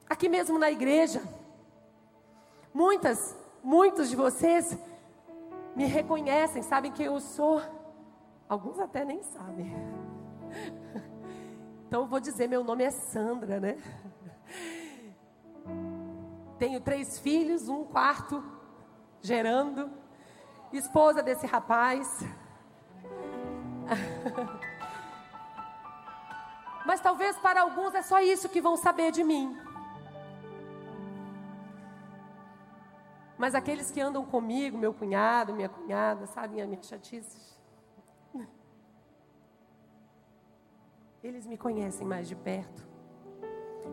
Aqui 0.08 0.30
mesmo 0.30 0.58
na 0.58 0.70
igreja, 0.70 1.22
muitas, 2.72 3.36
muitos 3.62 4.08
de 4.08 4.16
vocês 4.16 4.78
me 5.76 5.84
reconhecem, 5.84 6.62
sabem 6.62 6.90
quem 6.90 7.04
eu 7.04 7.20
sou. 7.20 7.60
Alguns 8.48 8.80
até 8.80 9.04
nem 9.04 9.22
sabem. 9.22 9.70
Então 11.86 12.02
eu 12.02 12.06
vou 12.06 12.20
dizer, 12.20 12.46
meu 12.46 12.62
nome 12.62 12.84
é 12.84 12.90
Sandra, 12.90 13.58
né? 13.58 13.78
Tenho 16.58 16.82
três 16.82 17.18
filhos, 17.18 17.66
um 17.66 17.82
quarto 17.82 18.44
gerando, 19.22 19.90
esposa 20.70 21.22
desse 21.22 21.46
rapaz. 21.46 22.26
Mas 26.88 27.02
talvez 27.02 27.36
para 27.36 27.60
alguns 27.60 27.94
é 27.94 28.00
só 28.00 28.18
isso 28.18 28.48
que 28.48 28.62
vão 28.62 28.74
saber 28.74 29.12
de 29.12 29.22
mim. 29.22 29.54
Mas 33.36 33.54
aqueles 33.54 33.90
que 33.90 34.00
andam 34.00 34.24
comigo, 34.24 34.78
meu 34.78 34.94
cunhado, 34.94 35.52
minha 35.52 35.68
cunhada, 35.68 36.26
sabem 36.26 36.62
a 36.62 36.66
minha 36.66 36.82
chatice? 36.82 37.58
Eles 41.22 41.46
me 41.46 41.58
conhecem 41.58 42.06
mais 42.06 42.26
de 42.26 42.34
perto. 42.34 42.88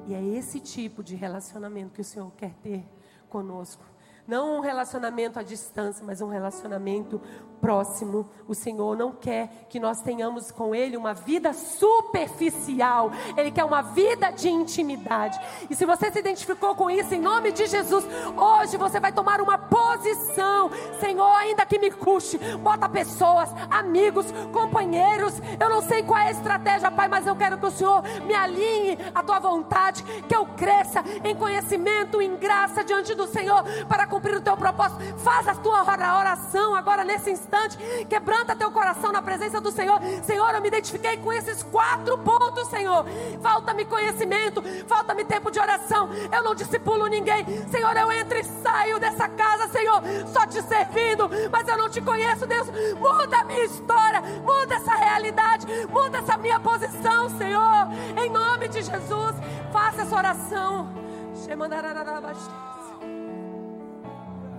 E 0.08 0.14
é 0.14 0.24
esse 0.24 0.62
tipo 0.62 1.04
de 1.04 1.18
relacionamento 1.18 1.92
que 1.92 2.00
o 2.00 2.06
Senhor 2.06 2.32
quer 2.32 2.54
ter 2.64 2.88
conosco. 3.28 3.84
Não 4.26 4.58
um 4.58 4.60
relacionamento 4.62 5.38
à 5.38 5.44
distância, 5.44 6.06
mas 6.06 6.22
um 6.22 6.30
relacionamento 6.30 7.22
próximo. 7.66 8.30
O 8.48 8.54
Senhor 8.54 8.96
não 8.96 9.12
quer 9.12 9.66
que 9.70 9.80
nós 9.80 10.00
tenhamos 10.00 10.52
com 10.52 10.76
Ele 10.76 10.96
uma 10.96 11.16
vida 11.16 11.52
superficial. 11.52 13.10
Ele 13.36 13.50
quer 13.50 13.66
uma 13.66 13.82
vida 13.82 14.30
de 14.30 14.48
intimidade. 14.48 15.40
E 15.68 15.76
se 15.76 15.84
você 15.84 16.12
se 16.12 16.20
identificou 16.20 16.76
com 16.76 16.92
isso, 16.92 17.16
em 17.16 17.20
nome 17.20 17.52
de 17.52 17.66
Jesus, 17.66 18.06
hoje 18.38 18.78
você 18.78 19.00
vai 19.00 19.12
tomar 19.12 19.42
uma 19.42 19.58
posição. 19.58 20.70
Senhor, 21.00 21.36
ainda 21.38 21.66
que 21.66 21.80
me 21.80 21.90
custe, 21.90 22.38
bota 22.60 22.88
pessoas, 22.88 23.50
amigos, 23.72 24.28
companheiros. 24.54 25.34
Eu 25.60 25.68
não 25.68 25.82
sei 25.82 26.04
qual 26.04 26.20
é 26.20 26.28
a 26.28 26.32
estratégia, 26.32 26.92
Pai, 26.92 27.08
mas 27.08 27.26
eu 27.26 27.36
quero 27.36 27.58
que 27.58 27.66
o 27.66 27.72
Senhor 27.72 28.04
me 28.28 28.36
alinhe 28.36 29.00
à 29.16 29.24
tua 29.24 29.40
vontade, 29.40 30.04
que 30.04 30.36
eu 30.36 30.46
cresça 30.56 31.04
em 31.24 31.36
conhecimento, 31.36 32.22
em 32.22 32.36
graça 32.36 32.84
diante 32.84 33.16
do 33.16 33.26
Senhor 33.26 33.64
para 33.90 34.06
cumprir 34.06 34.36
o 34.36 34.42
teu 34.42 34.56
propósito. 34.56 35.02
Faz 35.18 35.48
a 35.48 35.56
tua 35.56 35.82
oração 35.82 36.76
agora 36.76 37.04
nesse 37.04 37.32
instante 37.32 37.55
instante. 37.56 38.06
Quebranta 38.06 38.56
teu 38.56 38.72
coração 38.72 39.12
na 39.12 39.22
presença 39.22 39.62
do 39.62 39.72
Senhor. 39.72 40.00
Senhor, 40.24 40.54
eu 40.54 40.62
me 40.62 40.68
identifiquei 40.68 41.18
com 41.18 41.32
esses 41.32 41.64
quatro 41.64 42.18
pontos, 42.18 42.68
Senhor. 42.68 43.06
Falta-me 43.42 43.86
conhecimento, 43.86 44.62
falta-me 44.88 45.24
tempo 45.24 45.50
de 45.50 45.60
oração. 45.60 46.10
Eu 46.32 46.44
não 46.44 46.54
discipulo 46.54 47.08
ninguém. 47.08 47.46
Senhor, 47.70 47.96
eu 47.96 48.12
entro 48.12 48.38
e 48.38 48.44
saio 48.44 49.00
dessa 49.00 49.28
casa, 49.30 49.68
Senhor, 49.70 50.02
só 50.28 50.46
te 50.46 50.62
servindo, 50.64 51.30
mas 51.52 51.68
eu 51.68 51.78
não 51.78 51.90
te 51.90 52.02
conheço, 52.02 52.46
Deus. 52.46 52.68
Muda 52.98 53.38
a 53.38 53.44
minha 53.46 53.64
história, 53.64 54.22
muda 54.22 54.76
essa 54.76 54.96
realidade, 54.96 55.66
muda 55.90 56.20
essa 56.20 56.38
minha 56.38 56.60
posição, 56.60 57.30
Senhor. 57.38 57.88
Em 58.18 58.30
nome 58.30 58.68
de 58.68 58.82
Jesus, 58.82 59.36
faça 59.72 60.02
essa 60.02 60.16
oração. 60.16 60.90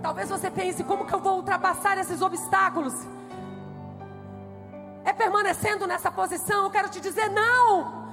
Talvez 0.07 0.29
você 0.29 0.49
pense: 0.49 0.85
como 0.85 1.05
que 1.05 1.13
eu 1.13 1.19
vou 1.19 1.35
ultrapassar 1.35 1.97
esses 1.97 2.21
obstáculos? 2.21 2.93
É 5.03 5.11
permanecendo 5.11 5.85
nessa 5.85 6.09
posição? 6.09 6.63
Eu 6.63 6.71
quero 6.71 6.87
te 6.87 7.01
dizer: 7.01 7.29
não. 7.29 8.07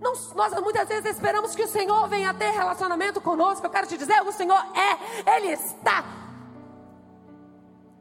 não. 0.00 0.12
Nós 0.34 0.52
muitas 0.60 0.88
vezes 0.88 1.12
esperamos 1.12 1.54
que 1.54 1.62
o 1.62 1.68
Senhor 1.68 2.08
venha 2.08 2.34
ter 2.34 2.50
relacionamento 2.50 3.20
conosco. 3.20 3.64
Eu 3.64 3.70
quero 3.70 3.86
te 3.86 3.96
dizer: 3.96 4.20
o 4.22 4.32
Senhor 4.32 4.60
é, 4.74 5.36
Ele 5.36 5.52
está 5.52 6.04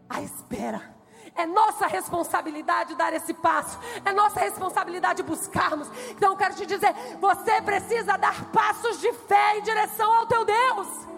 à 0.10 0.20
espera. 0.24 0.96
É 1.36 1.46
nossa 1.46 1.86
responsabilidade 1.86 2.96
dar 2.96 3.14
esse 3.14 3.36
passo. 3.36 3.78
É 4.04 4.12
nossa 4.12 4.40
responsabilidade 4.40 5.22
buscarmos. 5.22 5.88
Então 6.10 6.32
eu 6.32 6.38
quero 6.38 6.56
te 6.56 6.66
dizer: 6.66 6.92
você 7.20 7.62
precisa 7.62 8.18
dar 8.18 8.46
passos 8.46 9.00
de 9.00 9.14
fé 9.14 9.60
em 9.60 9.62
direção 9.62 10.12
ao 10.12 10.26
teu 10.26 10.44
Deus. 10.44 11.14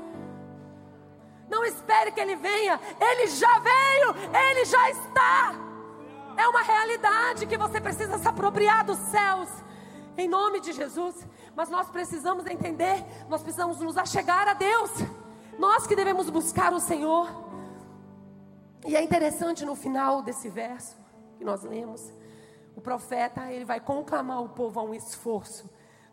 Não 1.56 1.64
espere 1.64 2.12
que 2.12 2.20
ele 2.20 2.36
venha, 2.36 2.78
ele 3.00 3.28
já 3.28 3.60
veio, 3.60 4.10
ele 4.50 4.66
já 4.66 4.90
está. 4.90 5.56
É 6.36 6.46
uma 6.50 6.62
realidade 6.62 7.46
que 7.46 7.58
você 7.58 7.80
precisa 7.80 8.18
se 8.18 8.28
apropriar 8.28 8.84
dos 8.84 8.98
céus, 8.98 9.48
em 10.18 10.28
nome 10.28 10.60
de 10.60 10.74
Jesus. 10.74 11.16
Mas 11.56 11.70
nós 11.70 11.88
precisamos 11.88 12.46
entender, 12.46 13.06
nós 13.30 13.42
precisamos 13.42 13.80
nos 13.80 13.98
achegar 13.98 14.50
a 14.50 14.54
Deus, 14.54 14.92
nós 15.58 15.88
que 15.88 15.96
devemos 15.96 16.30
buscar 16.30 16.74
o 16.74 16.80
Senhor. 16.82 17.30
E 18.86 18.94
é 18.94 19.02
interessante 19.02 19.64
no 19.64 19.78
final 19.78 20.22
desse 20.22 20.50
verso 20.50 20.98
que 21.38 21.46
nós 21.46 21.64
lemos, 21.64 22.12
o 22.76 22.82
profeta 22.82 23.50
ele 23.50 23.64
vai 23.64 23.80
conclamar 23.80 24.44
o 24.44 24.50
povo 24.50 24.78
a 24.78 24.84
um 24.84 24.94
esforço. 24.94 25.70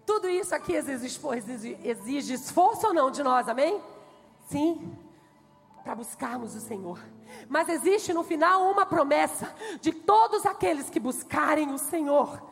Tudo 0.07 0.29
isso 0.29 0.55
aqui 0.55 0.75
exige, 0.75 1.21
exige, 1.37 1.79
exige 1.83 2.35
esforço 2.35 2.87
ou 2.87 2.95
não 2.95 3.11
de 3.11 3.25
nós, 3.25 3.49
amém? 3.49 3.83
Sim 4.49 5.11
para 5.83 5.95
buscarmos 5.95 6.55
o 6.55 6.61
Senhor. 6.61 6.99
Mas 7.49 7.69
existe 7.69 8.13
no 8.13 8.23
final 8.23 8.71
uma 8.71 8.87
promessa 8.87 9.55
de 9.81 9.93
todos 9.93 10.47
aqueles 10.47 10.89
que 10.89 11.01
buscarem 11.01 11.73
o 11.73 11.79
Senhor. 11.79 12.52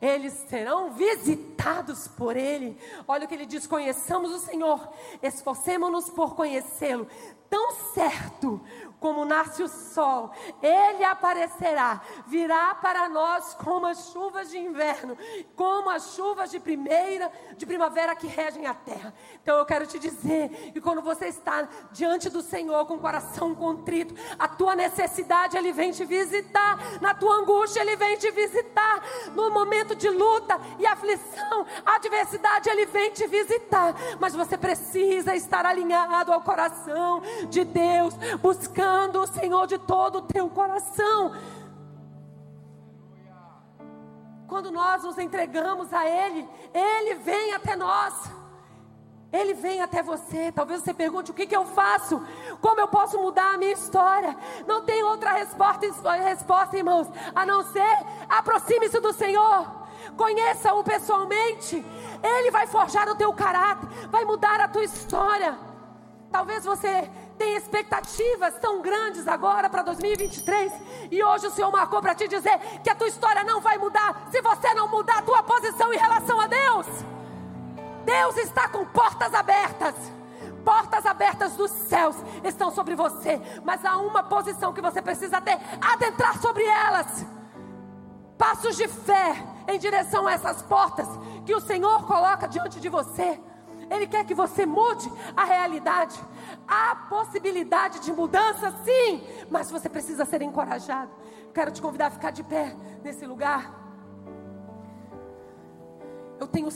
Eles 0.00 0.32
serão 0.48 0.92
visitados 0.92 2.06
por 2.06 2.36
Ele. 2.36 2.78
Olha 3.06 3.24
o 3.24 3.28
que 3.28 3.34
ele 3.34 3.46
diz: 3.46 3.66
conheçamos 3.66 4.32
o 4.32 4.38
Senhor, 4.38 4.88
esforcemos-nos 5.22 6.08
por 6.10 6.34
conhecê-lo. 6.34 7.06
Tão 7.50 7.72
certo 7.94 8.60
como 9.00 9.24
nasce 9.24 9.62
o 9.62 9.68
sol, 9.68 10.32
ele 10.60 11.04
aparecerá, 11.04 12.02
virá 12.26 12.74
para 12.74 13.08
nós 13.08 13.54
como 13.54 13.86
as 13.86 14.10
chuvas 14.10 14.50
de 14.50 14.58
inverno, 14.58 15.16
como 15.54 15.88
as 15.88 16.14
chuvas 16.14 16.50
de 16.50 16.58
primeira, 16.58 17.30
de 17.56 17.64
primavera 17.64 18.16
que 18.16 18.26
regem 18.26 18.66
a 18.66 18.74
terra. 18.74 19.14
Então 19.40 19.56
eu 19.56 19.64
quero 19.64 19.86
te 19.86 19.98
dizer 19.98 20.72
que 20.72 20.80
quando 20.80 21.00
você 21.00 21.26
está 21.26 21.68
diante 21.92 22.28
do 22.28 22.42
Senhor 22.42 22.86
com 22.86 22.94
o 22.94 23.00
coração 23.00 23.54
contrito, 23.54 24.14
a 24.38 24.48
tua 24.48 24.74
necessidade 24.74 25.56
ele 25.56 25.72
vem 25.72 25.92
te 25.92 26.04
visitar, 26.04 27.00
na 27.00 27.14
tua 27.14 27.36
angústia 27.36 27.80
ele 27.80 27.96
vem 27.96 28.16
te 28.18 28.30
visitar, 28.30 29.02
no 29.32 29.50
momento 29.50 29.87
de 29.94 30.08
luta 30.08 30.58
e 30.78 30.86
aflição, 30.86 31.66
adversidade 31.84 32.68
ele 32.68 32.86
vem 32.86 33.10
te 33.10 33.26
visitar, 33.26 33.94
mas 34.20 34.34
você 34.34 34.56
precisa 34.56 35.34
estar 35.34 35.66
alinhado 35.66 36.32
ao 36.32 36.40
coração 36.40 37.22
de 37.48 37.64
Deus, 37.64 38.14
buscando 38.40 38.88
buscando 39.08 39.22
o 39.22 39.26
Senhor 39.26 39.66
de 39.66 39.78
todo 39.78 40.18
o 40.18 40.22
teu 40.22 40.48
coração. 40.48 41.34
Quando 44.46 44.70
nós 44.70 45.02
nos 45.02 45.18
entregamos 45.18 45.92
a 45.92 46.06
Ele, 46.06 46.48
Ele 46.72 47.14
vem 47.16 47.52
até 47.54 47.76
nós. 47.76 48.14
Ele 49.30 49.52
vem 49.52 49.82
até 49.82 50.02
você. 50.02 50.50
Talvez 50.52 50.82
você 50.82 50.94
pergunte: 50.94 51.30
o 51.30 51.34
que, 51.34 51.46
que 51.46 51.56
eu 51.56 51.66
faço? 51.66 52.20
Como 52.60 52.80
eu 52.80 52.88
posso 52.88 53.18
mudar 53.18 53.54
a 53.54 53.58
minha 53.58 53.72
história? 53.72 54.34
Não 54.66 54.82
tem 54.84 55.02
outra 55.02 55.32
resposta, 55.32 55.86
resposta, 56.12 56.76
irmãos, 56.76 57.08
a 57.34 57.44
não 57.44 57.62
ser 57.62 58.06
aproxime-se 58.28 59.00
do 59.00 59.12
Senhor. 59.12 59.77
Conheça-o 60.16 60.82
pessoalmente. 60.84 61.84
Ele 62.22 62.50
vai 62.50 62.66
forjar 62.66 63.08
o 63.08 63.14
teu 63.14 63.32
caráter, 63.32 63.88
vai 64.08 64.24
mudar 64.24 64.60
a 64.60 64.68
tua 64.68 64.84
história. 64.84 65.56
Talvez 66.30 66.64
você 66.64 67.10
tem 67.38 67.56
expectativas 67.56 68.54
tão 68.58 68.82
grandes 68.82 69.26
agora 69.26 69.70
para 69.70 69.82
2023 69.82 70.72
e 71.10 71.22
hoje 71.22 71.46
o 71.46 71.50
Senhor 71.50 71.70
marcou 71.70 72.02
para 72.02 72.14
te 72.14 72.28
dizer 72.28 72.58
que 72.82 72.90
a 72.90 72.94
tua 72.94 73.08
história 73.08 73.44
não 73.44 73.60
vai 73.60 73.78
mudar 73.78 74.28
se 74.30 74.42
você 74.42 74.74
não 74.74 74.88
mudar 74.88 75.18
a 75.18 75.22
tua 75.22 75.42
posição 75.42 75.92
em 75.92 75.96
relação 75.96 76.40
a 76.40 76.46
Deus. 76.46 76.86
Deus 78.04 78.36
está 78.38 78.68
com 78.68 78.84
portas 78.86 79.32
abertas. 79.32 79.94
Portas 80.64 81.06
abertas 81.06 81.56
dos 81.56 81.70
céus 81.70 82.16
estão 82.44 82.70
sobre 82.70 82.94
você, 82.94 83.40
mas 83.64 83.82
há 83.84 83.96
uma 83.96 84.22
posição 84.22 84.72
que 84.72 84.82
você 84.82 85.00
precisa 85.00 85.40
ter, 85.40 85.58
adentrar 85.80 86.38
sobre 86.38 86.62
elas. 86.64 87.24
Passos 88.38 88.76
de 88.76 88.86
fé 88.86 89.44
em 89.66 89.78
direção 89.78 90.26
a 90.26 90.32
essas 90.32 90.62
portas 90.62 91.08
que 91.44 91.52
o 91.52 91.60
Senhor 91.60 92.06
coloca 92.06 92.46
diante 92.46 92.80
de 92.80 92.88
você. 92.88 93.38
Ele 93.90 94.06
quer 94.06 94.24
que 94.24 94.34
você 94.34 94.64
mude 94.64 95.10
a 95.36 95.44
realidade. 95.44 96.18
Há 96.66 96.94
possibilidade 97.08 98.00
de 98.00 98.12
mudança, 98.12 98.70
sim, 98.84 99.26
mas 99.50 99.70
você 99.70 99.88
precisa 99.88 100.24
ser 100.24 100.40
encorajado. 100.42 101.10
Quero 101.52 101.72
te 101.72 101.82
convidar 101.82 102.06
a 102.06 102.10
ficar 102.10 102.30
de 102.30 102.44
pé 102.44 102.76
nesse 103.02 103.26
lugar. 103.26 103.74
Eu 106.38 106.46
tenho 106.46 106.68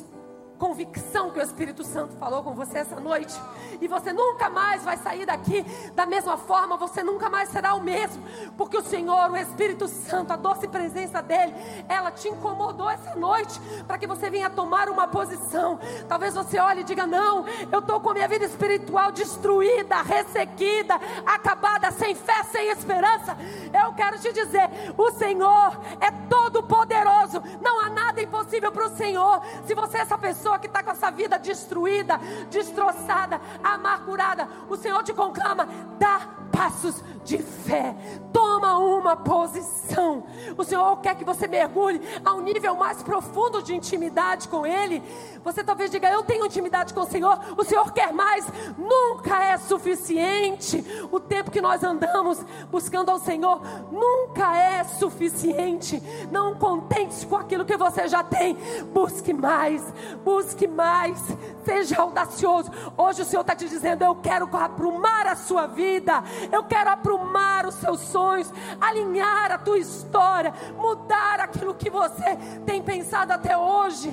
convicção 0.63 1.33
que 1.33 1.41
o 1.41 1.43
Espírito 1.43 1.83
Santo 1.83 2.15
falou 2.19 2.41
com 2.45 2.55
você 2.55 2.79
essa 2.79 3.01
noite. 3.01 3.35
E 3.81 3.89
você 3.89 4.13
nunca 4.13 4.49
mais 4.49 4.85
vai 4.85 4.97
sair 4.97 5.27
daqui 5.27 5.65
da 5.93 6.07
mesma 6.07 6.37
forma, 6.37 6.77
você 6.77 7.03
nunca 7.03 7.29
mais 7.29 7.49
será 7.49 7.75
o 7.75 7.83
mesmo. 7.83 8.23
Porque 8.57 8.79
o 8.79 8.83
Senhor, 8.83 9.29
o 9.29 9.37
Espírito 9.37 9.89
Santo, 9.89 10.33
a 10.33 10.37
doce 10.37 10.69
presença 10.69 11.21
dEle, 11.21 11.53
ela 11.89 12.13
te 12.13 12.29
incomodou 12.29 12.89
essa 12.89 13.17
noite 13.17 13.61
para 13.89 13.99
que 13.99 14.07
você 14.07 14.31
venha 14.31 14.49
tomar 14.49 14.89
uma 14.89 15.09
posição. 15.09 15.81
Talvez 16.07 16.33
você 16.33 16.61
olhe 16.61 16.83
e 16.83 16.85
diga: 16.85 17.09
Não, 17.09 17.45
eu 17.73 17.81
estou 17.81 17.99
com 17.99 18.11
a 18.11 18.15
minha 18.15 18.29
vida 18.29 18.45
espiritual 18.45 19.11
destruída, 19.11 20.01
ressequida, 20.01 20.95
acabada, 21.27 21.91
sem 21.91 22.15
fé, 22.15 22.41
sem 22.45 22.71
esperança. 22.71 23.37
Eu 23.85 23.93
quero 23.95 24.17
te 24.21 24.33
dizer: 24.33 24.71
o 24.97 25.11
Senhor 25.11 25.77
é 26.01 26.13
todo 26.29 26.63
poderoso, 26.63 27.43
não 27.61 27.81
há 27.81 27.91
nada 27.91 28.23
impossível 28.23 28.71
para 28.71 28.87
o 28.87 28.97
Senhor. 28.97 29.43
Se 29.67 29.75
você 29.75 29.99
é 29.99 30.01
essa 30.03 30.17
pessoa, 30.17 30.52
pessoa 30.53 30.59
que 30.59 30.67
está 30.67 30.83
com 30.83 30.91
essa 30.91 31.11
vida 31.11 31.39
destruída, 31.39 32.19
destroçada, 32.51 33.41
amargurada, 33.63 34.49
o 34.69 34.77
Senhor 34.77 35.03
te 35.03 35.13
conclama: 35.13 35.67
dá 35.99 36.21
passos 36.63 37.03
de 37.25 37.39
fé. 37.39 37.95
Toma 38.33 38.79
uma 38.79 39.17
posição. 39.17 40.25
O 40.57 40.65
Senhor 40.65 40.97
quer 41.01 41.15
que 41.17 41.25
você 41.25 41.47
mergulhe 41.47 42.01
a 42.25 42.33
um 42.35 42.41
nível 42.41 42.75
mais 42.77 43.03
profundo 43.03 43.63
de 43.63 43.75
intimidade 43.75 44.49
com 44.49 44.67
Ele. 44.67 45.03
Você 45.45 45.63
talvez 45.63 45.91
diga: 45.91 46.11
Eu 46.11 46.23
tenho 46.23 46.47
intimidade 46.47 46.95
com 46.95 47.01
o 47.01 47.07
Senhor. 47.07 47.39
O 47.57 47.65
Senhor 47.65 47.93
quer 47.93 48.13
mais. 48.13 48.47
Nunca 48.77 49.43
é 49.43 49.59
suficiente. 49.59 50.85
O 51.11 51.21
tempo 51.21 51.51
que 51.51 51.61
nós 51.61 51.83
andamos 51.83 52.45
buscando 52.71 53.11
ao 53.11 53.19
Senhor 53.19 53.61
nunca 53.91 54.57
é 54.57 54.85
suficiente. 54.85 56.03
Não 56.31 56.55
contente 56.55 57.27
com 57.27 57.37
aquilo 57.37 57.65
que 57.65 57.77
você 57.77 58.09
já 58.09 58.23
tem. 58.23 58.57
Busque 58.93 59.33
mais. 59.33 59.83
Busque 60.25 60.67
mais. 60.67 61.21
Seja 61.65 62.01
audacioso. 62.01 62.71
Hoje 62.97 63.23
o 63.23 63.25
Senhor 63.25 63.43
está 63.43 63.55
te 63.55 63.69
dizendo: 63.69 64.05
Eu 64.05 64.17
quero 64.17 64.49
aprumar 64.57 65.27
a 65.27 65.37
sua 65.37 65.67
vida. 65.67 66.23
Eu 66.53 66.63
quero 66.65 66.91
aprumar 66.91 67.67
os 67.67 67.75
seus 67.77 68.01
sonhos. 68.01 68.53
Alinhar 68.81 69.51
a 69.51 69.59
tua 69.59 69.79
história. 69.79 70.53
Mudar 70.77 71.41
aquilo 71.41 71.75
que 71.75 71.91
você 71.91 72.37
tem 72.67 72.83
pensado 72.83 73.33
até 73.33 73.57
hoje 73.57 74.13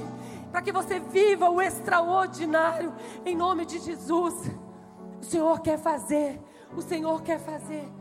para 0.52 0.62
que 0.62 0.72
você 0.72 1.00
viva 1.00 1.50
o 1.50 1.62
extraordinário 1.62 2.94
em 3.26 3.36
nome 3.36 3.66
de 3.66 3.80
Jesus. 3.80 4.34
O 5.22 5.26
Senhor 5.26 5.60
quer 5.62 5.78
fazer, 5.78 6.42
o 6.76 6.82
Senhor 6.82 7.22
quer 7.22 7.40
fazer. 7.40 7.99